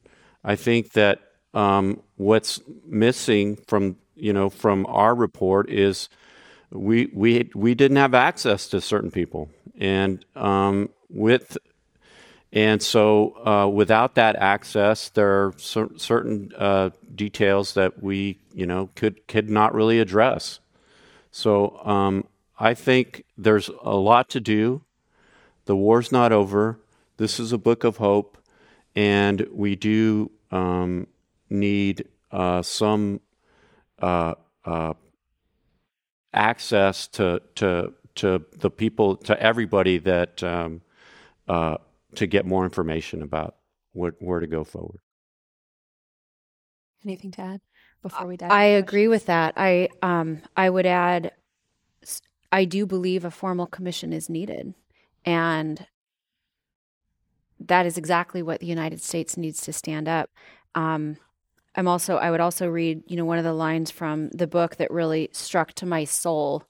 I 0.44 0.56
think 0.56 0.94
that 0.94 1.20
um, 1.54 2.02
what's 2.18 2.62
missing 2.86 3.58
from 3.68 3.98
you 4.16 4.34
know 4.34 4.50
from 4.50 4.86
our 4.88 5.16
report 5.16 5.70
is 5.70 6.10
we 6.72 7.10
we 7.14 7.50
we 7.56 7.74
didn't 7.74 7.98
have 7.98 8.14
access 8.14 8.68
to 8.70 8.82
certain 8.82 9.12
people, 9.12 9.50
and 9.80 10.24
um, 10.36 10.90
with 11.10 11.58
and 12.52 12.82
so 12.82 13.46
uh, 13.46 13.68
without 13.68 14.16
that 14.16 14.36
access, 14.36 15.10
there 15.10 15.30
are 15.30 15.54
cer- 15.58 15.98
certain 15.98 16.52
uh, 16.58 16.90
details 17.14 17.74
that 17.76 18.02
we 18.02 18.40
you 18.54 18.66
know 18.66 18.90
could 18.96 19.28
could 19.28 19.50
not 19.50 19.74
really 19.74 20.00
address. 20.00 20.60
So 21.32 21.80
um, 21.86 22.26
I 22.60 22.74
think 22.74 23.24
there's 23.38 23.70
a 23.84 23.96
lot 23.96 24.30
to 24.30 24.40
do. 24.40 24.82
The 25.66 25.76
war's 25.76 26.12
not 26.12 26.32
over. 26.32 26.80
This 27.18 27.40
is 27.40 27.54
a 27.54 27.58
book 27.60 27.84
of 27.84 27.98
hope, 27.98 28.38
and 28.96 29.46
we 29.52 29.76
do 29.76 30.32
um, 30.50 31.06
need 31.50 32.08
uh, 32.32 32.64
some 32.64 33.22
uh, 34.02 34.34
uh, 34.66 34.94
access 36.34 37.08
to 37.10 37.42
to 37.56 37.94
to 38.16 38.44
the 38.58 38.72
people 38.72 39.16
to 39.16 39.40
everybody 39.42 40.00
that 40.00 40.42
um, 40.44 40.82
uh, 41.48 41.78
to 42.16 42.28
get 42.28 42.46
more 42.46 42.64
information 42.64 43.22
about 43.22 43.56
where, 43.94 44.14
where 44.20 44.40
to 44.40 44.48
go 44.48 44.64
forward. 44.64 45.00
Anything 47.06 47.32
to 47.32 47.42
add 47.42 47.62
before 48.02 48.28
we 48.28 48.38
dive? 48.38 48.52
I 48.52 48.64
agree 48.64 49.08
with 49.08 49.28
that. 49.28 49.54
I 49.56 49.90
um, 50.02 50.42
I 50.58 50.70
would 50.70 50.86
add, 50.86 51.32
I 52.52 52.66
do 52.66 52.86
believe 52.86 53.24
a 53.24 53.32
formal 53.32 53.68
commission 53.68 54.12
is 54.12 54.30
needed, 54.30 54.74
and 55.24 55.86
that 57.60 57.86
is 57.86 57.98
exactly 57.98 58.42
what 58.42 58.60
the 58.60 58.66
United 58.66 59.02
States 59.02 59.38
needs 59.38 59.62
to 59.62 59.74
stand 59.74 60.08
up. 60.08 60.30
Um, 60.76 61.18
I'm 61.76 61.88
also, 61.88 62.18
I 62.18 62.32
would 62.32 62.40
also 62.40 62.68
read, 62.68 63.04
you 63.08 63.16
know, 63.16 63.26
one 63.26 63.38
of 63.38 63.44
the 63.44 63.54
lines 63.54 63.92
from 63.92 64.30
the 64.30 64.48
book 64.48 64.78
that 64.78 64.92
really 64.92 65.30
struck 65.32 65.74
to 65.74 65.86
my 65.86 66.04
soul, 66.04 66.64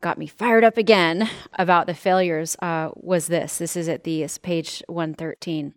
got 0.00 0.18
me 0.18 0.26
fired 0.26 0.64
up 0.64 0.76
again 0.76 1.28
about 1.54 1.86
the 1.86 1.94
failures 1.94 2.56
uh, 2.60 2.90
was 2.94 3.26
this. 3.26 3.58
This 3.58 3.76
is 3.76 3.88
at 3.88 4.04
the 4.04 4.26
page 4.42 4.82
113. 4.86 5.74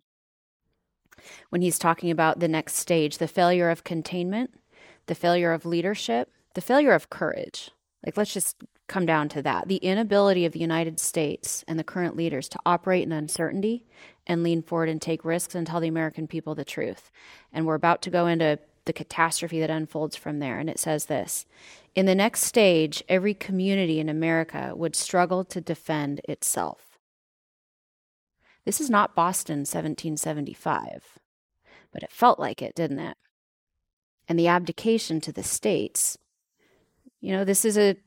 When 1.49 1.61
he's 1.61 1.79
talking 1.79 2.11
about 2.11 2.39
the 2.39 2.47
next 2.47 2.75
stage, 2.75 3.17
the 3.17 3.27
failure 3.27 3.69
of 3.69 3.83
containment, 3.83 4.51
the 5.05 5.15
failure 5.15 5.51
of 5.51 5.65
leadership, 5.65 6.31
the 6.53 6.61
failure 6.61 6.93
of 6.93 7.09
courage. 7.09 7.71
Like, 8.05 8.17
let's 8.17 8.33
just 8.33 8.57
come 8.87 9.05
down 9.05 9.29
to 9.29 9.41
that 9.41 9.67
the 9.69 9.77
inability 9.77 10.45
of 10.45 10.51
the 10.51 10.59
United 10.59 10.99
States 10.99 11.63
and 11.67 11.79
the 11.79 11.83
current 11.83 12.17
leaders 12.17 12.49
to 12.49 12.59
operate 12.65 13.03
in 13.03 13.13
uncertainty 13.13 13.85
and 14.27 14.43
lean 14.43 14.61
forward 14.61 14.89
and 14.89 15.01
take 15.01 15.23
risks 15.23 15.55
and 15.55 15.65
tell 15.65 15.79
the 15.79 15.87
American 15.87 16.27
people 16.27 16.53
the 16.53 16.65
truth. 16.65 17.09
And 17.51 17.65
we're 17.65 17.75
about 17.75 18.01
to 18.03 18.09
go 18.09 18.27
into 18.27 18.59
the 18.85 18.93
catastrophe 18.93 19.59
that 19.59 19.69
unfolds 19.69 20.15
from 20.15 20.39
there. 20.39 20.59
And 20.59 20.69
it 20.69 20.79
says 20.79 21.05
this 21.05 21.45
In 21.95 22.05
the 22.05 22.15
next 22.15 22.43
stage, 22.43 23.03
every 23.07 23.33
community 23.33 23.99
in 23.99 24.09
America 24.09 24.73
would 24.75 24.95
struggle 24.95 25.43
to 25.45 25.61
defend 25.61 26.21
itself. 26.27 26.99
This 28.65 28.79
is 28.79 28.89
not 28.89 29.15
Boston 29.15 29.59
1775, 29.59 31.19
but 31.91 32.03
it 32.03 32.11
felt 32.11 32.39
like 32.39 32.61
it, 32.61 32.75
didn't 32.75 32.99
it? 32.99 33.17
And 34.27 34.39
the 34.39 34.47
abdication 34.47 35.19
to 35.21 35.33
the 35.33 35.43
states. 35.43 36.17
You 37.19 37.33
know, 37.33 37.43
this 37.43 37.65
is 37.65 37.77
a 37.77 37.97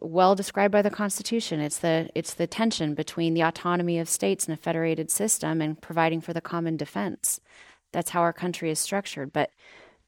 well 0.00 0.34
described 0.34 0.72
by 0.72 0.82
the 0.82 0.90
Constitution. 0.90 1.60
It's 1.60 1.78
the 1.78 2.10
it's 2.14 2.34
the 2.34 2.46
tension 2.46 2.94
between 2.94 3.34
the 3.34 3.42
autonomy 3.42 3.98
of 3.98 4.08
states 4.08 4.46
in 4.46 4.54
a 4.54 4.56
federated 4.56 5.10
system 5.10 5.60
and 5.60 5.80
providing 5.80 6.20
for 6.20 6.32
the 6.32 6.40
common 6.40 6.76
defense. 6.76 7.40
That's 7.92 8.10
how 8.10 8.20
our 8.20 8.32
country 8.32 8.70
is 8.70 8.78
structured. 8.78 9.32
But 9.32 9.50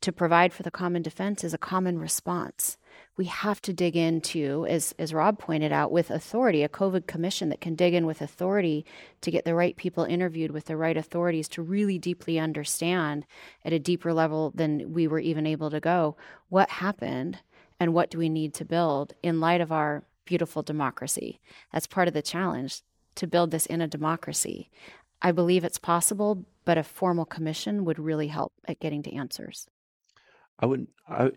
to 0.00 0.12
provide 0.12 0.52
for 0.52 0.62
the 0.62 0.70
common 0.70 1.02
defense 1.02 1.42
is 1.42 1.52
a 1.52 1.58
common 1.58 1.98
response. 1.98 2.76
we 3.16 3.24
have 3.26 3.60
to 3.60 3.72
dig 3.72 3.96
into, 3.96 4.64
as, 4.66 4.94
as 4.98 5.12
Rob 5.12 5.38
pointed 5.38 5.72
out, 5.72 5.90
with 5.90 6.10
authority, 6.10 6.62
a 6.62 6.68
COVID 6.68 7.06
commission 7.06 7.48
that 7.48 7.60
can 7.60 7.74
dig 7.74 7.94
in 7.94 8.06
with 8.06 8.20
authority 8.20 8.86
to 9.20 9.30
get 9.30 9.44
the 9.44 9.54
right 9.54 9.76
people 9.76 10.04
interviewed 10.04 10.52
with 10.52 10.66
the 10.66 10.76
right 10.76 10.96
authorities 10.96 11.48
to 11.48 11.62
really 11.62 11.98
deeply 11.98 12.38
understand 12.38 13.26
at 13.64 13.72
a 13.72 13.78
deeper 13.78 14.12
level 14.12 14.52
than 14.54 14.92
we 14.92 15.08
were 15.08 15.18
even 15.18 15.46
able 15.46 15.70
to 15.70 15.80
go 15.80 16.16
what 16.48 16.70
happened 16.70 17.38
and 17.80 17.92
what 17.92 18.10
do 18.10 18.18
we 18.18 18.28
need 18.28 18.54
to 18.54 18.64
build 18.64 19.14
in 19.22 19.40
light 19.40 19.60
of 19.60 19.72
our 19.72 20.04
beautiful 20.24 20.62
democracy. 20.62 21.40
That's 21.72 21.86
part 21.86 22.08
of 22.08 22.14
the 22.14 22.22
challenge 22.22 22.82
to 23.16 23.26
build 23.26 23.50
this 23.50 23.66
in 23.66 23.80
a 23.80 23.88
democracy. 23.88 24.70
I 25.20 25.32
believe 25.32 25.64
it's 25.64 25.78
possible, 25.78 26.44
but 26.64 26.78
a 26.78 26.84
formal 26.84 27.24
commission 27.24 27.84
would 27.84 27.98
really 27.98 28.28
help 28.28 28.52
at 28.66 28.78
getting 28.78 29.02
to 29.04 29.14
answers. 29.14 29.66
I 30.58 30.66
would 30.66 30.86
I 31.08 31.30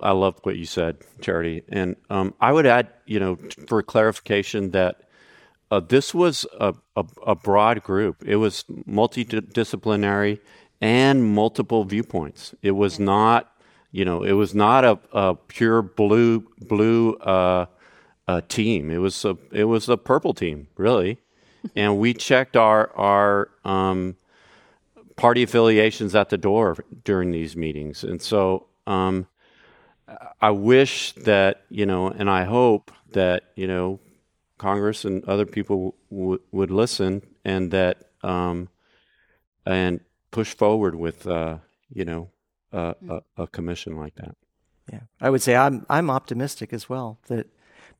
I 0.00 0.12
love 0.12 0.38
what 0.42 0.56
you 0.56 0.64
said, 0.64 0.98
Charity, 1.20 1.62
and 1.68 1.96
um, 2.08 2.34
I 2.40 2.52
would 2.52 2.66
add, 2.66 2.88
you 3.06 3.20
know, 3.20 3.38
for 3.66 3.82
clarification 3.82 4.70
that 4.70 5.02
uh, 5.70 5.80
this 5.80 6.14
was 6.14 6.46
a, 6.58 6.74
a, 6.96 7.04
a, 7.26 7.34
broad 7.34 7.82
group. 7.82 8.22
It 8.24 8.36
was 8.36 8.64
multidisciplinary 8.88 10.40
and 10.80 11.24
multiple 11.34 11.84
viewpoints. 11.84 12.54
It 12.62 12.72
was 12.72 12.98
not, 12.98 13.52
you 13.90 14.04
know, 14.04 14.22
it 14.22 14.32
was 14.32 14.54
not 14.54 14.84
a, 14.84 14.98
a 15.12 15.34
pure 15.34 15.82
blue 15.82 16.46
blue 16.60 17.14
uh, 17.14 17.66
uh, 18.28 18.40
team. 18.48 18.90
It 18.90 18.98
was 18.98 19.24
a 19.24 19.36
it 19.52 19.64
was 19.64 19.88
a 19.88 19.96
purple 19.96 20.32
team, 20.32 20.68
really, 20.76 21.18
and 21.74 21.98
we 21.98 22.14
checked 22.14 22.56
our 22.56 22.90
our 22.96 23.50
um, 23.64 24.16
party 25.16 25.42
affiliations 25.42 26.14
at 26.14 26.28
the 26.30 26.38
door 26.38 26.76
during 27.04 27.30
these 27.30 27.56
meetings, 27.56 28.04
and 28.04 28.20
so. 28.20 28.66
Um, 28.86 29.26
I 30.40 30.50
wish 30.50 31.12
that 31.12 31.62
you 31.70 31.86
know, 31.86 32.08
and 32.08 32.28
I 32.28 32.44
hope 32.44 32.92
that 33.12 33.44
you 33.56 33.66
know, 33.66 34.00
Congress 34.58 35.04
and 35.04 35.24
other 35.24 35.46
people 35.46 35.94
w- 36.10 36.40
would 36.52 36.70
listen 36.70 37.22
and 37.44 37.70
that 37.70 38.10
um, 38.22 38.68
and 39.64 40.00
push 40.30 40.54
forward 40.54 40.94
with 40.94 41.26
uh, 41.26 41.58
you 41.92 42.04
know 42.04 42.30
a, 42.72 43.22
a 43.36 43.46
commission 43.46 43.96
like 43.96 44.14
that. 44.16 44.36
Yeah, 44.92 45.00
I 45.20 45.30
would 45.30 45.42
say 45.42 45.56
I'm 45.56 45.86
I'm 45.88 46.10
optimistic 46.10 46.72
as 46.72 46.88
well 46.88 47.18
that 47.28 47.46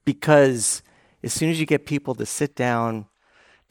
because 0.05 0.83
as 1.23 1.33
soon 1.33 1.51
as 1.51 1.59
you 1.59 1.67
get 1.67 1.87
people 1.87 2.15
to 2.17 2.27
sit 2.27 2.55
down, 2.55 3.07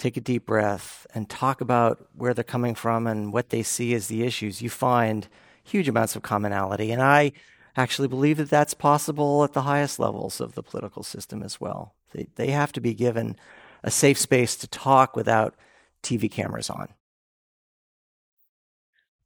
take 0.03 0.17
a 0.17 0.21
deep 0.21 0.45
breath, 0.45 1.07
and 1.15 1.29
talk 1.29 1.61
about 1.61 2.09
where 2.13 2.33
they're 2.33 2.43
coming 2.43 2.75
from 2.75 3.07
and 3.07 3.31
what 3.31 3.49
they 3.49 3.63
see 3.63 3.93
as 3.93 4.07
the 4.07 4.23
issues, 4.23 4.61
you 4.61 4.69
find 4.69 5.29
huge 5.63 5.87
amounts 5.87 6.15
of 6.15 6.21
commonality. 6.21 6.91
And 6.91 7.01
I 7.01 7.31
actually 7.77 8.09
believe 8.09 8.35
that 8.37 8.49
that's 8.49 8.73
possible 8.73 9.45
at 9.45 9.53
the 9.53 9.61
highest 9.61 9.99
levels 9.99 10.41
of 10.41 10.55
the 10.55 10.61
political 10.61 11.03
system 11.03 11.41
as 11.41 11.61
well. 11.61 11.95
They, 12.11 12.27
they 12.35 12.51
have 12.51 12.73
to 12.73 12.81
be 12.81 12.93
given 12.93 13.37
a 13.81 13.89
safe 13.89 14.17
space 14.17 14.57
to 14.57 14.67
talk 14.67 15.15
without 15.15 15.55
TV 16.03 16.29
cameras 16.29 16.69
on. 16.69 16.89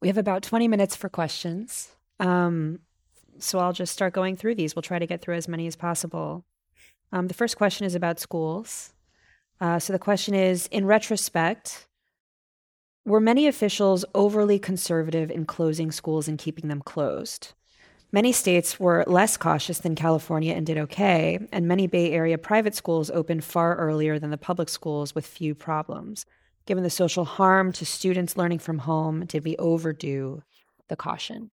We 0.00 0.06
have 0.06 0.18
about 0.18 0.44
20 0.44 0.68
minutes 0.68 0.94
for 0.94 1.08
questions. 1.08 1.88
Um, 2.20 2.78
so 3.40 3.58
I'll 3.58 3.72
just 3.72 3.92
start 3.92 4.12
going 4.12 4.36
through 4.36 4.54
these. 4.54 4.76
We'll 4.76 4.82
try 4.82 5.00
to 5.00 5.06
get 5.08 5.22
through 5.22 5.34
as 5.34 5.48
many 5.48 5.66
as 5.66 5.74
possible. 5.74 6.44
Um, 7.10 7.26
the 7.26 7.34
first 7.34 7.56
question 7.56 7.84
is 7.84 7.96
about 7.96 8.20
schools. 8.20 8.92
Uh, 9.60 9.78
so 9.78 9.92
the 9.92 9.98
question 9.98 10.34
is 10.34 10.66
In 10.68 10.86
retrospect, 10.86 11.88
were 13.04 13.20
many 13.20 13.46
officials 13.46 14.04
overly 14.14 14.58
conservative 14.58 15.30
in 15.30 15.46
closing 15.46 15.90
schools 15.90 16.28
and 16.28 16.38
keeping 16.38 16.68
them 16.68 16.82
closed? 16.82 17.54
Many 18.10 18.32
states 18.32 18.80
were 18.80 19.04
less 19.06 19.36
cautious 19.36 19.78
than 19.78 19.94
California 19.94 20.54
and 20.54 20.64
did 20.64 20.78
okay, 20.78 21.38
and 21.52 21.68
many 21.68 21.86
Bay 21.86 22.12
Area 22.12 22.38
private 22.38 22.74
schools 22.74 23.10
opened 23.10 23.44
far 23.44 23.76
earlier 23.76 24.18
than 24.18 24.30
the 24.30 24.38
public 24.38 24.70
schools 24.70 25.14
with 25.14 25.26
few 25.26 25.54
problems. 25.54 26.24
Given 26.64 26.84
the 26.84 26.90
social 26.90 27.24
harm 27.24 27.72
to 27.72 27.84
students 27.84 28.36
learning 28.36 28.60
from 28.60 28.78
home, 28.78 29.26
did 29.26 29.44
we 29.44 29.56
overdo 29.56 30.42
the 30.88 30.96
caution? 30.96 31.50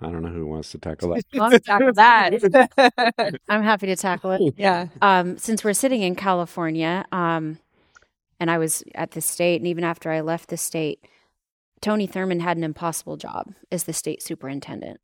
I 0.00 0.10
don't 0.10 0.22
know 0.22 0.30
who 0.30 0.46
wants 0.46 0.70
to 0.72 0.78
tackle 0.78 1.14
that. 1.14 1.24
I'll 1.38 1.58
tackle 1.60 1.92
that. 1.94 3.38
I'm 3.48 3.62
happy 3.62 3.86
to 3.88 3.96
tackle 3.96 4.32
it. 4.32 4.54
Yeah. 4.56 4.88
Um, 5.00 5.36
since 5.38 5.64
we're 5.64 5.72
sitting 5.72 6.02
in 6.02 6.14
California, 6.14 7.04
um, 7.12 7.58
and 8.40 8.50
I 8.50 8.58
was 8.58 8.82
at 8.94 9.12
the 9.12 9.20
state, 9.20 9.60
and 9.60 9.66
even 9.66 9.84
after 9.84 10.10
I 10.10 10.20
left 10.20 10.48
the 10.48 10.56
state, 10.56 11.04
Tony 11.80 12.06
Thurmond 12.06 12.40
had 12.40 12.56
an 12.56 12.64
impossible 12.64 13.16
job 13.16 13.52
as 13.70 13.84
the 13.84 13.92
state 13.92 14.22
superintendent. 14.22 15.00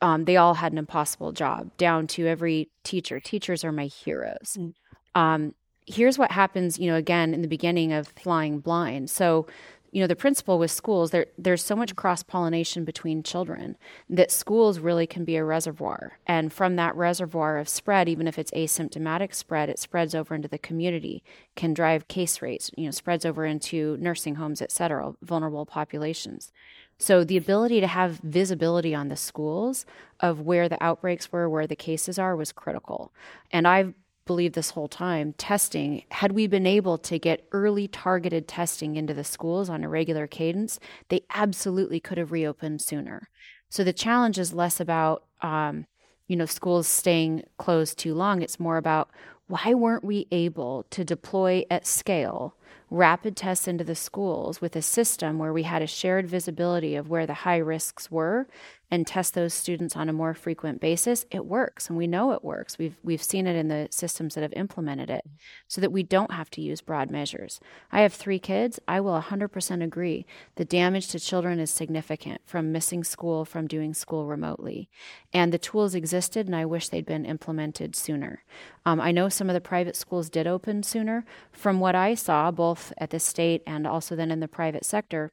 Um, 0.00 0.24
they 0.24 0.36
all 0.36 0.54
had 0.54 0.72
an 0.72 0.78
impossible 0.78 1.32
job, 1.32 1.76
down 1.76 2.06
to 2.08 2.26
every 2.26 2.70
teacher. 2.84 3.20
Teachers 3.20 3.64
are 3.64 3.72
my 3.72 3.86
heroes. 3.86 4.56
Mm. 4.58 4.74
Um, 5.14 5.54
here's 5.86 6.18
what 6.18 6.30
happens, 6.32 6.78
you 6.78 6.90
know, 6.90 6.96
again 6.96 7.34
in 7.34 7.42
the 7.42 7.48
beginning 7.48 7.92
of 7.92 8.08
flying 8.08 8.60
blind. 8.60 9.10
So 9.10 9.46
you 9.92 10.00
know 10.00 10.06
the 10.06 10.16
principle 10.16 10.58
with 10.58 10.70
schools 10.70 11.10
there 11.10 11.26
there's 11.38 11.64
so 11.64 11.76
much 11.76 11.94
cross 11.94 12.22
pollination 12.22 12.84
between 12.84 13.22
children 13.22 13.76
that 14.08 14.30
schools 14.30 14.78
really 14.80 15.06
can 15.06 15.24
be 15.24 15.36
a 15.36 15.44
reservoir. 15.44 16.18
And 16.26 16.52
from 16.52 16.76
that 16.76 16.96
reservoir 16.96 17.58
of 17.58 17.68
spread 17.68 18.08
even 18.08 18.26
if 18.26 18.38
it's 18.38 18.50
asymptomatic 18.52 19.34
spread 19.34 19.68
it 19.68 19.78
spreads 19.78 20.14
over 20.14 20.34
into 20.34 20.48
the 20.48 20.58
community 20.58 21.22
can 21.54 21.74
drive 21.74 22.08
case 22.08 22.42
rates 22.42 22.70
you 22.76 22.86
know 22.86 22.90
spreads 22.90 23.24
over 23.24 23.44
into 23.44 23.96
nursing 23.98 24.36
homes 24.36 24.62
et 24.62 24.72
cetera 24.72 25.12
vulnerable 25.22 25.66
populations. 25.66 26.50
So 26.98 27.24
the 27.24 27.36
ability 27.36 27.80
to 27.80 27.86
have 27.86 28.18
visibility 28.18 28.94
on 28.94 29.08
the 29.08 29.16
schools 29.16 29.84
of 30.20 30.40
where 30.40 30.68
the 30.68 30.82
outbreaks 30.82 31.32
were 31.32 31.48
where 31.50 31.66
the 31.66 31.76
cases 31.76 32.18
are 32.18 32.34
was 32.36 32.52
critical. 32.52 33.12
And 33.50 33.68
i've 33.68 33.94
believed 34.32 34.54
this 34.54 34.70
whole 34.70 34.88
time 34.88 35.34
testing 35.34 36.04
had 36.10 36.32
we 36.32 36.46
been 36.46 36.66
able 36.66 36.96
to 36.96 37.18
get 37.18 37.46
early 37.52 37.86
targeted 37.86 38.48
testing 38.48 38.96
into 38.96 39.12
the 39.12 39.22
schools 39.22 39.68
on 39.68 39.84
a 39.84 39.88
regular 39.90 40.26
cadence 40.26 40.80
they 41.10 41.20
absolutely 41.34 42.00
could 42.00 42.16
have 42.16 42.32
reopened 42.32 42.80
sooner. 42.80 43.28
So 43.68 43.84
the 43.84 43.92
challenge 43.92 44.38
is 44.38 44.54
less 44.54 44.80
about 44.80 45.24
um, 45.42 45.84
you 46.28 46.36
know 46.36 46.46
schools 46.46 46.88
staying 46.88 47.42
closed 47.58 47.98
too 47.98 48.14
long. 48.14 48.40
It's 48.40 48.58
more 48.58 48.78
about 48.78 49.10
why 49.48 49.74
weren't 49.74 50.02
we 50.02 50.28
able 50.32 50.86
to 50.88 51.04
deploy 51.04 51.64
at 51.70 51.86
scale 51.86 52.56
rapid 52.88 53.36
tests 53.36 53.68
into 53.68 53.84
the 53.84 53.94
schools 53.94 54.62
with 54.62 54.74
a 54.76 54.82
system 54.82 55.38
where 55.38 55.52
we 55.52 55.64
had 55.64 55.82
a 55.82 55.86
shared 55.86 56.26
visibility 56.26 56.94
of 56.94 57.10
where 57.10 57.26
the 57.26 57.42
high 57.44 57.58
risks 57.58 58.10
were 58.10 58.46
and 58.92 59.06
test 59.06 59.32
those 59.32 59.54
students 59.54 59.96
on 59.96 60.10
a 60.10 60.12
more 60.12 60.34
frequent 60.34 60.78
basis, 60.78 61.24
it 61.30 61.46
works. 61.46 61.88
And 61.88 61.96
we 61.96 62.06
know 62.06 62.32
it 62.32 62.44
works. 62.44 62.76
We've, 62.76 62.98
we've 63.02 63.22
seen 63.22 63.46
it 63.46 63.56
in 63.56 63.68
the 63.68 63.88
systems 63.90 64.34
that 64.34 64.42
have 64.42 64.52
implemented 64.52 65.08
it 65.08 65.24
so 65.66 65.80
that 65.80 65.90
we 65.90 66.02
don't 66.02 66.30
have 66.30 66.50
to 66.50 66.60
use 66.60 66.82
broad 66.82 67.10
measures. 67.10 67.58
I 67.90 68.02
have 68.02 68.12
three 68.12 68.38
kids. 68.38 68.78
I 68.86 69.00
will 69.00 69.18
100% 69.18 69.82
agree. 69.82 70.26
The 70.56 70.66
damage 70.66 71.08
to 71.08 71.18
children 71.18 71.58
is 71.58 71.70
significant 71.70 72.42
from 72.44 72.70
missing 72.70 73.02
school, 73.02 73.46
from 73.46 73.66
doing 73.66 73.94
school 73.94 74.26
remotely. 74.26 74.90
And 75.32 75.54
the 75.54 75.58
tools 75.58 75.94
existed, 75.94 76.44
and 76.46 76.54
I 76.54 76.66
wish 76.66 76.90
they'd 76.90 77.06
been 77.06 77.24
implemented 77.24 77.96
sooner. 77.96 78.44
Um, 78.84 79.00
I 79.00 79.10
know 79.10 79.30
some 79.30 79.48
of 79.48 79.54
the 79.54 79.62
private 79.62 79.96
schools 79.96 80.28
did 80.28 80.46
open 80.46 80.82
sooner. 80.82 81.24
From 81.50 81.80
what 81.80 81.94
I 81.94 82.14
saw, 82.14 82.50
both 82.50 82.92
at 82.98 83.08
the 83.08 83.20
state 83.20 83.62
and 83.66 83.86
also 83.86 84.14
then 84.14 84.30
in 84.30 84.40
the 84.40 84.48
private 84.48 84.84
sector, 84.84 85.32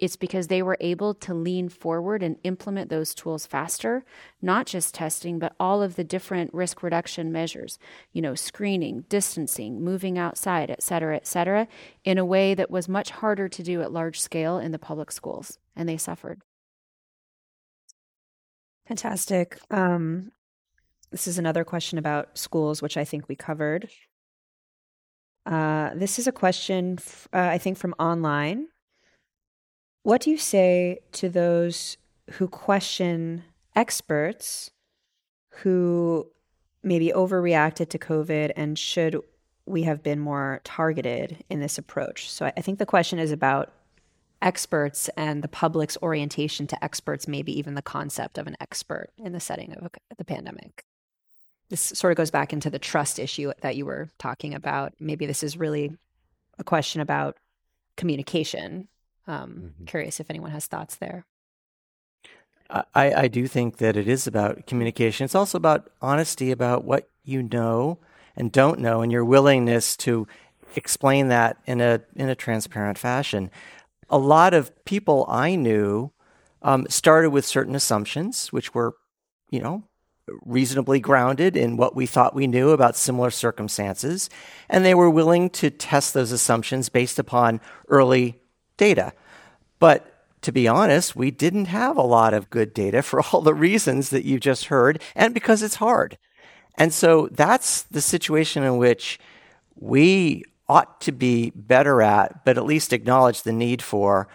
it's 0.00 0.16
because 0.16 0.48
they 0.48 0.62
were 0.62 0.78
able 0.80 1.14
to 1.14 1.34
lean 1.34 1.68
forward 1.68 2.22
and 2.22 2.36
implement 2.42 2.90
those 2.90 3.14
tools 3.14 3.46
faster, 3.46 4.04
not 4.40 4.66
just 4.66 4.94
testing, 4.94 5.38
but 5.38 5.54
all 5.60 5.82
of 5.82 5.94
the 5.94 6.04
different 6.04 6.52
risk 6.54 6.82
reduction 6.82 7.30
measures, 7.30 7.78
you 8.12 8.22
know, 8.22 8.34
screening, 8.34 9.04
distancing, 9.08 9.84
moving 9.84 10.18
outside, 10.18 10.70
et 10.70 10.82
cetera, 10.82 11.14
et 11.16 11.26
cetera, 11.26 11.68
in 12.02 12.18
a 12.18 12.24
way 12.24 12.54
that 12.54 12.70
was 12.70 12.88
much 12.88 13.10
harder 13.10 13.48
to 13.48 13.62
do 13.62 13.82
at 13.82 13.92
large 13.92 14.20
scale 14.20 14.58
in 14.58 14.72
the 14.72 14.78
public 14.78 15.12
schools. 15.12 15.58
And 15.76 15.88
they 15.88 15.98
suffered. 15.98 16.40
Fantastic. 18.88 19.60
Um, 19.70 20.32
this 21.10 21.28
is 21.28 21.38
another 21.38 21.64
question 21.64 21.98
about 21.98 22.38
schools, 22.38 22.82
which 22.82 22.96
I 22.96 23.04
think 23.04 23.28
we 23.28 23.36
covered. 23.36 23.88
Uh, 25.46 25.90
this 25.94 26.18
is 26.18 26.26
a 26.26 26.32
question, 26.32 26.96
f- 26.98 27.28
uh, 27.32 27.38
I 27.38 27.58
think, 27.58 27.78
from 27.78 27.94
online. 27.98 28.68
What 30.02 30.22
do 30.22 30.30
you 30.30 30.38
say 30.38 31.00
to 31.12 31.28
those 31.28 31.96
who 32.32 32.48
question 32.48 33.44
experts 33.76 34.70
who 35.50 36.26
maybe 36.82 37.12
overreacted 37.14 37.90
to 37.90 37.98
COVID 37.98 38.52
and 38.56 38.78
should 38.78 39.20
we 39.66 39.82
have 39.82 40.02
been 40.02 40.18
more 40.18 40.60
targeted 40.64 41.44
in 41.50 41.60
this 41.60 41.76
approach? 41.76 42.30
So 42.30 42.46
I 42.46 42.60
think 42.60 42.78
the 42.78 42.86
question 42.86 43.18
is 43.18 43.30
about 43.30 43.72
experts 44.40 45.10
and 45.16 45.42
the 45.42 45.48
public's 45.48 45.98
orientation 46.02 46.66
to 46.68 46.82
experts, 46.82 47.28
maybe 47.28 47.56
even 47.58 47.74
the 47.74 47.82
concept 47.82 48.38
of 48.38 48.46
an 48.46 48.56
expert 48.58 49.10
in 49.18 49.32
the 49.32 49.40
setting 49.40 49.74
of 49.74 49.90
the 50.16 50.24
pandemic. 50.24 50.84
This 51.68 51.80
sort 51.80 52.10
of 52.10 52.16
goes 52.16 52.30
back 52.30 52.52
into 52.52 52.70
the 52.70 52.78
trust 52.78 53.18
issue 53.18 53.52
that 53.60 53.76
you 53.76 53.84
were 53.84 54.08
talking 54.18 54.54
about. 54.54 54.94
Maybe 54.98 55.26
this 55.26 55.42
is 55.42 55.58
really 55.58 55.92
a 56.58 56.64
question 56.64 57.00
about 57.02 57.36
communication 57.96 58.88
um, 59.30 59.50
mm-hmm. 59.50 59.84
Curious 59.84 60.18
if 60.18 60.28
anyone 60.28 60.50
has 60.50 60.66
thoughts 60.66 60.96
there. 60.96 61.24
I, 62.94 63.12
I 63.14 63.28
do 63.28 63.46
think 63.46 63.78
that 63.78 63.96
it 63.96 64.06
is 64.08 64.26
about 64.26 64.66
communication. 64.66 65.24
It's 65.24 65.34
also 65.34 65.58
about 65.58 65.90
honesty 66.00 66.50
about 66.50 66.84
what 66.84 67.08
you 67.24 67.42
know 67.42 67.98
and 68.36 68.52
don't 68.52 68.78
know, 68.78 69.02
and 69.02 69.10
your 69.10 69.24
willingness 69.24 69.96
to 69.98 70.26
explain 70.76 71.28
that 71.28 71.56
in 71.66 71.80
a 71.80 72.00
in 72.14 72.28
a 72.28 72.34
transparent 72.34 72.96
fashion. 72.96 73.50
A 74.08 74.18
lot 74.18 74.54
of 74.54 74.72
people 74.84 75.26
I 75.28 75.56
knew 75.56 76.12
um, 76.62 76.86
started 76.88 77.30
with 77.30 77.44
certain 77.44 77.74
assumptions, 77.74 78.52
which 78.52 78.74
were, 78.74 78.94
you 79.50 79.60
know, 79.60 79.84
reasonably 80.44 81.00
grounded 81.00 81.56
in 81.56 81.76
what 81.76 81.96
we 81.96 82.06
thought 82.06 82.34
we 82.34 82.46
knew 82.46 82.70
about 82.70 82.96
similar 82.96 83.30
circumstances, 83.30 84.30
and 84.68 84.84
they 84.84 84.94
were 84.94 85.10
willing 85.10 85.50
to 85.50 85.70
test 85.70 86.14
those 86.14 86.30
assumptions 86.30 86.88
based 86.88 87.18
upon 87.18 87.60
early 87.88 88.40
data. 88.76 89.12
But 89.80 90.06
to 90.42 90.52
be 90.52 90.68
honest, 90.68 91.16
we 91.16 91.32
didn't 91.32 91.66
have 91.66 91.96
a 91.96 92.02
lot 92.02 92.32
of 92.32 92.50
good 92.50 92.72
data 92.72 93.02
for 93.10 93.20
all 93.20 93.40
the 93.40 93.54
reasons 93.54 94.10
that 94.10 94.24
you 94.24 94.38
just 94.38 94.66
heard, 94.66 95.02
and 95.16 95.34
because 95.34 95.64
it's 95.64 95.76
hard. 95.76 96.16
And 96.78 96.94
so 96.94 97.28
that's 97.32 97.82
the 97.82 98.00
situation 98.00 98.62
in 98.62 98.76
which 98.76 99.18
we 99.74 100.44
ought 100.68 101.00
to 101.00 101.10
be 101.10 101.50
better 101.50 102.00
at, 102.00 102.44
but 102.44 102.56
at 102.56 102.64
least 102.64 102.92
acknowledge 102.92 103.42
the 103.42 103.52
need 103.52 103.82
for 103.82 104.28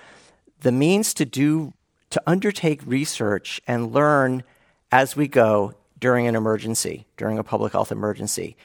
the 0.59 0.71
means 0.71 1.13
to 1.13 1.23
do, 1.23 1.73
to 2.09 2.21
undertake 2.27 2.81
research 2.85 3.61
and 3.65 3.93
learn 3.93 4.43
as 4.91 5.15
we 5.15 5.27
go 5.27 5.73
during 5.97 6.27
an 6.27 6.35
emergency, 6.35 7.05
during 7.15 7.37
a 7.39 7.43
public 7.43 7.71
health 7.71 7.91
emergency. 7.91 8.57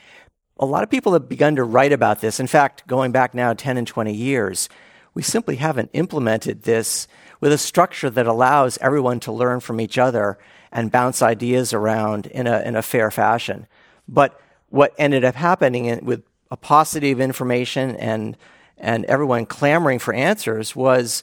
A 0.59 0.67
lot 0.67 0.83
of 0.83 0.91
people 0.91 1.13
have 1.13 1.29
begun 1.29 1.57
to 1.57 1.65
write 1.65 1.93
about 1.93 2.21
this. 2.21 2.41
In 2.41 2.47
fact, 2.47 2.87
going 2.87 3.13
back 3.13 3.35
now 3.35 3.55
10 3.55 3.77
and 3.77 3.87
20 3.87 4.13
years, 4.13 4.69
we 5.15 5.23
simply 5.23 5.57
haven't 5.57 5.91
implemented 5.93 6.63
this 6.63 7.09
with 7.41 7.53
a 7.53 7.59
structure 7.59 8.11
that 8.11 8.27
allows 8.27 8.79
everyone 8.81 9.21
to 9.21 9.33
learn 9.33 9.61
from 9.61 9.81
each 9.81 9.99
other 9.99 10.39
and 10.73 10.93
bounce 10.93 11.23
ideas 11.23 11.73
around 11.73 12.27
in 12.27 12.47
a, 12.47 12.61
in 12.61 12.77
a 12.77 12.83
fair 12.83 13.11
fashion. 13.11 13.67
But 14.07 14.41
what 14.69 14.95
ended 14.99 15.25
up 15.25 15.35
happening 15.35 16.05
with 16.05 16.23
a 16.51 16.57
paucity 16.57 17.11
of 17.11 17.21
information 17.21 17.97
and, 17.97 18.37
and 18.79 19.05
everyone 19.07 19.47
clamoring 19.47 19.99
for 19.99 20.15
answers 20.15 20.77
was 20.77 21.23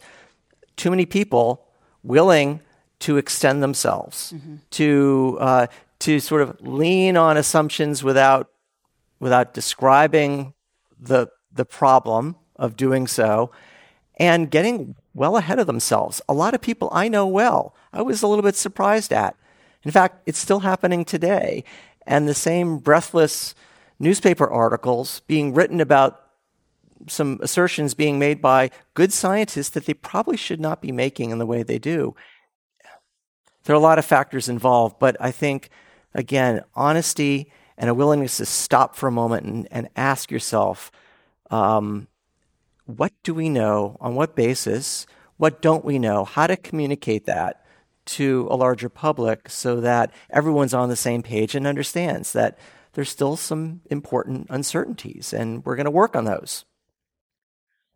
too 0.75 0.89
many 0.89 1.05
people 1.05 1.65
willing 2.03 2.61
to 2.99 3.17
extend 3.17 3.61
themselves, 3.61 4.33
mm-hmm. 4.35 4.55
to, 4.71 5.37
uh, 5.39 5.67
to 5.99 6.19
sort 6.19 6.41
of 6.41 6.59
lean 6.61 7.15
on 7.15 7.37
assumptions 7.37 8.03
without, 8.03 8.49
without 9.19 9.53
describing 9.53 10.53
the, 10.99 11.27
the 11.51 11.65
problem 11.65 12.35
of 12.55 12.75
doing 12.75 13.07
so 13.07 13.51
and 14.17 14.51
getting 14.51 14.95
well 15.13 15.37
ahead 15.37 15.59
of 15.59 15.67
themselves. 15.67 16.21
A 16.27 16.33
lot 16.33 16.53
of 16.53 16.61
people 16.61 16.89
I 16.91 17.07
know 17.07 17.25
well, 17.25 17.75
I 17.93 18.01
was 18.01 18.21
a 18.21 18.27
little 18.27 18.43
bit 18.43 18.55
surprised 18.55 19.13
at. 19.13 19.35
In 19.83 19.91
fact, 19.91 20.21
it's 20.25 20.39
still 20.39 20.59
happening 20.59 21.05
today. 21.05 21.63
And 22.05 22.27
the 22.27 22.33
same 22.33 22.79
breathless 22.79 23.55
newspaper 23.99 24.49
articles 24.49 25.21
being 25.27 25.53
written 25.53 25.79
about 25.79 26.23
some 27.07 27.39
assertions 27.41 27.93
being 27.93 28.17
made 28.17 28.41
by 28.41 28.71
good 28.95 29.13
scientists 29.13 29.69
that 29.69 29.85
they 29.85 29.93
probably 29.93 30.37
should 30.37 30.59
not 30.59 30.81
be 30.81 30.91
making 30.91 31.29
in 31.29 31.37
the 31.37 31.45
way 31.45 31.63
they 31.63 31.77
do. 31.77 32.15
There 33.63 33.75
are 33.75 33.79
a 33.79 33.81
lot 33.81 33.99
of 33.99 34.05
factors 34.05 34.49
involved, 34.49 34.97
but 34.99 35.15
I 35.19 35.29
think, 35.29 35.69
again, 36.13 36.63
honesty 36.73 37.51
and 37.77 37.89
a 37.89 37.93
willingness 37.93 38.37
to 38.37 38.45
stop 38.45 38.95
for 38.95 39.07
a 39.07 39.11
moment 39.11 39.45
and, 39.45 39.67
and 39.71 39.89
ask 39.95 40.31
yourself, 40.31 40.91
um, 41.51 42.07
what 42.87 43.13
do 43.23 43.33
we 43.33 43.49
know? 43.49 43.97
On 44.01 44.15
what 44.15 44.35
basis? 44.35 45.05
What 45.37 45.61
don't 45.61 45.85
we 45.85 45.99
know? 45.99 46.25
How 46.25 46.47
to 46.47 46.57
communicate 46.57 47.25
that 47.25 47.63
to 48.05 48.47
a 48.49 48.55
larger 48.55 48.89
public 48.89 49.49
so 49.49 49.81
that 49.81 50.11
everyone's 50.29 50.73
on 50.73 50.89
the 50.89 50.95
same 50.95 51.21
page 51.21 51.53
and 51.53 51.67
understands 51.67 52.31
that 52.33 52.57
there's 52.93 53.09
still 53.09 53.35
some 53.35 53.81
important 53.91 54.47
uncertainties, 54.49 55.33
and 55.33 55.63
we're 55.63 55.75
going 55.75 55.85
to 55.85 55.91
work 55.91 56.15
on 56.15 56.25
those. 56.25 56.65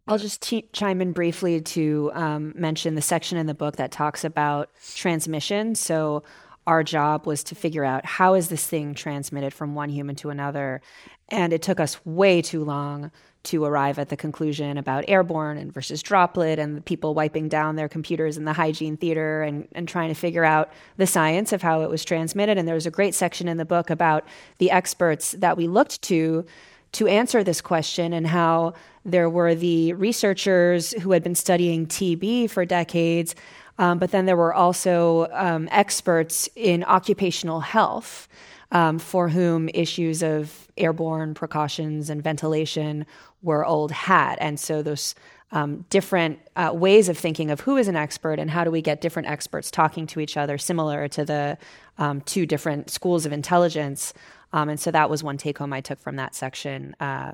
I'll 0.08 0.18
just 0.18 0.42
t- 0.42 0.68
chime 0.74 1.02
in 1.02 1.14
briefly 1.14 1.62
to 1.62 2.12
um, 2.14 2.54
mention 2.56 2.96
the 2.96 3.02
section 3.02 3.38
in 3.38 3.48
the 3.48 3.54
book 3.54 3.78
that 3.78 3.92
talks 3.92 4.24
about 4.24 4.70
transmission. 4.96 5.74
So, 5.74 6.24
our 6.72 6.84
job 6.84 7.28
was 7.28 7.44
to 7.44 7.54
figure 7.54 7.84
out 7.84 8.06
how 8.06 8.34
is 8.34 8.48
this 8.48 8.66
thing 8.66 8.94
transmitted 8.94 9.54
from 9.54 9.76
one 9.76 9.90
human 9.90 10.16
to 10.16 10.30
another, 10.30 10.82
and 11.28 11.52
it 11.52 11.62
took 11.62 11.82
us 11.82 12.04
way 12.06 12.42
too 12.42 12.64
long 12.64 13.12
to 13.44 13.66
arrive 13.66 14.00
at 14.00 14.08
the 14.08 14.16
conclusion 14.16 14.78
about 14.78 15.04
airborne 15.10 15.58
and 15.58 15.74
versus 15.74 16.02
droplet 16.02 16.60
and 16.60 16.78
the 16.78 16.82
people 16.82 17.14
wiping 17.14 17.50
down 17.50 17.76
their 17.76 17.90
computers 17.90 18.38
in 18.38 18.46
the 18.46 18.54
hygiene 18.54 18.96
theater 18.96 19.42
and, 19.42 19.68
and 19.74 19.90
trying 19.90 20.08
to 20.08 20.16
figure 20.16 20.46
out 20.46 20.72
the 20.96 21.06
science 21.06 21.52
of 21.52 21.62
how 21.62 21.82
it 21.82 21.90
was 21.90 22.06
transmitted. 22.06 22.58
And 22.58 22.66
there 22.66 22.76
was 22.76 22.86
a 22.86 22.92
great 22.92 23.16
section 23.16 23.50
in 23.50 23.58
the 23.58 23.66
book 23.66 23.90
about 23.90 24.26
the 24.60 24.72
experts 24.72 25.34
that 25.34 25.58
we 25.58 25.68
looked 25.68 26.02
to 26.04 26.46
to 26.94 27.08
answer 27.08 27.44
this 27.44 27.62
question 27.62 28.14
and 28.14 28.28
how 28.28 28.74
there 29.06 29.30
were 29.30 29.56
the 29.56 29.94
researchers 29.94 30.92
who 31.02 31.12
had 31.12 31.24
been 31.24 31.36
studying 31.36 31.88
TB 31.88 32.50
for 32.50 32.66
decades, 32.66 33.34
um, 33.82 33.98
but 33.98 34.12
then 34.12 34.28
there 34.28 34.38
were 34.38 34.54
also 34.54 35.28
um, 35.32 35.68
experts 35.72 36.48
in 36.56 36.84
occupational 36.84 37.62
health 37.62 38.28
um, 38.72 39.00
for 39.00 39.28
whom 39.28 39.70
issues 39.74 40.22
of 40.22 40.68
airborne 40.78 41.34
precautions 41.34 42.12
and 42.12 42.24
ventilation 42.24 43.08
were 43.42 43.66
old 43.66 43.92
hat. 43.92 44.38
And 44.40 44.60
so 44.60 44.84
those 44.84 45.16
um, 45.52 45.84
different 45.90 46.40
uh, 46.56 46.70
ways 46.72 47.10
of 47.10 47.18
thinking 47.18 47.50
of 47.50 47.62
who 47.62 47.76
is 47.76 47.88
an 47.88 47.96
expert 47.96 48.38
and 48.38 48.52
how 48.52 48.64
do 48.64 48.70
we 48.70 48.84
get 48.84 49.02
different 49.02 49.28
experts 49.28 49.72
talking 49.72 50.06
to 50.08 50.20
each 50.20 50.38
other, 50.38 50.60
similar 50.60 51.08
to 51.08 51.26
the 51.26 51.58
um, 51.98 52.22
two 52.22 52.46
different 52.46 52.92
schools 52.92 53.26
of 53.26 53.34
intelligence. 53.34 54.14
Um, 54.54 54.70
and 54.70 54.80
so 54.80 54.92
that 54.92 55.10
was 55.10 55.24
one 55.24 55.38
take 55.38 55.58
home 55.58 55.74
I 55.74 55.82
took 55.82 56.00
from 56.00 56.18
that 56.18 56.36
section 56.36 56.96
uh, 57.00 57.32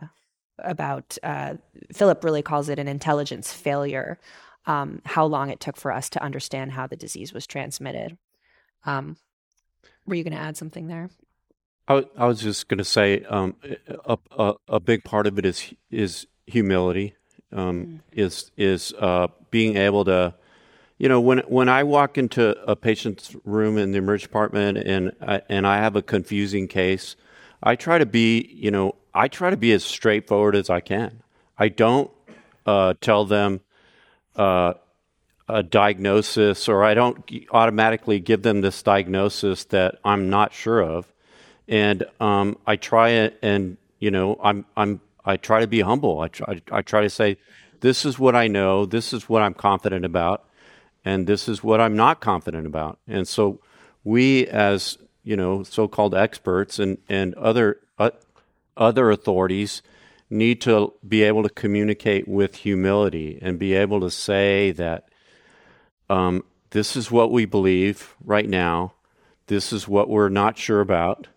about 0.60 1.18
uh, 1.24 1.56
Phillip 1.92 2.24
really 2.24 2.42
calls 2.42 2.70
it 2.70 2.80
an 2.80 2.88
intelligence 2.88 3.52
failure. 3.52 4.18
Um, 4.68 5.02
how 5.06 5.26
long 5.26 5.50
it 5.50 5.60
took 5.60 5.78
for 5.78 5.92
us 5.92 6.10
to 6.12 6.22
understand 6.22 6.74
how 6.74 6.88
the 6.88 6.98
disease 6.98 7.34
was 7.34 7.48
transmitted. 7.48 8.18
Um, 8.86 9.18
were 10.06 10.16
you 10.16 10.24
going 10.24 10.34
to 10.34 10.40
add 10.40 10.58
something 10.58 10.88
there? 10.88 11.10
I, 11.88 12.06
I 12.18 12.28
was 12.28 12.42
just 12.42 12.68
going 12.68 12.78
to 12.80 12.84
say 12.84 13.24
um, 13.24 13.56
a, 14.06 14.18
a, 14.38 14.54
a, 14.68 14.80
big 14.80 15.04
part 15.04 15.26
of 15.26 15.40
it 15.40 15.46
is 15.46 15.74
is 15.90 16.28
humility, 16.46 17.16
um, 17.52 17.86
mm. 17.86 18.00
is 18.12 18.52
is 18.58 18.94
uh, 19.00 19.28
being 19.52 19.78
able 19.78 20.04
to, 20.06 20.34
you 20.98 21.08
know, 21.08 21.22
when 21.22 21.40
when 21.40 21.70
I 21.70 21.84
walk 21.84 22.18
into 22.18 22.62
a 22.64 22.76
patient's 22.76 23.36
room 23.46 23.78
in 23.78 23.92
the 23.92 24.00
emergency 24.00 24.28
department 24.28 24.78
and 24.80 25.14
I, 25.22 25.42
and 25.48 25.66
I 25.66 25.78
have 25.78 25.96
a 25.96 26.02
confusing 26.02 26.68
case, 26.68 27.16
I 27.64 27.76
try 27.76 28.00
to 28.00 28.06
be, 28.06 28.50
you 28.54 28.72
know, 28.72 28.96
I 29.14 29.30
try 29.30 29.50
to 29.50 29.58
be 29.58 29.72
as 29.72 29.84
straightforward 29.84 30.56
as 30.56 30.70
I 30.70 30.82
can. 30.82 31.24
I 31.58 31.70
don't 31.70 32.12
uh, 32.66 32.96
tell 33.00 33.26
them. 33.26 33.62
Uh, 34.38 34.74
a 35.50 35.64
diagnosis, 35.64 36.68
or 36.68 36.84
I 36.84 36.94
don't 36.94 37.32
automatically 37.52 38.20
give 38.20 38.42
them 38.42 38.60
this 38.60 38.84
diagnosis 38.84 39.64
that 39.66 39.98
I'm 40.04 40.30
not 40.30 40.54
sure 40.54 40.82
of 40.82 41.14
and 41.68 42.06
um, 42.20 42.58
I 42.66 42.76
try 42.76 43.10
and 43.42 43.78
you 44.00 44.12
know 44.12 44.40
I'm 44.42 44.66
I'm 44.76 45.02
I 45.26 45.38
try 45.38 45.62
to 45.62 45.68
be 45.68 45.82
humble. 45.82 46.20
I 46.22 46.28
try 46.30 46.62
I 46.72 46.82
try 46.82 47.02
to 47.02 47.10
say, 47.10 47.38
this 47.82 48.06
is 48.06 48.18
what 48.18 48.36
I 48.36 48.48
know. 48.48 48.86
This 48.86 49.14
is 49.14 49.28
what 49.28 49.42
I'm 49.42 49.54
confident 49.54 50.06
about, 50.06 50.46
and 51.04 51.28
this 51.28 51.50
is 51.50 51.64
what 51.64 51.82
I'm 51.82 51.96
not 51.96 52.22
confident 52.22 52.66
about. 52.66 53.00
And 53.08 53.28
so 53.28 53.60
we, 54.04 54.48
as 54.48 54.98
you 55.24 55.36
know, 55.36 55.64
so-called 55.64 56.16
experts 56.16 56.80
and 56.80 56.98
and 57.10 57.34
other 57.36 57.80
uh, 58.00 58.12
other 58.78 59.12
authorities, 59.12 59.82
need 60.30 60.62
to 60.62 60.94
be 61.08 61.24
able 61.24 61.44
to 61.44 61.50
communicate 61.50 62.28
with 62.28 62.56
humility 62.56 63.40
and 63.42 63.58
be 63.58 63.74
able 63.74 64.02
to 64.02 64.12
say 64.12 64.72
that 64.72 65.08
um, 66.10 66.44
this 66.72 66.96
is 66.96 67.10
what 67.10 67.32
we 67.32 67.46
believe 67.46 68.16
right 68.24 68.48
now. 68.48 68.94
This 69.48 69.72
is 69.72 69.88
what 69.88 70.10
we're 70.10 70.30
not 70.30 70.58
sure 70.58 70.82
about 70.82 71.28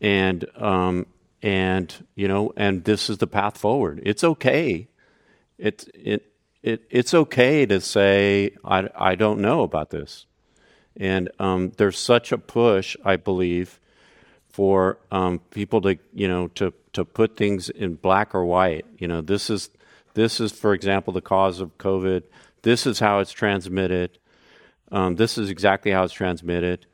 and 0.00 0.44
um, 0.56 1.06
and 1.42 2.06
you 2.14 2.28
know, 2.28 2.52
and 2.56 2.84
this 2.84 3.08
is 3.08 3.18
the 3.18 3.26
path 3.26 3.58
forward. 3.58 4.00
It's 4.04 4.22
okay. 4.22 4.88
It's 5.58 5.88
it, 5.94 6.30
it 6.62 6.84
it's 6.90 7.14
okay 7.14 7.66
to 7.66 7.80
say 7.80 8.56
I 8.64 8.88
I 8.94 9.14
don't 9.14 9.40
know 9.40 9.62
about 9.62 9.90
this, 9.90 10.26
and 10.96 11.30
um, 11.38 11.72
there's 11.76 11.98
such 11.98 12.32
a 12.32 12.38
push, 12.38 12.96
I 13.04 13.16
believe, 13.16 13.80
for 14.48 14.98
um, 15.10 15.40
people 15.50 15.80
to 15.82 15.98
you 16.12 16.28
know 16.28 16.48
to 16.48 16.74
to 16.94 17.04
put 17.04 17.36
things 17.36 17.68
in 17.68 17.94
black 17.94 18.34
or 18.34 18.44
white. 18.44 18.86
You 18.98 19.08
know, 19.08 19.20
this 19.20 19.50
is 19.50 19.70
this 20.14 20.40
is, 20.40 20.52
for 20.52 20.72
example, 20.72 21.12
the 21.12 21.20
cause 21.20 21.60
of 21.60 21.76
COVID. 21.78 22.22
This 22.62 22.86
is 22.86 23.00
how 23.00 23.18
it's 23.18 23.32
transmitted. 23.32 24.18
Um, 24.90 25.16
this 25.16 25.36
is 25.36 25.50
exactly 25.50 25.90
how 25.90 26.04
it's 26.04 26.12
transmitted. 26.12 26.86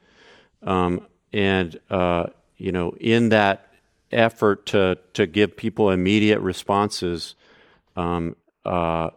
Um, 0.62 1.06
and 1.32 1.78
uh, 1.90 2.26
you 2.56 2.72
know, 2.72 2.94
in 2.98 3.28
that 3.30 3.72
effort 4.10 4.66
to 4.66 4.98
to 5.14 5.26
give 5.26 5.56
people 5.56 5.90
immediate 5.90 6.40
responses, 6.40 7.34
um, 7.96 8.36
uh, 8.64 9.10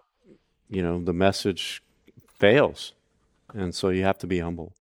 you 0.69 0.81
know, 0.81 1.01
the 1.03 1.13
message 1.13 1.81
fails, 2.27 2.93
and 3.53 3.73
so 3.73 3.89
you 3.89 4.03
have 4.03 4.17
to 4.19 4.27
be 4.27 4.39
humble. 4.39 4.73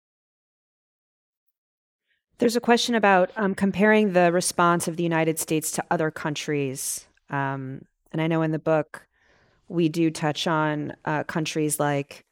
There's 2.43 2.57
a 2.57 2.61
question 2.61 2.97
about 2.97 3.31
um, 3.37 3.55
comparing 3.55 4.15
the 4.15 4.33
response 4.33 4.89
of 4.89 4.97
the 4.97 5.05
United 5.05 5.39
States 5.39 5.71
to 5.71 5.85
other 5.93 6.11
countries. 6.11 7.07
Um, 7.31 7.85
and 8.11 8.21
I 8.21 8.27
know 8.27 8.43
in 8.43 8.51
the 8.51 8.59
book, 8.59 9.07
we 9.69 9.89
do 9.89 10.11
touch 10.11 10.49
on 10.49 10.97
uh, 11.05 11.23
countries 11.23 11.79
like 11.79 12.25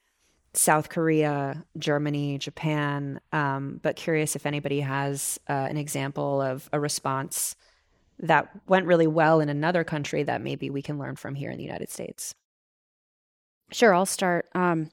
South 0.53 0.89
Korea, 0.89 1.65
Germany, 1.79 2.39
Japan, 2.39 3.21
um, 3.31 3.79
but 3.85 3.95
curious 3.95 4.35
if 4.35 4.47
anybody 4.47 4.81
has 4.81 5.39
uh, 5.49 5.53
an 5.53 5.77
example 5.77 6.43
of 6.43 6.69
a 6.73 6.81
response 6.81 7.55
that 8.19 8.51
went 8.67 8.87
really 8.87 9.07
well 9.07 9.39
in 9.39 9.49
another 9.49 9.85
country 9.85 10.25
that 10.25 10.43
maybe 10.43 10.71
we 10.71 10.83
can 10.83 10.99
learn 10.99 11.15
from 11.15 11.37
here 11.37 11.53
in 11.53 11.57
the 11.57 11.63
United 11.63 11.89
States. 11.89 12.35
Sure, 13.71 13.95
I'll 13.95 14.07
start. 14.07 14.49
Um, 14.57 14.91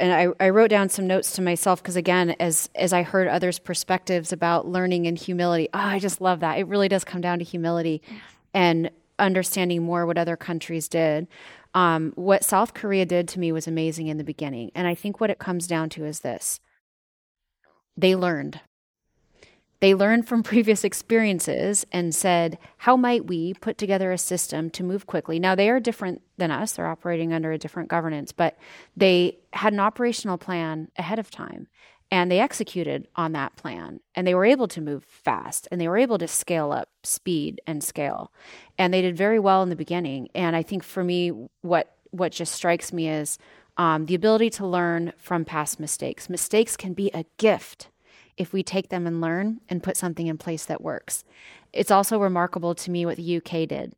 and 0.00 0.12
I, 0.12 0.44
I 0.44 0.48
wrote 0.48 0.70
down 0.70 0.88
some 0.88 1.06
notes 1.06 1.32
to 1.32 1.42
myself 1.42 1.82
because 1.82 1.96
again, 1.96 2.34
as 2.40 2.68
as 2.74 2.92
I 2.92 3.02
heard 3.02 3.28
others' 3.28 3.58
perspectives 3.58 4.32
about 4.32 4.66
learning 4.66 5.06
and 5.06 5.16
humility, 5.16 5.68
oh, 5.74 5.78
I 5.78 5.98
just 5.98 6.20
love 6.20 6.40
that. 6.40 6.58
It 6.58 6.66
really 6.66 6.88
does 6.88 7.04
come 7.04 7.20
down 7.20 7.38
to 7.38 7.44
humility 7.44 8.02
and 8.54 8.90
understanding 9.18 9.82
more 9.82 10.06
what 10.06 10.18
other 10.18 10.36
countries 10.36 10.88
did. 10.88 11.28
Um, 11.74 12.12
what 12.16 12.42
South 12.42 12.74
Korea 12.74 13.06
did 13.06 13.28
to 13.28 13.38
me 13.38 13.52
was 13.52 13.68
amazing 13.68 14.08
in 14.08 14.16
the 14.16 14.24
beginning. 14.24 14.72
And 14.74 14.88
I 14.88 14.94
think 14.94 15.20
what 15.20 15.30
it 15.30 15.38
comes 15.38 15.66
down 15.66 15.88
to 15.90 16.04
is 16.04 16.20
this 16.20 16.58
they 17.96 18.16
learned. 18.16 18.60
They 19.80 19.94
learned 19.94 20.28
from 20.28 20.42
previous 20.42 20.84
experiences 20.84 21.86
and 21.90 22.14
said, 22.14 22.58
how 22.78 22.96
might 22.96 23.26
we 23.26 23.54
put 23.54 23.78
together 23.78 24.12
a 24.12 24.18
system 24.18 24.70
to 24.70 24.84
move 24.84 25.06
quickly? 25.06 25.38
Now, 25.38 25.54
they 25.54 25.70
are 25.70 25.80
different 25.80 26.22
than 26.36 26.50
us, 26.50 26.72
they're 26.72 26.86
operating 26.86 27.32
under 27.32 27.52
a 27.52 27.58
different 27.58 27.88
governance, 27.88 28.32
but 28.32 28.58
they 28.96 29.38
had 29.52 29.72
an 29.72 29.80
operational 29.80 30.38
plan 30.38 30.90
ahead 30.96 31.18
of 31.18 31.30
time 31.30 31.66
and 32.10 32.30
they 32.30 32.40
executed 32.40 33.06
on 33.14 33.32
that 33.32 33.56
plan 33.56 34.00
and 34.14 34.26
they 34.26 34.34
were 34.34 34.44
able 34.44 34.66
to 34.68 34.80
move 34.80 35.04
fast 35.04 35.68
and 35.70 35.80
they 35.80 35.88
were 35.88 35.98
able 35.98 36.18
to 36.18 36.26
scale 36.26 36.72
up 36.72 36.88
speed 37.02 37.60
and 37.66 37.84
scale 37.84 38.32
and 38.78 38.92
they 38.92 39.00
did 39.00 39.16
very 39.16 39.38
well 39.38 39.62
in 39.62 39.68
the 39.68 39.76
beginning. 39.76 40.28
And 40.34 40.56
i 40.56 40.62
think 40.62 40.82
for 40.82 41.04
me 41.04 41.32
what 41.62 41.96
what 42.10 42.32
just 42.32 42.52
strikes 42.52 42.92
me 42.92 43.08
is 43.08 43.38
um, 43.76 44.06
the 44.06 44.16
ability 44.16 44.50
to 44.50 44.66
learn 44.66 45.12
from 45.16 45.44
past 45.44 45.78
mistakes. 45.78 46.28
Mistakes 46.28 46.76
can 46.76 46.92
be 46.92 47.10
a 47.14 47.24
gift 47.38 47.88
if 48.36 48.52
we 48.52 48.62
take 48.62 48.88
them 48.88 49.06
and 49.06 49.20
learn 49.20 49.60
and 49.68 49.82
put 49.82 49.96
something 49.96 50.26
in 50.26 50.38
place 50.38 50.64
that 50.64 50.82
works 50.82 51.24
it's 51.72 51.90
also 51.90 52.18
remarkable 52.18 52.74
to 52.74 52.90
me 52.90 53.04
what 53.06 53.16
the 53.16 53.36
uk 53.36 53.50
did 53.68 53.94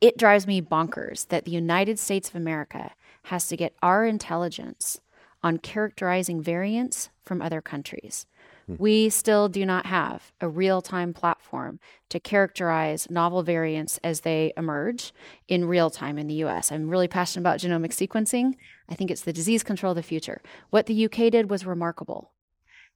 it 0.00 0.16
drives 0.16 0.46
me 0.46 0.62
bonkers 0.62 1.26
that 1.28 1.44
the 1.44 1.50
united 1.50 1.98
states 1.98 2.28
of 2.28 2.36
america 2.36 2.92
has 3.24 3.46
to 3.48 3.56
get 3.56 3.74
our 3.82 4.04
intelligence 4.04 5.00
on 5.42 5.58
characterizing 5.58 6.42
variants 6.42 7.10
from 7.22 7.40
other 7.40 7.60
countries. 7.60 8.26
Hmm. 8.66 8.76
We 8.78 9.08
still 9.08 9.48
do 9.48 9.64
not 9.64 9.86
have 9.86 10.32
a 10.40 10.48
real 10.48 10.82
time 10.82 11.14
platform 11.14 11.80
to 12.10 12.20
characterize 12.20 13.08
novel 13.10 13.42
variants 13.42 13.98
as 14.04 14.20
they 14.20 14.52
emerge 14.56 15.12
in 15.48 15.64
real 15.64 15.90
time 15.90 16.18
in 16.18 16.26
the 16.26 16.44
US. 16.44 16.70
I'm 16.70 16.90
really 16.90 17.08
passionate 17.08 17.42
about 17.42 17.60
genomic 17.60 17.92
sequencing. 17.92 18.54
I 18.88 18.94
think 18.94 19.10
it's 19.10 19.22
the 19.22 19.32
disease 19.32 19.62
control 19.62 19.92
of 19.92 19.96
the 19.96 20.02
future. 20.02 20.42
What 20.70 20.86
the 20.86 21.04
UK 21.06 21.30
did 21.30 21.50
was 21.50 21.64
remarkable 21.64 22.32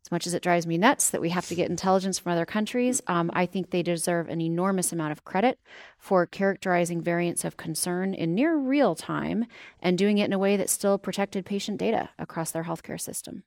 as 0.05 0.11
much 0.11 0.26
as 0.26 0.34
it 0.34 0.42
drives 0.42 0.66
me 0.66 0.76
nuts 0.76 1.09
that 1.11 1.20
we 1.22 1.30
have 1.30 1.48
to 1.48 1.55
get 1.55 1.70
intelligence 1.70 2.18
from 2.18 2.32
other 2.32 2.44
countries, 2.44 3.00
um, 3.07 3.30
I 3.32 3.46
think 3.46 3.70
they 3.70 3.82
deserve 3.82 4.28
an 4.28 4.42
enormous 4.42 4.92
amount 4.92 5.12
of 5.12 5.24
credit 5.24 5.59
for 5.96 6.26
characterizing 6.26 7.00
variants 7.00 7.42
of 7.42 7.57
concern 7.57 8.12
in 8.12 8.34
near 8.34 8.55
real 8.55 8.94
time 8.94 9.46
and 9.80 9.96
doing 9.96 10.18
it 10.18 10.26
in 10.26 10.34
a 10.34 10.38
way 10.38 10.59
that 10.59 10.68
still 10.68 10.98
protected 10.98 11.46
patient 11.46 11.78
data 11.78 12.11
across 12.18 12.50
their 12.50 12.64
healthcare 12.64 13.00
system. 13.00 13.44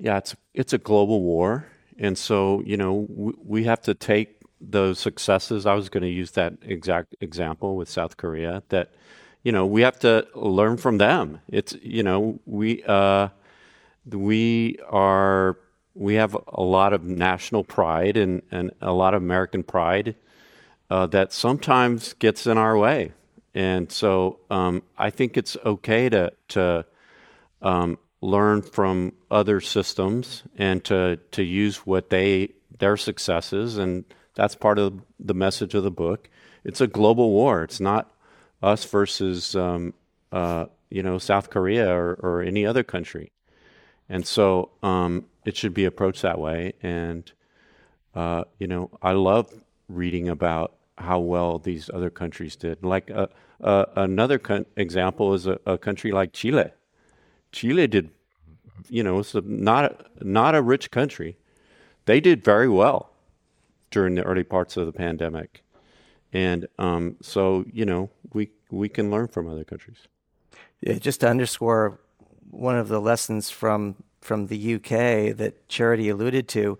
Yeah, 0.00 0.16
it's 0.16 0.34
it's 0.54 0.72
a 0.72 0.78
global 0.78 1.20
war, 1.22 1.66
and 1.98 2.16
so 2.16 2.62
you 2.64 2.76
know 2.76 3.06
we, 3.10 3.32
we 3.44 3.64
have 3.64 3.82
to 3.82 3.94
take 3.94 4.40
those 4.60 4.98
successes. 4.98 5.66
I 5.66 5.74
was 5.74 5.88
going 5.88 6.04
to 6.04 6.08
use 6.08 6.30
that 6.30 6.54
exact 6.62 7.14
example 7.20 7.76
with 7.76 7.90
South 7.90 8.16
Korea. 8.16 8.62
That 8.70 8.94
you 9.42 9.52
know 9.52 9.66
we 9.66 9.82
have 9.82 9.98
to 9.98 10.26
learn 10.34 10.76
from 10.78 10.96
them. 10.96 11.40
It's 11.48 11.74
you 11.82 12.02
know 12.02 12.40
we. 12.46 12.82
Uh, 12.84 13.28
we 14.14 14.78
are 14.88 15.58
we 15.94 16.14
have 16.14 16.36
a 16.46 16.62
lot 16.62 16.92
of 16.92 17.02
national 17.02 17.64
pride 17.64 18.16
and, 18.16 18.42
and 18.52 18.70
a 18.80 18.92
lot 18.92 19.14
of 19.14 19.22
American 19.22 19.64
pride 19.64 20.14
uh, 20.90 21.06
that 21.06 21.32
sometimes 21.32 22.12
gets 22.14 22.46
in 22.46 22.56
our 22.56 22.78
way. 22.78 23.12
And 23.54 23.90
so 23.90 24.38
um, 24.50 24.82
I 24.96 25.10
think 25.10 25.36
it's 25.36 25.56
okay 25.64 26.08
to 26.08 26.32
to 26.48 26.84
um, 27.60 27.98
learn 28.20 28.62
from 28.62 29.12
other 29.30 29.60
systems 29.60 30.44
and 30.56 30.84
to 30.84 31.18
to 31.32 31.42
use 31.42 31.78
what 31.78 32.10
they 32.10 32.50
their 32.78 32.96
successes, 32.96 33.76
and 33.78 34.04
that's 34.34 34.54
part 34.54 34.78
of 34.78 35.02
the 35.18 35.34
message 35.34 35.74
of 35.74 35.82
the 35.82 35.90
book. 35.90 36.30
It's 36.62 36.80
a 36.80 36.86
global 36.86 37.30
war. 37.30 37.64
It's 37.64 37.80
not 37.80 38.12
us 38.62 38.84
versus 38.84 39.56
um, 39.56 39.94
uh, 40.30 40.66
you 40.90 41.02
know 41.02 41.18
South 41.18 41.50
Korea 41.50 41.92
or, 41.92 42.14
or 42.14 42.42
any 42.42 42.64
other 42.64 42.84
country. 42.84 43.32
And 44.08 44.26
so 44.26 44.70
um, 44.82 45.26
it 45.44 45.56
should 45.56 45.74
be 45.74 45.84
approached 45.84 46.22
that 46.22 46.38
way. 46.38 46.72
And, 46.82 47.30
uh, 48.14 48.44
you 48.58 48.66
know, 48.66 48.90
I 49.02 49.12
love 49.12 49.52
reading 49.88 50.28
about 50.28 50.74
how 50.96 51.18
well 51.20 51.58
these 51.58 51.90
other 51.92 52.10
countries 52.10 52.56
did. 52.56 52.82
Like 52.82 53.10
uh, 53.10 53.28
uh, 53.62 53.86
another 53.96 54.38
con- 54.38 54.66
example 54.76 55.34
is 55.34 55.46
a, 55.46 55.60
a, 55.66 55.78
country 55.78 56.10
like 56.10 56.32
Chile. 56.32 56.70
Chile 57.52 57.86
did, 57.86 58.10
you 58.88 59.02
know, 59.02 59.20
it's 59.20 59.34
a, 59.34 59.40
not, 59.42 60.06
not 60.24 60.54
a 60.54 60.62
rich 60.62 60.90
country. 60.90 61.36
They 62.06 62.20
did 62.20 62.42
very 62.42 62.68
well 62.68 63.12
during 63.90 64.14
the 64.14 64.22
early 64.22 64.44
parts 64.44 64.76
of 64.76 64.86
the 64.86 64.92
pandemic. 64.92 65.62
And 66.32 66.66
um, 66.78 67.16
so, 67.22 67.64
you 67.72 67.84
know, 67.84 68.10
we, 68.32 68.50
we 68.70 68.88
can 68.88 69.10
learn 69.10 69.28
from 69.28 69.48
other 69.48 69.64
countries. 69.64 70.08
Yeah, 70.80 70.94
just 70.94 71.20
to 71.20 71.28
underscore 71.28 72.00
one 72.50 72.76
of 72.76 72.88
the 72.88 73.00
lessons 73.00 73.50
from 73.50 73.96
from 74.20 74.48
the 74.48 74.74
UK 74.74 75.36
that 75.36 75.68
Charity 75.68 76.08
alluded 76.08 76.48
to. 76.48 76.78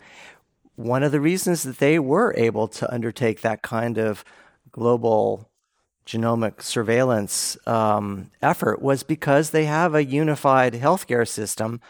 One 0.77 1.03
of 1.03 1.13
the 1.13 1.21
reasons 1.21 1.63
that 1.63 1.79
they 1.79 1.99
were 1.99 2.35
able 2.37 2.69
to 2.69 2.93
undertake 2.93 3.41
that 3.41 3.63
kind 3.63 3.97
of 3.97 4.25
global 4.71 5.49
genomic 6.05 6.63
surveillance 6.63 7.57
um, 7.67 8.31
effort 8.41 8.81
was 8.81 9.03
because 9.03 9.51
they 9.51 9.67
have 9.67 9.95
a 9.95 10.05
unified 10.05 10.73
healthcare 10.75 11.29
system 11.29 11.81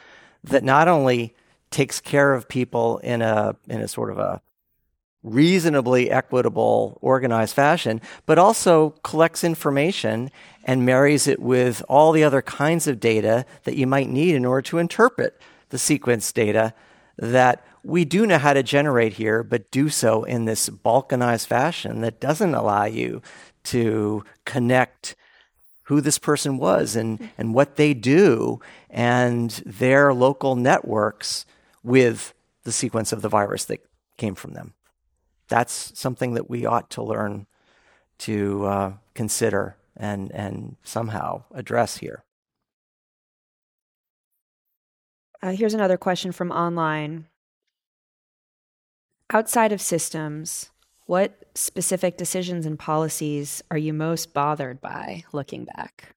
that 0.42 0.64
not 0.64 0.88
only 0.88 1.34
takes 1.70 2.00
care 2.00 2.34
of 2.34 2.48
people 2.48 2.98
in 2.98 3.22
a 3.22 3.54
in 3.68 3.80
a 3.80 3.88
sort 3.88 4.10
of 4.10 4.18
a 4.18 4.40
reasonably 5.22 6.10
equitable, 6.10 6.98
organized 7.00 7.54
fashion, 7.54 8.00
but 8.26 8.38
also 8.38 8.90
collects 9.02 9.42
information 9.42 10.30
and 10.64 10.86
marries 10.86 11.26
it 11.26 11.40
with 11.40 11.82
all 11.88 12.12
the 12.12 12.24
other 12.24 12.42
kinds 12.42 12.86
of 12.86 13.00
data 13.00 13.44
that 13.64 13.76
you 13.76 13.86
might 13.86 14.08
need 14.08 14.34
in 14.34 14.44
order 14.44 14.62
to 14.62 14.78
interpret 14.78 15.40
the 15.70 15.78
sequence 15.78 16.32
data 16.32 16.72
that 17.16 17.64
we 17.82 18.04
do 18.04 18.26
know 18.26 18.38
how 18.38 18.52
to 18.52 18.62
generate 18.62 19.14
here, 19.14 19.42
but 19.42 19.70
do 19.70 19.88
so 19.88 20.24
in 20.24 20.44
this 20.44 20.68
balkanized 20.68 21.46
fashion 21.46 22.00
that 22.00 22.20
doesn't 22.20 22.54
allow 22.54 22.84
you 22.84 23.22
to 23.64 24.24
connect 24.44 25.16
who 25.84 26.00
this 26.00 26.18
person 26.18 26.58
was 26.58 26.94
and, 26.94 27.30
and 27.38 27.54
what 27.54 27.76
they 27.76 27.94
do 27.94 28.60
and 28.90 29.50
their 29.64 30.12
local 30.12 30.54
networks 30.54 31.46
with 31.82 32.34
the 32.64 32.72
sequence 32.72 33.10
of 33.10 33.22
the 33.22 33.28
virus 33.28 33.64
that 33.64 33.80
came 34.16 34.34
from 34.34 34.52
them 34.52 34.74
that's 35.48 35.98
something 35.98 36.34
that 36.34 36.48
we 36.48 36.66
ought 36.66 36.90
to 36.90 37.02
learn 37.02 37.46
to 38.18 38.66
uh, 38.66 38.92
consider 39.14 39.76
and, 39.96 40.30
and 40.32 40.76
somehow 40.82 41.44
address 41.52 41.98
here. 41.98 42.24
Uh, 45.42 45.52
here's 45.52 45.74
another 45.74 45.96
question 45.96 46.32
from 46.32 46.50
online. 46.50 47.26
Outside 49.30 49.72
of 49.72 49.80
systems, 49.80 50.70
what 51.06 51.46
specific 51.54 52.16
decisions 52.16 52.66
and 52.66 52.78
policies 52.78 53.62
are 53.70 53.78
you 53.78 53.92
most 53.92 54.34
bothered 54.34 54.80
by 54.80 55.24
looking 55.32 55.64
back? 55.64 56.14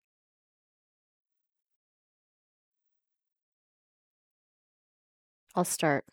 I'll 5.56 5.66
start 5.66 6.06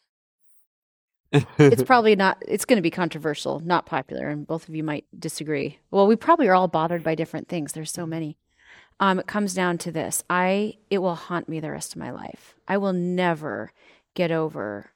it's 1.33 1.83
probably 1.85 2.17
not 2.17 2.43
it's 2.47 2.65
going 2.65 2.77
to 2.77 2.83
be 2.83 2.91
controversial 2.91 3.61
not 3.61 3.87
popular 3.87 4.29
and 4.29 4.47
both 4.47 4.69
of 4.69 4.75
you 4.75 4.83
might 4.83 5.05
disagree. 5.19 5.79
Well 5.91 6.07
we 6.07 6.17
probably 6.17 6.49
are 6.49 6.55
all 6.55 6.69
bothered 6.69 7.03
by 7.03 7.15
different 7.15 7.49
things. 7.49 7.73
There's 7.73 7.93
so 7.93 8.07
many. 8.07 8.39
Um, 9.01 9.21
it 9.21 9.27
comes 9.29 9.55
down 9.55 9.79
to 9.79 9.93
this. 9.93 10.25
I 10.29 10.75
it 10.91 10.99
will 10.99 11.15
haunt 11.15 11.49
me 11.49 11.61
the 11.61 11.71
rest 11.71 11.93
of 11.93 11.99
my 11.99 12.11
life. 12.11 12.55
I 12.67 12.79
will 12.79 12.93
never 12.93 13.73
get 14.15 14.31
over 14.31 14.91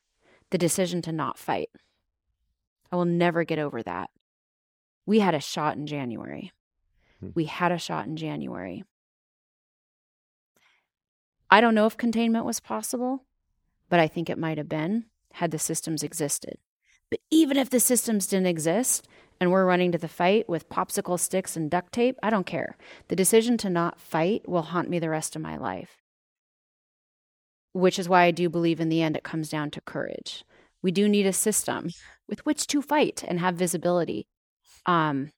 the 0.50 0.58
decision 0.58 1.02
to 1.02 1.12
not 1.12 1.38
fight. 1.38 1.70
I 2.90 2.96
will 2.96 3.04
never 3.04 3.44
get 3.44 3.58
over 3.58 3.82
that. 3.82 4.10
We 5.06 5.20
had 5.20 5.34
a 5.34 5.40
shot 5.40 5.76
in 5.76 5.86
january. 5.86 6.52
Hmm. 7.20 7.30
we 7.34 7.44
had 7.44 7.72
a 7.72 7.78
shot 7.78 8.06
in 8.06 8.16
january. 8.16 8.84
I 11.50 11.60
don't 11.60 11.74
know 11.74 11.86
if 11.86 11.98
containment 11.98 12.46
was 12.46 12.60
possible 12.60 13.24
but 13.92 14.00
i 14.00 14.08
think 14.08 14.30
it 14.30 14.38
might 14.38 14.56
have 14.56 14.70
been 14.70 15.04
had 15.34 15.50
the 15.50 15.58
systems 15.58 16.02
existed. 16.02 16.58
But 17.10 17.20
even 17.30 17.56
if 17.56 17.70
the 17.70 17.80
systems 17.80 18.26
didn't 18.26 18.46
exist 18.46 19.06
and 19.40 19.50
we're 19.50 19.66
running 19.66 19.92
to 19.92 19.98
the 19.98 20.08
fight 20.08 20.48
with 20.48 20.68
popsicle 20.68 21.18
sticks 21.18 21.56
and 21.56 21.70
duct 21.70 21.92
tape, 21.92 22.18
I 22.22 22.30
don't 22.30 22.46
care. 22.46 22.76
The 23.08 23.16
decision 23.16 23.58
to 23.58 23.70
not 23.70 24.00
fight 24.00 24.48
will 24.48 24.62
haunt 24.62 24.88
me 24.88 24.98
the 24.98 25.10
rest 25.10 25.36
of 25.36 25.42
my 25.42 25.56
life. 25.56 26.00
Which 27.72 27.98
is 27.98 28.08
why 28.08 28.24
I 28.24 28.30
do 28.30 28.48
believe 28.48 28.80
in 28.80 28.88
the 28.88 29.02
end 29.02 29.16
it 29.16 29.24
comes 29.24 29.48
down 29.48 29.70
to 29.72 29.80
courage. 29.80 30.44
We 30.80 30.90
do 30.90 31.08
need 31.08 31.26
a 31.26 31.32
system 31.32 31.90
with 32.28 32.44
which 32.46 32.66
to 32.68 32.82
fight 32.82 33.24
and 33.26 33.40
have 33.40 33.56
visibility. 33.56 34.26
Um, 34.86 35.32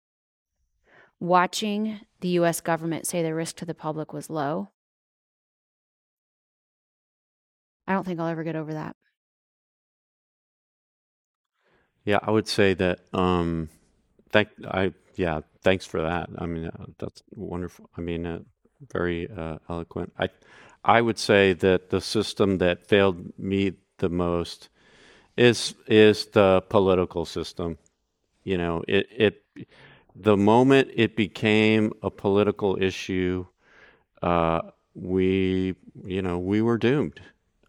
watching 1.19 2.01
the 2.21 2.29
US 2.41 2.61
government 2.61 3.07
say 3.07 3.23
the 3.23 3.35
risk 3.35 3.57
to 3.57 3.65
the 3.65 3.75
public 3.75 4.13
was 4.13 4.31
low, 4.31 4.71
I 7.87 7.93
don't 7.93 8.05
think 8.05 8.19
I'll 8.21 8.29
ever 8.29 8.45
get 8.45 8.57
over 8.57 8.73
that. 8.75 8.97
Yeah, 12.05 12.19
I 12.23 12.31
would 12.31 12.49
say 12.49 12.75
that. 12.75 13.01
Um, 13.13 13.69
thank 14.31 14.49
I 14.67 14.93
yeah, 15.17 15.41
thanks 15.63 15.87
for 15.87 16.03
that. 16.03 16.29
I 16.39 16.47
mean, 16.47 16.67
uh, 16.67 16.87
that's 16.99 17.23
wonderful. 17.35 17.89
I 17.97 18.01
mean, 18.01 18.27
uh, 18.27 18.41
very 18.93 19.31
uh, 19.31 19.59
eloquent. 19.69 20.13
I 20.19 20.29
I 20.85 21.01
would 21.01 21.19
say 21.19 21.53
that 21.55 21.91
the 21.91 22.01
system 22.01 22.59
that 22.59 22.87
failed 22.87 23.39
me 23.39 23.75
the 23.99 24.09
most 24.09 24.69
is 25.37 25.75
is 25.89 26.27
the 26.27 26.63
political 26.69 27.25
system. 27.25 27.79
You 28.45 28.59
know, 28.59 28.85
it 28.89 29.09
it 29.11 29.43
the 30.17 30.37
moment 30.37 30.91
it 30.95 31.17
became 31.17 31.93
a 32.03 32.11
political 32.11 32.79
issue, 32.83 33.47
uh, 34.23 34.61
we 34.95 35.75
you 36.05 36.23
know 36.23 36.39
we 36.39 36.63
were 36.63 36.79
doomed. 36.79 37.21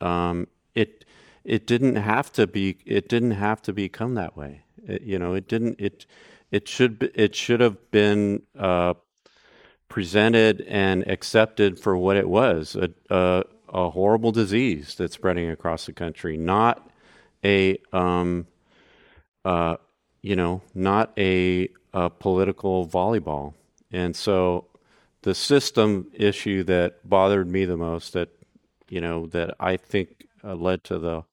Um, 0.01 0.47
it 0.75 1.04
it 1.45 1.67
didn't 1.67 1.95
have 1.95 2.31
to 2.33 2.47
be. 2.47 2.77
It 2.85 3.07
didn't 3.07 3.31
have 3.31 3.61
to 3.63 3.73
become 3.73 4.15
that 4.15 4.35
way. 4.35 4.63
It, 4.85 5.03
you 5.03 5.19
know, 5.19 5.33
it 5.33 5.47
didn't. 5.47 5.79
It 5.79 6.05
it 6.51 6.67
should 6.67 6.99
be, 6.99 7.11
it 7.15 7.35
should 7.35 7.59
have 7.59 7.91
been 7.91 8.41
uh, 8.57 8.95
presented 9.89 10.61
and 10.61 11.07
accepted 11.07 11.79
for 11.79 11.95
what 11.95 12.17
it 12.17 12.27
was 12.27 12.75
a, 12.75 12.89
a, 13.09 13.43
a 13.69 13.89
horrible 13.91 14.31
disease 14.31 14.95
that's 14.95 15.13
spreading 15.13 15.49
across 15.49 15.85
the 15.85 15.93
country, 15.93 16.37
not 16.37 16.89
a 17.43 17.77
um, 17.93 18.47
uh, 19.43 19.77
you 20.21 20.35
know, 20.35 20.61
not 20.73 21.13
a, 21.19 21.69
a 21.93 22.09
political 22.09 22.87
volleyball. 22.87 23.53
And 23.91 24.15
so 24.15 24.65
the 25.21 25.35
system 25.35 26.07
issue 26.13 26.63
that 26.63 27.07
bothered 27.07 27.47
me 27.47 27.65
the 27.65 27.77
most 27.77 28.13
that 28.13 28.29
you 28.89 29.01
know 29.01 29.27
that 29.27 29.55
I 29.59 29.77
think 29.77 30.25
uh, 30.43 30.55
led 30.55 30.83
to 30.85 30.97
the 30.97 31.23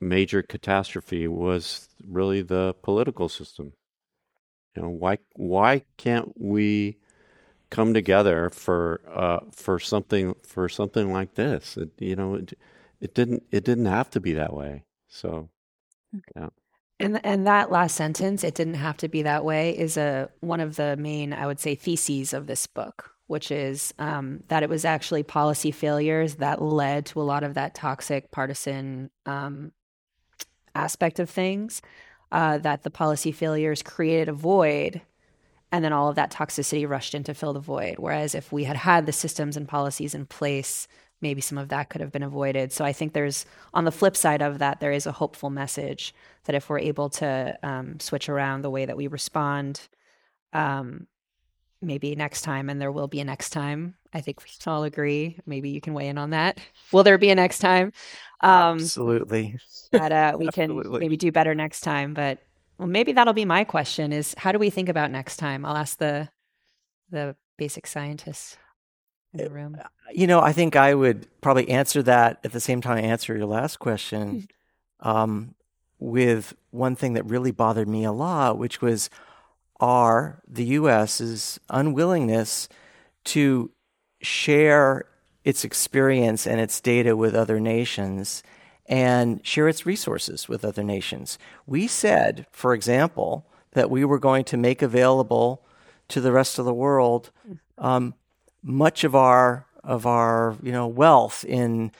major 0.00 0.42
catastrophe 0.42 1.26
was 1.28 1.88
really 2.06 2.42
the 2.42 2.74
political 2.82 3.28
system. 3.28 3.72
You 4.74 4.82
know, 4.82 4.88
why 4.90 5.18
why 5.34 5.82
can't 5.96 6.32
we 6.38 6.98
come 7.70 7.94
together 7.94 8.50
for 8.50 9.00
uh, 9.08 9.40
for 9.52 9.78
something 9.78 10.34
for 10.42 10.68
something 10.68 11.12
like 11.12 11.34
this? 11.34 11.76
It, 11.76 11.90
you 11.98 12.16
know, 12.16 12.34
it, 12.34 12.52
it 13.00 13.14
didn't 13.14 13.44
it 13.50 13.64
didn't 13.64 13.86
have 13.86 14.10
to 14.10 14.20
be 14.20 14.34
that 14.34 14.52
way. 14.52 14.84
So, 15.08 15.48
yeah. 16.34 16.48
And 16.98 17.24
and 17.24 17.46
that 17.46 17.70
last 17.70 17.96
sentence, 17.96 18.44
it 18.44 18.54
didn't 18.54 18.74
have 18.74 18.96
to 18.98 19.08
be 19.08 19.22
that 19.22 19.44
way, 19.44 19.76
is 19.76 19.96
a 19.96 20.30
one 20.40 20.60
of 20.60 20.76
the 20.76 20.96
main, 20.96 21.32
I 21.32 21.46
would 21.46 21.60
say, 21.60 21.74
theses 21.74 22.32
of 22.32 22.46
this 22.46 22.66
book, 22.66 23.12
which 23.26 23.50
is 23.50 23.92
um, 23.98 24.42
that 24.48 24.62
it 24.62 24.68
was 24.68 24.84
actually 24.84 25.22
policy 25.22 25.70
failures 25.70 26.36
that 26.36 26.62
led 26.62 27.06
to 27.06 27.20
a 27.20 27.24
lot 27.24 27.44
of 27.44 27.54
that 27.54 27.74
toxic 27.74 28.30
partisan 28.30 29.10
um, 29.26 29.72
aspect 30.76 31.18
of 31.18 31.30
things. 31.30 31.82
Uh, 32.32 32.58
that 32.58 32.82
the 32.82 32.90
policy 32.90 33.30
failures 33.30 33.84
created 33.84 34.28
a 34.28 34.32
void, 34.32 35.00
and 35.70 35.84
then 35.84 35.92
all 35.92 36.08
of 36.08 36.16
that 36.16 36.32
toxicity 36.32 36.88
rushed 36.88 37.14
in 37.14 37.22
to 37.22 37.32
fill 37.32 37.52
the 37.52 37.60
void. 37.60 37.94
Whereas 37.98 38.34
if 38.34 38.50
we 38.50 38.64
had 38.64 38.76
had 38.76 39.06
the 39.06 39.12
systems 39.12 39.56
and 39.56 39.68
policies 39.68 40.12
in 40.12 40.26
place 40.26 40.88
maybe 41.20 41.40
some 41.40 41.58
of 41.58 41.68
that 41.68 41.88
could 41.88 42.00
have 42.00 42.12
been 42.12 42.22
avoided. 42.22 42.72
So 42.72 42.84
I 42.84 42.92
think 42.92 43.12
there's, 43.12 43.46
on 43.72 43.84
the 43.84 43.92
flip 43.92 44.16
side 44.16 44.42
of 44.42 44.58
that, 44.58 44.80
there 44.80 44.92
is 44.92 45.06
a 45.06 45.12
hopeful 45.12 45.50
message 45.50 46.14
that 46.44 46.54
if 46.54 46.68
we're 46.68 46.78
able 46.78 47.08
to 47.10 47.58
um, 47.62 47.98
switch 48.00 48.28
around 48.28 48.62
the 48.62 48.70
way 48.70 48.84
that 48.84 48.96
we 48.96 49.06
respond, 49.06 49.80
um, 50.52 51.06
maybe 51.80 52.14
next 52.14 52.42
time, 52.42 52.68
and 52.68 52.80
there 52.80 52.92
will 52.92 53.08
be 53.08 53.20
a 53.20 53.24
next 53.24 53.50
time. 53.50 53.94
I 54.12 54.20
think 54.20 54.42
we 54.42 54.50
can 54.58 54.72
all 54.72 54.84
agree. 54.84 55.38
Maybe 55.46 55.70
you 55.70 55.80
can 55.80 55.94
weigh 55.94 56.08
in 56.08 56.18
on 56.18 56.30
that. 56.30 56.58
Will 56.92 57.02
there 57.02 57.18
be 57.18 57.30
a 57.30 57.34
next 57.34 57.58
time? 57.58 57.92
Um, 58.40 58.78
Absolutely. 58.78 59.58
That 59.92 60.12
uh, 60.12 60.36
we 60.38 60.46
can 60.52 60.98
maybe 60.98 61.16
do 61.16 61.32
better 61.32 61.54
next 61.54 61.80
time. 61.80 62.14
But 62.14 62.38
well, 62.78 62.88
maybe 62.88 63.12
that'll 63.12 63.34
be 63.34 63.44
my 63.44 63.64
question: 63.64 64.12
is 64.12 64.34
how 64.38 64.52
do 64.52 64.58
we 64.58 64.70
think 64.70 64.88
about 64.88 65.10
next 65.10 65.36
time? 65.36 65.64
I'll 65.64 65.76
ask 65.76 65.98
the 65.98 66.28
the 67.10 67.36
basic 67.56 67.86
scientists 67.86 68.56
in 69.32 69.44
the 69.44 69.50
room? 69.50 69.76
You 70.12 70.26
know, 70.26 70.40
I 70.40 70.52
think 70.52 70.76
I 70.76 70.94
would 70.94 71.26
probably 71.40 71.68
answer 71.68 72.02
that 72.02 72.40
at 72.44 72.52
the 72.52 72.60
same 72.60 72.80
time 72.80 72.98
I 72.98 73.02
answer 73.02 73.36
your 73.36 73.46
last 73.46 73.78
question 73.78 74.48
hmm. 75.00 75.08
um, 75.08 75.54
with 75.98 76.54
one 76.70 76.96
thing 76.96 77.14
that 77.14 77.24
really 77.24 77.50
bothered 77.50 77.88
me 77.88 78.04
a 78.04 78.12
lot, 78.12 78.58
which 78.58 78.80
was 78.80 79.10
our, 79.80 80.40
the 80.46 80.64
US's 80.64 81.60
unwillingness 81.68 82.68
to 83.24 83.70
share 84.20 85.06
its 85.44 85.64
experience 85.64 86.46
and 86.46 86.60
its 86.60 86.80
data 86.80 87.16
with 87.16 87.34
other 87.34 87.60
nations 87.60 88.42
and 88.86 89.44
share 89.44 89.68
its 89.68 89.84
resources 89.84 90.48
with 90.48 90.64
other 90.64 90.82
nations. 90.82 91.38
We 91.66 91.86
said, 91.86 92.46
for 92.50 92.72
example, 92.72 93.46
that 93.72 93.90
we 93.90 94.04
were 94.04 94.18
going 94.18 94.44
to 94.44 94.56
make 94.56 94.80
available 94.82 95.62
to 96.08 96.20
the 96.20 96.32
rest 96.32 96.58
of 96.58 96.64
the 96.64 96.74
world 96.74 97.30
um, 97.78 98.14
much 98.62 99.04
of 99.04 99.14
our 99.14 99.66
of 99.84 100.06
our 100.06 100.56
you 100.62 100.72
know 100.72 100.88
wealth 100.88 101.44
in 101.44 101.92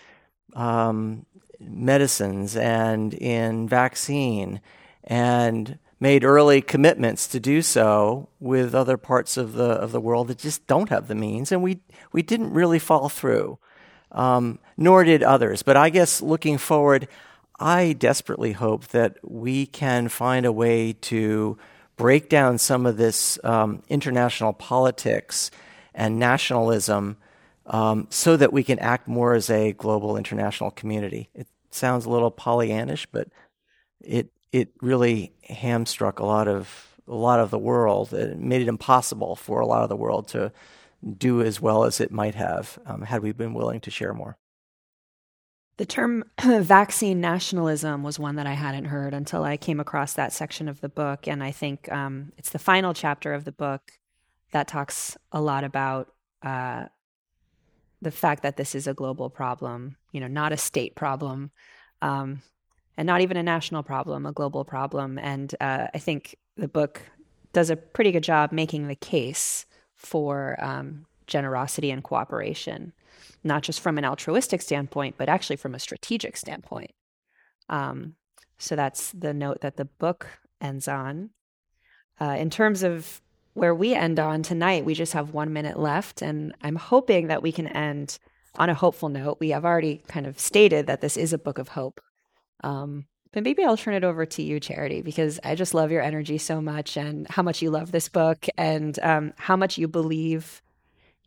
um, 0.55 1.27
medicines 1.61 2.57
and 2.57 3.15
in 3.15 3.69
vaccine, 3.69 4.61
and 5.05 5.79
made 5.99 6.25
early 6.25 6.61
commitments 6.61 7.27
to 7.29 7.41
do 7.41 7.63
so 7.63 8.29
with 8.39 8.75
other 8.75 8.97
parts 8.97 9.37
of 9.37 9.55
the 9.55 9.71
of 9.71 9.93
the 9.93 10.01
world 10.01 10.29
that 10.29 10.39
just 10.39 10.67
don't 10.67 10.91
have 10.91 11.09
the 11.09 11.15
means, 11.15 11.53
and 11.53 11.63
we 11.63 11.81
we 12.13 12.23
didn't 12.23 12.53
really 12.53 12.79
fall 12.79 13.09
through, 13.09 13.59
um, 14.13 14.59
nor 14.77 15.05
did 15.05 15.23
others. 15.23 15.63
But 15.63 15.77
I 15.77 15.91
guess 15.91 16.21
looking 16.21 16.59
forward, 16.59 17.09
I 17.59 17.95
desperately 17.95 18.53
hope 18.53 18.89
that 18.89 19.17
we 19.23 19.67
can 19.67 20.09
find 20.09 20.45
a 20.45 20.53
way 20.53 20.93
to 20.93 21.57
break 21.97 22.29
down 22.29 22.59
some 22.59 22.85
of 22.85 22.99
this 22.99 23.39
um, 23.43 23.83
international 23.89 24.53
politics 24.53 25.51
and 25.95 26.19
nationalism 26.19 27.17
um, 27.65 28.07
so 28.11 28.37
that 28.37 28.53
we 28.53 28.63
can 28.63 28.79
act 28.79 29.09
more 29.09 29.35
as 29.35 29.49
a 29.49 29.73
global 29.73 30.17
international 30.17 30.71
community. 30.71 31.31
It 31.35 31.49
sounds 31.71 32.05
a 32.05 32.11
little 32.11 32.31
Pollyannish, 32.31 33.07
but 33.11 33.29
it 34.01 34.31
it 34.53 34.71
really 34.81 35.33
hamstruck 35.49 36.19
a 36.19 36.25
lot 36.25 36.49
of 36.49 36.93
a 37.09 37.15
lot 37.15 37.39
of 37.39 37.51
the 37.51 37.59
world. 37.59 38.13
It 38.13 38.39
made 38.39 38.63
it 38.63 38.69
impossible 38.69 39.37
for 39.37 39.61
a 39.61 39.67
lot 39.67 39.83
of 39.83 39.89
the 39.89 39.97
world 39.97 40.29
to 40.29 40.53
do 41.19 41.41
as 41.43 41.61
well 41.61 41.85
as 41.85 42.01
it 42.01 42.11
might 42.11 42.35
have 42.35 42.79
um, 42.87 43.03
had 43.03 43.23
we 43.23 43.33
been 43.33 43.55
willing 43.55 43.81
to 43.81 43.91
share 43.91 44.13
more. 44.13 44.37
The 45.77 45.87
term 45.87 46.25
vaccine 46.41 47.21
nationalism 47.21 48.03
was 48.03 48.19
one 48.19 48.37
that 48.37 48.47
I 48.47 48.55
hadn't 48.55 48.87
heard 48.87 49.15
until 49.15 49.45
I 49.45 49.57
came 49.57 49.79
across 49.79 50.15
that 50.15 50.33
section 50.33 50.69
of 50.69 50.81
the 50.81 50.89
book. 50.89 51.29
And 51.29 51.45
I 51.45 51.51
think 51.51 51.91
um, 51.93 52.33
it's 52.39 52.51
the 52.51 52.59
final 52.59 52.95
chapter 52.95 53.35
of 53.35 53.45
the 53.45 53.53
book 53.53 53.93
that 54.53 54.69
talks 54.69 55.17
a 55.33 55.41
lot 55.41 55.65
about 55.65 56.09
uh, 56.43 56.87
the 58.01 58.11
fact 58.11 58.43
that 58.43 58.57
this 58.57 58.75
is 58.75 58.87
a 58.87 58.95
global 58.95 59.29
problem, 59.29 59.97
you 60.13 60.21
know, 60.21 60.29
not 60.29 60.53
a 60.53 60.57
state 60.57 60.95
problem, 60.95 61.51
um, 62.01 62.43
and 62.97 63.07
not 63.07 63.21
even 63.21 63.37
a 63.37 63.43
national 63.43 63.83
problem, 63.83 64.27
a 64.27 64.33
global 64.33 64.65
problem. 64.65 65.19
And 65.19 65.55
uh, 65.61 65.89
I 65.95 65.99
think 65.99 66.37
the 66.57 66.69
book 66.69 67.03
does 67.53 67.71
a 67.71 67.77
pretty 67.77 68.13
good 68.13 68.23
job 68.23 68.53
making 68.53 68.89
the 68.89 68.95
case 68.95 69.67
for 69.95 70.57
um, 70.63 71.07
generosity 71.27 71.91
and 71.91 72.03
cooperation, 72.03 72.93
not 73.45 73.63
just 73.63 73.81
from 73.81 73.99
an 73.99 74.05
altruistic 74.05 74.63
standpoint, 74.63 75.17
but 75.19 75.29
actually 75.29 75.57
from 75.57 75.75
a 75.75 75.79
strategic 75.79 76.37
standpoint. 76.37 76.93
Um, 77.69 78.15
so 78.59 78.77
that's 78.77 79.13
the 79.13 79.35
note 79.35 79.61
that 79.61 79.77
the 79.77 79.85
book 79.85 80.27
ends 80.61 80.89
on. 80.89 81.31
Uh, 82.21 82.37
in 82.39 82.49
terms 82.49 82.83
of 82.83 83.21
where 83.55 83.75
we 83.75 83.95
end 83.95 84.19
on 84.19 84.43
tonight, 84.43 84.85
we 84.85 84.95
just 84.95 85.13
have 85.13 85.33
one 85.33 85.53
minute 85.53 85.79
left. 85.79 86.23
And 86.23 86.55
I'm 86.63 86.77
hoping 86.77 87.29
that 87.29 87.43
we 87.43 87.53
can 87.53 87.67
end 87.67 88.19
on 88.57 88.71
a 88.71 88.75
hopeful 88.75 89.09
note. 89.09 89.39
We 89.41 89.51
have 89.51 89.65
already 89.65 90.03
kind 90.09 90.27
of 90.27 90.39
stated 90.39 90.87
that 90.87 91.01
this 91.01 91.17
is 91.17 91.33
a 91.33 91.39
book 91.39 91.59
of 91.59 91.69
hope. 91.69 92.01
Um, 92.63 93.07
but 93.33 93.45
maybe 93.45 93.65
I'll 93.65 93.77
turn 93.77 93.95
it 93.95 94.05
over 94.05 94.25
to 94.25 94.43
you, 94.43 94.61
Charity, 94.61 95.03
because 95.03 95.39
I 95.45 95.55
just 95.57 95.75
love 95.75 95.91
your 95.91 96.01
energy 96.01 96.39
so 96.39 96.61
much 96.61 96.97
and 96.97 97.29
how 97.29 97.43
much 97.43 97.61
you 97.61 97.71
love 97.71 97.93
this 97.93 98.09
book 98.09 98.47
and 98.57 98.99
um, 99.03 99.35
how 99.37 99.57
much 99.57 99.77
you 99.77 99.89
believe 99.89 100.63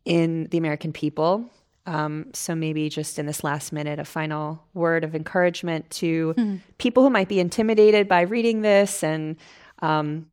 in 0.04 0.48
the 0.50 0.58
American 0.58 0.92
people. 0.92 1.48
Um, 1.86 2.26
so 2.32 2.54
maybe 2.54 2.88
just 2.88 3.18
in 3.18 3.26
this 3.26 3.44
last 3.44 3.72
minute, 3.72 3.98
a 3.98 4.04
final 4.04 4.64
word 4.74 5.04
of 5.04 5.14
encouragement 5.14 5.88
to 5.90 6.34
mm-hmm. 6.36 6.56
people 6.78 7.02
who 7.02 7.10
might 7.10 7.28
be 7.28 7.40
intimidated 7.40 8.08
by 8.08 8.22
reading 8.22 8.62
this 8.62 9.02
and 9.02 9.36
um, 9.80 10.26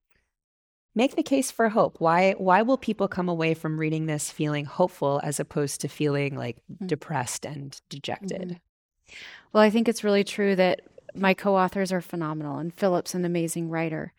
make 0.95 1.15
the 1.15 1.23
case 1.23 1.51
for 1.51 1.69
hope. 1.69 1.97
Why 1.99 2.33
why 2.33 2.63
will 2.63 2.77
people 2.77 3.07
come 3.07 3.29
away 3.29 3.53
from 3.53 3.79
reading 3.79 4.07
this 4.07 4.31
feeling 4.31 4.65
hopeful 4.65 5.21
as 5.23 5.39
opposed 5.39 5.81
to 5.81 5.87
feeling 5.87 6.35
like 6.35 6.57
mm-hmm. 6.71 6.87
depressed 6.87 7.45
and 7.45 7.79
dejected? 7.89 8.41
Mm-hmm. 8.41 9.15
Well, 9.53 9.63
I 9.63 9.69
think 9.69 9.87
it's 9.87 10.03
really 10.03 10.23
true 10.23 10.55
that 10.55 10.81
my 11.15 11.33
co-authors 11.33 11.91
are 11.91 12.01
phenomenal, 12.01 12.57
and 12.57 12.73
Phillip's 12.73 13.15
an 13.15 13.25
amazing 13.25 13.69
writer. 13.69 14.13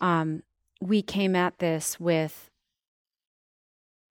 Um, 0.00 0.42
we 0.80 1.02
came 1.02 1.36
at 1.36 1.58
this 1.58 2.00
with 2.00 2.50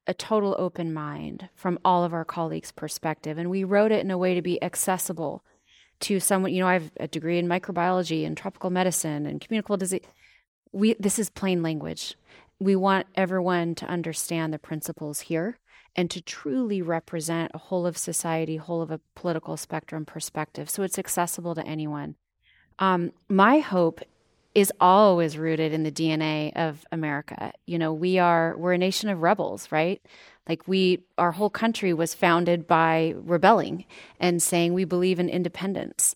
a 0.09 0.13
total 0.13 0.55
open 0.57 0.91
mind 0.91 1.49
from 1.55 1.77
all 1.85 2.03
of 2.03 2.13
our 2.13 2.25
colleagues' 2.25 2.71
perspective. 2.71 3.37
And 3.37 3.47
we 3.47 3.63
wrote 3.63 3.91
it 3.91 4.03
in 4.03 4.09
a 4.09 4.17
way 4.17 4.33
to 4.33 4.41
be 4.41 4.61
accessible 4.63 5.43
to 6.01 6.19
someone. 6.19 6.51
You 6.51 6.61
know, 6.61 6.67
I 6.67 6.73
have 6.73 6.91
a 6.99 7.07
degree 7.07 7.37
in 7.37 7.47
microbiology 7.47 8.25
and 8.25 8.35
tropical 8.35 8.71
medicine 8.71 9.27
and 9.27 9.39
communicable 9.39 9.77
disease. 9.77 10.01
We 10.71 10.95
this 10.99 11.19
is 11.19 11.29
plain 11.29 11.61
language. 11.61 12.15
We 12.59 12.75
want 12.75 13.05
everyone 13.13 13.75
to 13.75 13.85
understand 13.85 14.51
the 14.51 14.59
principles 14.59 15.21
here 15.21 15.59
and 15.99 16.09
to 16.09 16.21
truly 16.21 16.81
represent 16.81 17.51
a 17.53 17.57
whole 17.57 17.85
of 17.85 17.97
society, 17.97 18.55
whole 18.55 18.81
of 18.81 18.89
a 18.89 19.01
political 19.15 19.57
spectrum 19.57 20.05
perspective. 20.05 20.69
So 20.69 20.81
it's 20.81 20.97
accessible 20.97 21.55
to 21.55 21.67
anyone. 21.67 22.15
Um, 22.79 23.11
my 23.27 23.59
hope 23.59 23.99
is 24.55 24.71
always 24.79 25.37
rooted 25.37 25.73
in 25.73 25.83
the 25.83 25.91
DNA 25.91 26.55
of 26.55 26.85
America. 26.93 27.51
You 27.65 27.77
know, 27.77 27.91
we 27.91 28.17
are 28.17 28.55
we're 28.57 28.71
a 28.71 28.77
nation 28.77 29.09
of 29.09 29.21
rebels, 29.21 29.73
right? 29.73 30.01
Like 30.47 30.69
we 30.69 31.03
our 31.17 31.33
whole 31.33 31.49
country 31.49 31.93
was 31.93 32.13
founded 32.13 32.65
by 32.65 33.13
rebelling 33.17 33.83
and 34.21 34.41
saying 34.41 34.73
we 34.73 34.85
believe 34.85 35.19
in 35.19 35.27
independence. 35.27 36.15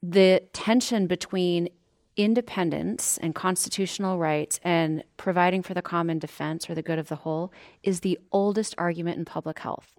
The 0.00 0.44
tension 0.52 1.08
between 1.08 1.70
independence 2.16 3.18
and 3.18 3.34
constitutional 3.34 4.18
rights 4.18 4.58
and 4.62 5.04
providing 5.16 5.62
for 5.62 5.74
the 5.74 5.82
common 5.82 6.18
defense 6.18 6.68
or 6.68 6.74
the 6.74 6.82
good 6.82 6.98
of 6.98 7.08
the 7.08 7.16
whole 7.16 7.52
is 7.82 8.00
the 8.00 8.18
oldest 8.32 8.74
argument 8.78 9.18
in 9.18 9.24
public 9.24 9.58
health. 9.58 9.92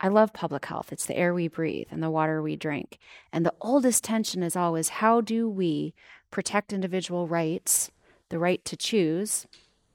I 0.00 0.08
love 0.08 0.32
public 0.32 0.64
health. 0.66 0.92
It's 0.92 1.06
the 1.06 1.16
air 1.16 1.32
we 1.32 1.48
breathe 1.48 1.86
and 1.90 2.02
the 2.02 2.10
water 2.10 2.42
we 2.42 2.56
drink. 2.56 2.98
And 3.32 3.46
the 3.46 3.54
oldest 3.60 4.02
tension 4.02 4.42
is 4.42 4.56
always 4.56 4.88
how 4.88 5.20
do 5.20 5.48
we 5.48 5.94
protect 6.30 6.72
individual 6.72 7.28
rights, 7.28 7.90
the 8.28 8.38
right 8.38 8.64
to 8.64 8.76
choose, 8.76 9.46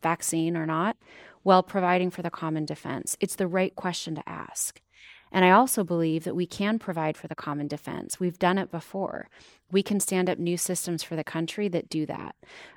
vaccine 0.01 0.55
or 0.55 0.65
not, 0.65 0.95
while 1.43 1.63
providing 1.63 2.09
for 2.09 2.21
the 2.21 2.29
common 2.29 2.65
defense. 2.65 3.17
It's 3.19 3.35
the 3.35 3.47
right 3.47 3.75
question 3.75 4.15
to 4.15 4.29
ask. 4.29 4.81
And 5.31 5.43
I 5.43 5.51
also 5.51 5.83
believe 5.83 6.23
that 6.23 6.35
we 6.35 6.45
can 6.45 6.79
provide 6.79 7.17
for 7.17 7.27
the 7.27 7.35
common 7.35 7.67
defense. 7.67 8.19
We've 8.19 8.39
done 8.39 8.57
it 8.57 8.71
before. 8.71 9.29
We 9.71 9.83
can 9.83 9.99
stand 9.99 10.29
up 10.29 10.39
new 10.39 10.57
systems 10.57 11.03
for 11.03 11.15
the 11.15 11.23
country 11.23 11.67
that 11.69 11.89
do 11.89 12.05
that. 12.05 12.35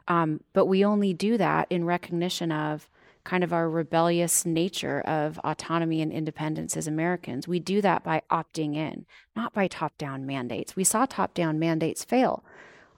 Um, 0.09 0.41
but 0.53 0.67
we 0.67 0.85
only 0.85 1.15
do 1.15 1.37
that 1.39 1.67
in 1.71 1.85
recognition 1.85 2.51
of 2.51 2.89
kind 3.23 3.45
of 3.45 3.53
our 3.53 3.69
rebellious 3.69 4.47
nature 4.47 5.01
of 5.03 5.39
autonomy 5.45 6.01
and 6.01 6.11
independence 6.11 6.77
as 6.77 6.87
Americans. 6.87 7.47
We 7.47 7.61
do 7.61 7.81
that 7.83 8.03
by 8.03 8.23
opting 8.31 8.75
in, 8.75 9.05
not 9.37 9.53
by 9.53 9.69
top 9.69 9.97
down 9.99 10.27
mandates. 10.27 10.75
We 10.75 10.85
saw 10.85 11.07
top 11.07 11.35
down 11.35 11.59
mandates 11.59 12.03
fail. 12.03 12.43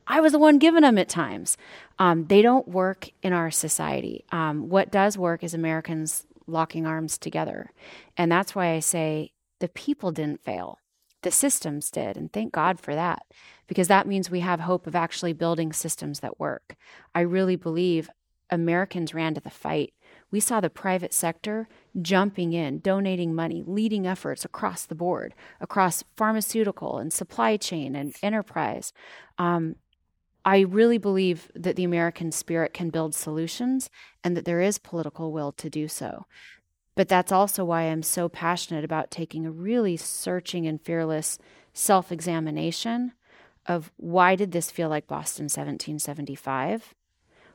I 0.06 0.20
was 0.20 0.32
the 0.32 0.38
one 0.38 0.58
giving 0.58 0.82
them 0.82 0.98
at 0.98 1.08
times. 1.08 1.56
Um, 1.98 2.26
they 2.26 2.42
don't 2.42 2.68
work 2.68 3.10
in 3.22 3.32
our 3.32 3.50
society. 3.50 4.24
Um, 4.32 4.68
what 4.68 4.90
does 4.90 5.18
work 5.18 5.44
is 5.44 5.54
Americans 5.54 6.26
locking 6.46 6.86
arms 6.86 7.18
together. 7.18 7.70
And 8.16 8.30
that's 8.30 8.54
why 8.54 8.72
I 8.72 8.80
say 8.80 9.32
the 9.62 9.68
people 9.68 10.10
didn't 10.10 10.44
fail, 10.44 10.80
the 11.22 11.30
systems 11.30 11.88
did. 11.88 12.16
And 12.16 12.32
thank 12.32 12.52
God 12.52 12.80
for 12.80 12.96
that, 12.96 13.22
because 13.68 13.86
that 13.86 14.08
means 14.08 14.28
we 14.28 14.40
have 14.40 14.58
hope 14.58 14.88
of 14.88 14.96
actually 14.96 15.32
building 15.32 15.72
systems 15.72 16.18
that 16.18 16.40
work. 16.40 16.74
I 17.14 17.20
really 17.20 17.54
believe 17.54 18.10
Americans 18.50 19.14
ran 19.14 19.34
to 19.34 19.40
the 19.40 19.50
fight. 19.50 19.94
We 20.32 20.40
saw 20.40 20.60
the 20.60 20.68
private 20.68 21.14
sector 21.14 21.68
jumping 22.00 22.52
in, 22.52 22.80
donating 22.80 23.36
money, 23.36 23.62
leading 23.64 24.04
efforts 24.04 24.44
across 24.44 24.84
the 24.84 24.96
board, 24.96 25.32
across 25.60 26.02
pharmaceutical 26.16 26.98
and 26.98 27.12
supply 27.12 27.56
chain 27.56 27.94
and 27.94 28.16
enterprise. 28.20 28.92
Um, 29.38 29.76
I 30.44 30.60
really 30.60 30.98
believe 30.98 31.52
that 31.54 31.76
the 31.76 31.84
American 31.84 32.32
spirit 32.32 32.74
can 32.74 32.90
build 32.90 33.14
solutions 33.14 33.88
and 34.24 34.36
that 34.36 34.44
there 34.44 34.60
is 34.60 34.76
political 34.78 35.32
will 35.32 35.52
to 35.52 35.70
do 35.70 35.86
so. 35.86 36.26
But 36.94 37.08
that's 37.08 37.32
also 37.32 37.64
why 37.64 37.82
I'm 37.82 38.02
so 38.02 38.28
passionate 38.28 38.84
about 38.84 39.10
taking 39.10 39.46
a 39.46 39.50
really 39.50 39.96
searching 39.96 40.66
and 40.66 40.80
fearless 40.80 41.38
self 41.72 42.12
examination 42.12 43.12
of 43.66 43.92
why 43.96 44.36
did 44.36 44.52
this 44.52 44.70
feel 44.70 44.88
like 44.88 45.06
Boston 45.06 45.44
1775? 45.44 46.94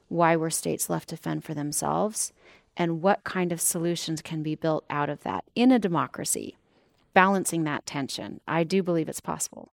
Why 0.07 0.35
were 0.35 0.49
states 0.49 0.89
left 0.89 1.09
to 1.09 1.17
fend 1.17 1.43
for 1.43 1.53
themselves? 1.53 2.31
And 2.75 3.01
what 3.01 3.23
kind 3.23 3.51
of 3.51 3.59
solutions 3.59 4.21
can 4.21 4.43
be 4.43 4.55
built 4.55 4.85
out 4.89 5.09
of 5.09 5.23
that 5.23 5.43
in 5.55 5.71
a 5.71 5.79
democracy? 5.79 6.55
Balancing 7.13 7.63
that 7.63 7.85
tension. 7.85 8.39
I 8.47 8.63
do 8.63 8.81
believe 8.83 9.09
it's 9.09 9.19
possible. 9.19 9.71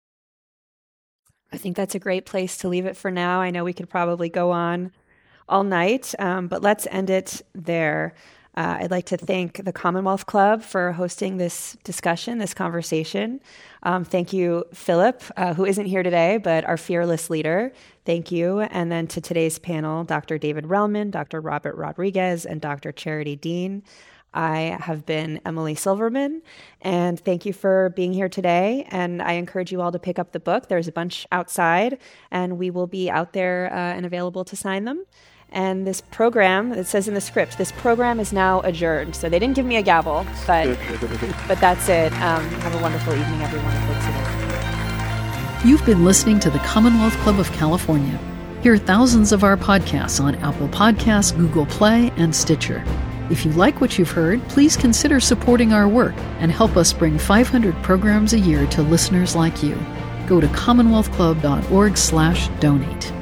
I 1.53 1.59
think 1.59 1.77
that's 1.77 1.95
a 1.95 2.01
great 2.01 2.25
place 2.25 2.57
to 2.59 2.69
leave 2.69 2.87
it 2.87 2.97
for 2.97 3.11
now. 3.11 3.41
I 3.41 3.51
know 3.51 3.65
we 3.65 3.75
could 3.75 3.91
probably 3.91 4.31
go 4.31 4.53
on 4.53 4.93
all 5.49 5.65
night, 5.65 6.15
um, 6.19 6.49
but 6.49 6.63
let's 6.63 6.87
end 6.91 7.11
it 7.11 7.43
there. 7.55 8.15
Uh, 8.55 8.79
I'd 8.81 8.91
like 8.91 9.07
to 9.07 9.17
thank 9.17 9.65
the 9.65 9.73
Commonwealth 9.73 10.27
Club 10.27 10.63
for 10.63 10.93
hosting 10.93 11.39
this 11.39 11.77
discussion, 11.85 12.39
this 12.39 12.53
conversation. 12.53 13.41
Um, 13.83 14.05
thank 14.05 14.33
you, 14.33 14.65
Phillip, 14.75 15.23
uh, 15.39 15.55
who 15.55 15.65
isn't 15.65 15.87
here 15.87 16.03
today, 16.03 16.37
but 16.37 16.65
our 16.67 16.77
fearless 16.77 17.31
leader. 17.31 17.73
Thank 18.05 18.31
you. 18.31 18.61
And 18.61 18.93
then 18.93 19.07
to 19.09 19.23
today's 19.23 19.59
panel, 19.59 20.05
Dr. 20.05 20.37
David 20.37 20.65
Relman, 20.65 21.11
Dr. 21.11 21.41
Robert 21.41 21.77
Rodriguez, 21.77 22.45
and 22.45 22.61
Dr. 22.61 22.93
Charity 22.93 23.37
Dean. 23.37 23.83
I 24.35 24.79
have 24.81 25.05
been 25.05 25.41
Emily 25.45 25.75
Silverman, 25.75 26.43
and 26.81 27.21
thank 27.21 27.45
you 27.45 27.53
for 27.53 27.91
being 27.91 28.15
here 28.15 28.31
today. 28.31 28.87
And 28.91 29.21
I 29.21 29.33
encourage 29.33 29.71
you 29.71 29.83
all 29.83 29.93
to 29.93 29.99
pick 29.99 30.19
up 30.19 30.33
the 30.33 30.41
book. 30.41 30.69
There's 30.69 30.89
a 30.89 30.93
bunch 30.93 31.27
outside, 31.33 31.99
and 32.31 32.59
we 32.59 32.71
will 32.71 32.87
be 32.87 33.11
out 33.11 33.35
there 33.35 33.71
uh, 33.73 33.77
and 33.77 34.07
available 34.07 34.45
to 34.45 34.57
sign 34.57 34.85
them. 34.85 35.05
And 35.53 35.87
this 35.87 36.01
program, 36.01 36.73
it 36.73 36.87
says 36.87 37.09
in 37.09 37.15
the 37.15 37.21
script, 37.21 37.59
this 37.59 37.73
program 37.73 38.19
is 38.19 38.33
now 38.33 38.63
adjourned. 38.63 39.15
So 39.15 39.29
they 39.29 39.39
didn't 39.39 39.55
give 39.55 39.67
me 39.67 39.77
a 39.77 39.83
gavel, 39.83 40.27
but 40.47 40.67
but 41.49 41.61
that's 41.61 41.89
it. 41.89 42.13
Um, 42.15 42.49
have 42.61 42.75
a 42.75 42.83
wonderful 42.83 43.13
evening, 43.13 43.43
everyone. 43.43 43.73
You've 45.65 45.85
been 45.87 46.05
listening 46.05 46.41
to 46.41 46.51
the 46.51 46.59
Commonwealth 46.61 47.17
Club 47.19 47.39
of 47.39 47.53
California. 47.53 48.19
Hear 48.63 48.79
thousands 48.79 49.31
of 49.31 49.45
our 49.45 49.57
podcasts 49.57 50.21
on 50.21 50.35
Apple 50.37 50.69
Podcasts, 50.69 51.37
Google 51.37 51.67
Play, 51.67 52.11
and 52.17 52.35
Stitcher. 52.35 52.83
If 53.31 53.45
you 53.45 53.53
like 53.53 53.81
what 53.81 53.97
you've 53.99 54.11
heard, 54.11 54.43
please 54.49 54.77
consider 54.77 55.21
supporting 55.21 55.73
our 55.73 55.89
work 55.89 56.15
and 56.41 56.51
help 56.51 56.77
us 56.77 56.93
bring 56.93 57.19
500 57.19 57.75
programs 57.83 58.33
a 58.33 58.39
year 58.39 58.67
to 58.69 58.83
listeners 58.83 59.37
like 59.37 59.63
you. 59.63 59.75
Go 60.27 60.41
to 60.41 60.47
commonwealthclub.org/donate. 60.49 63.22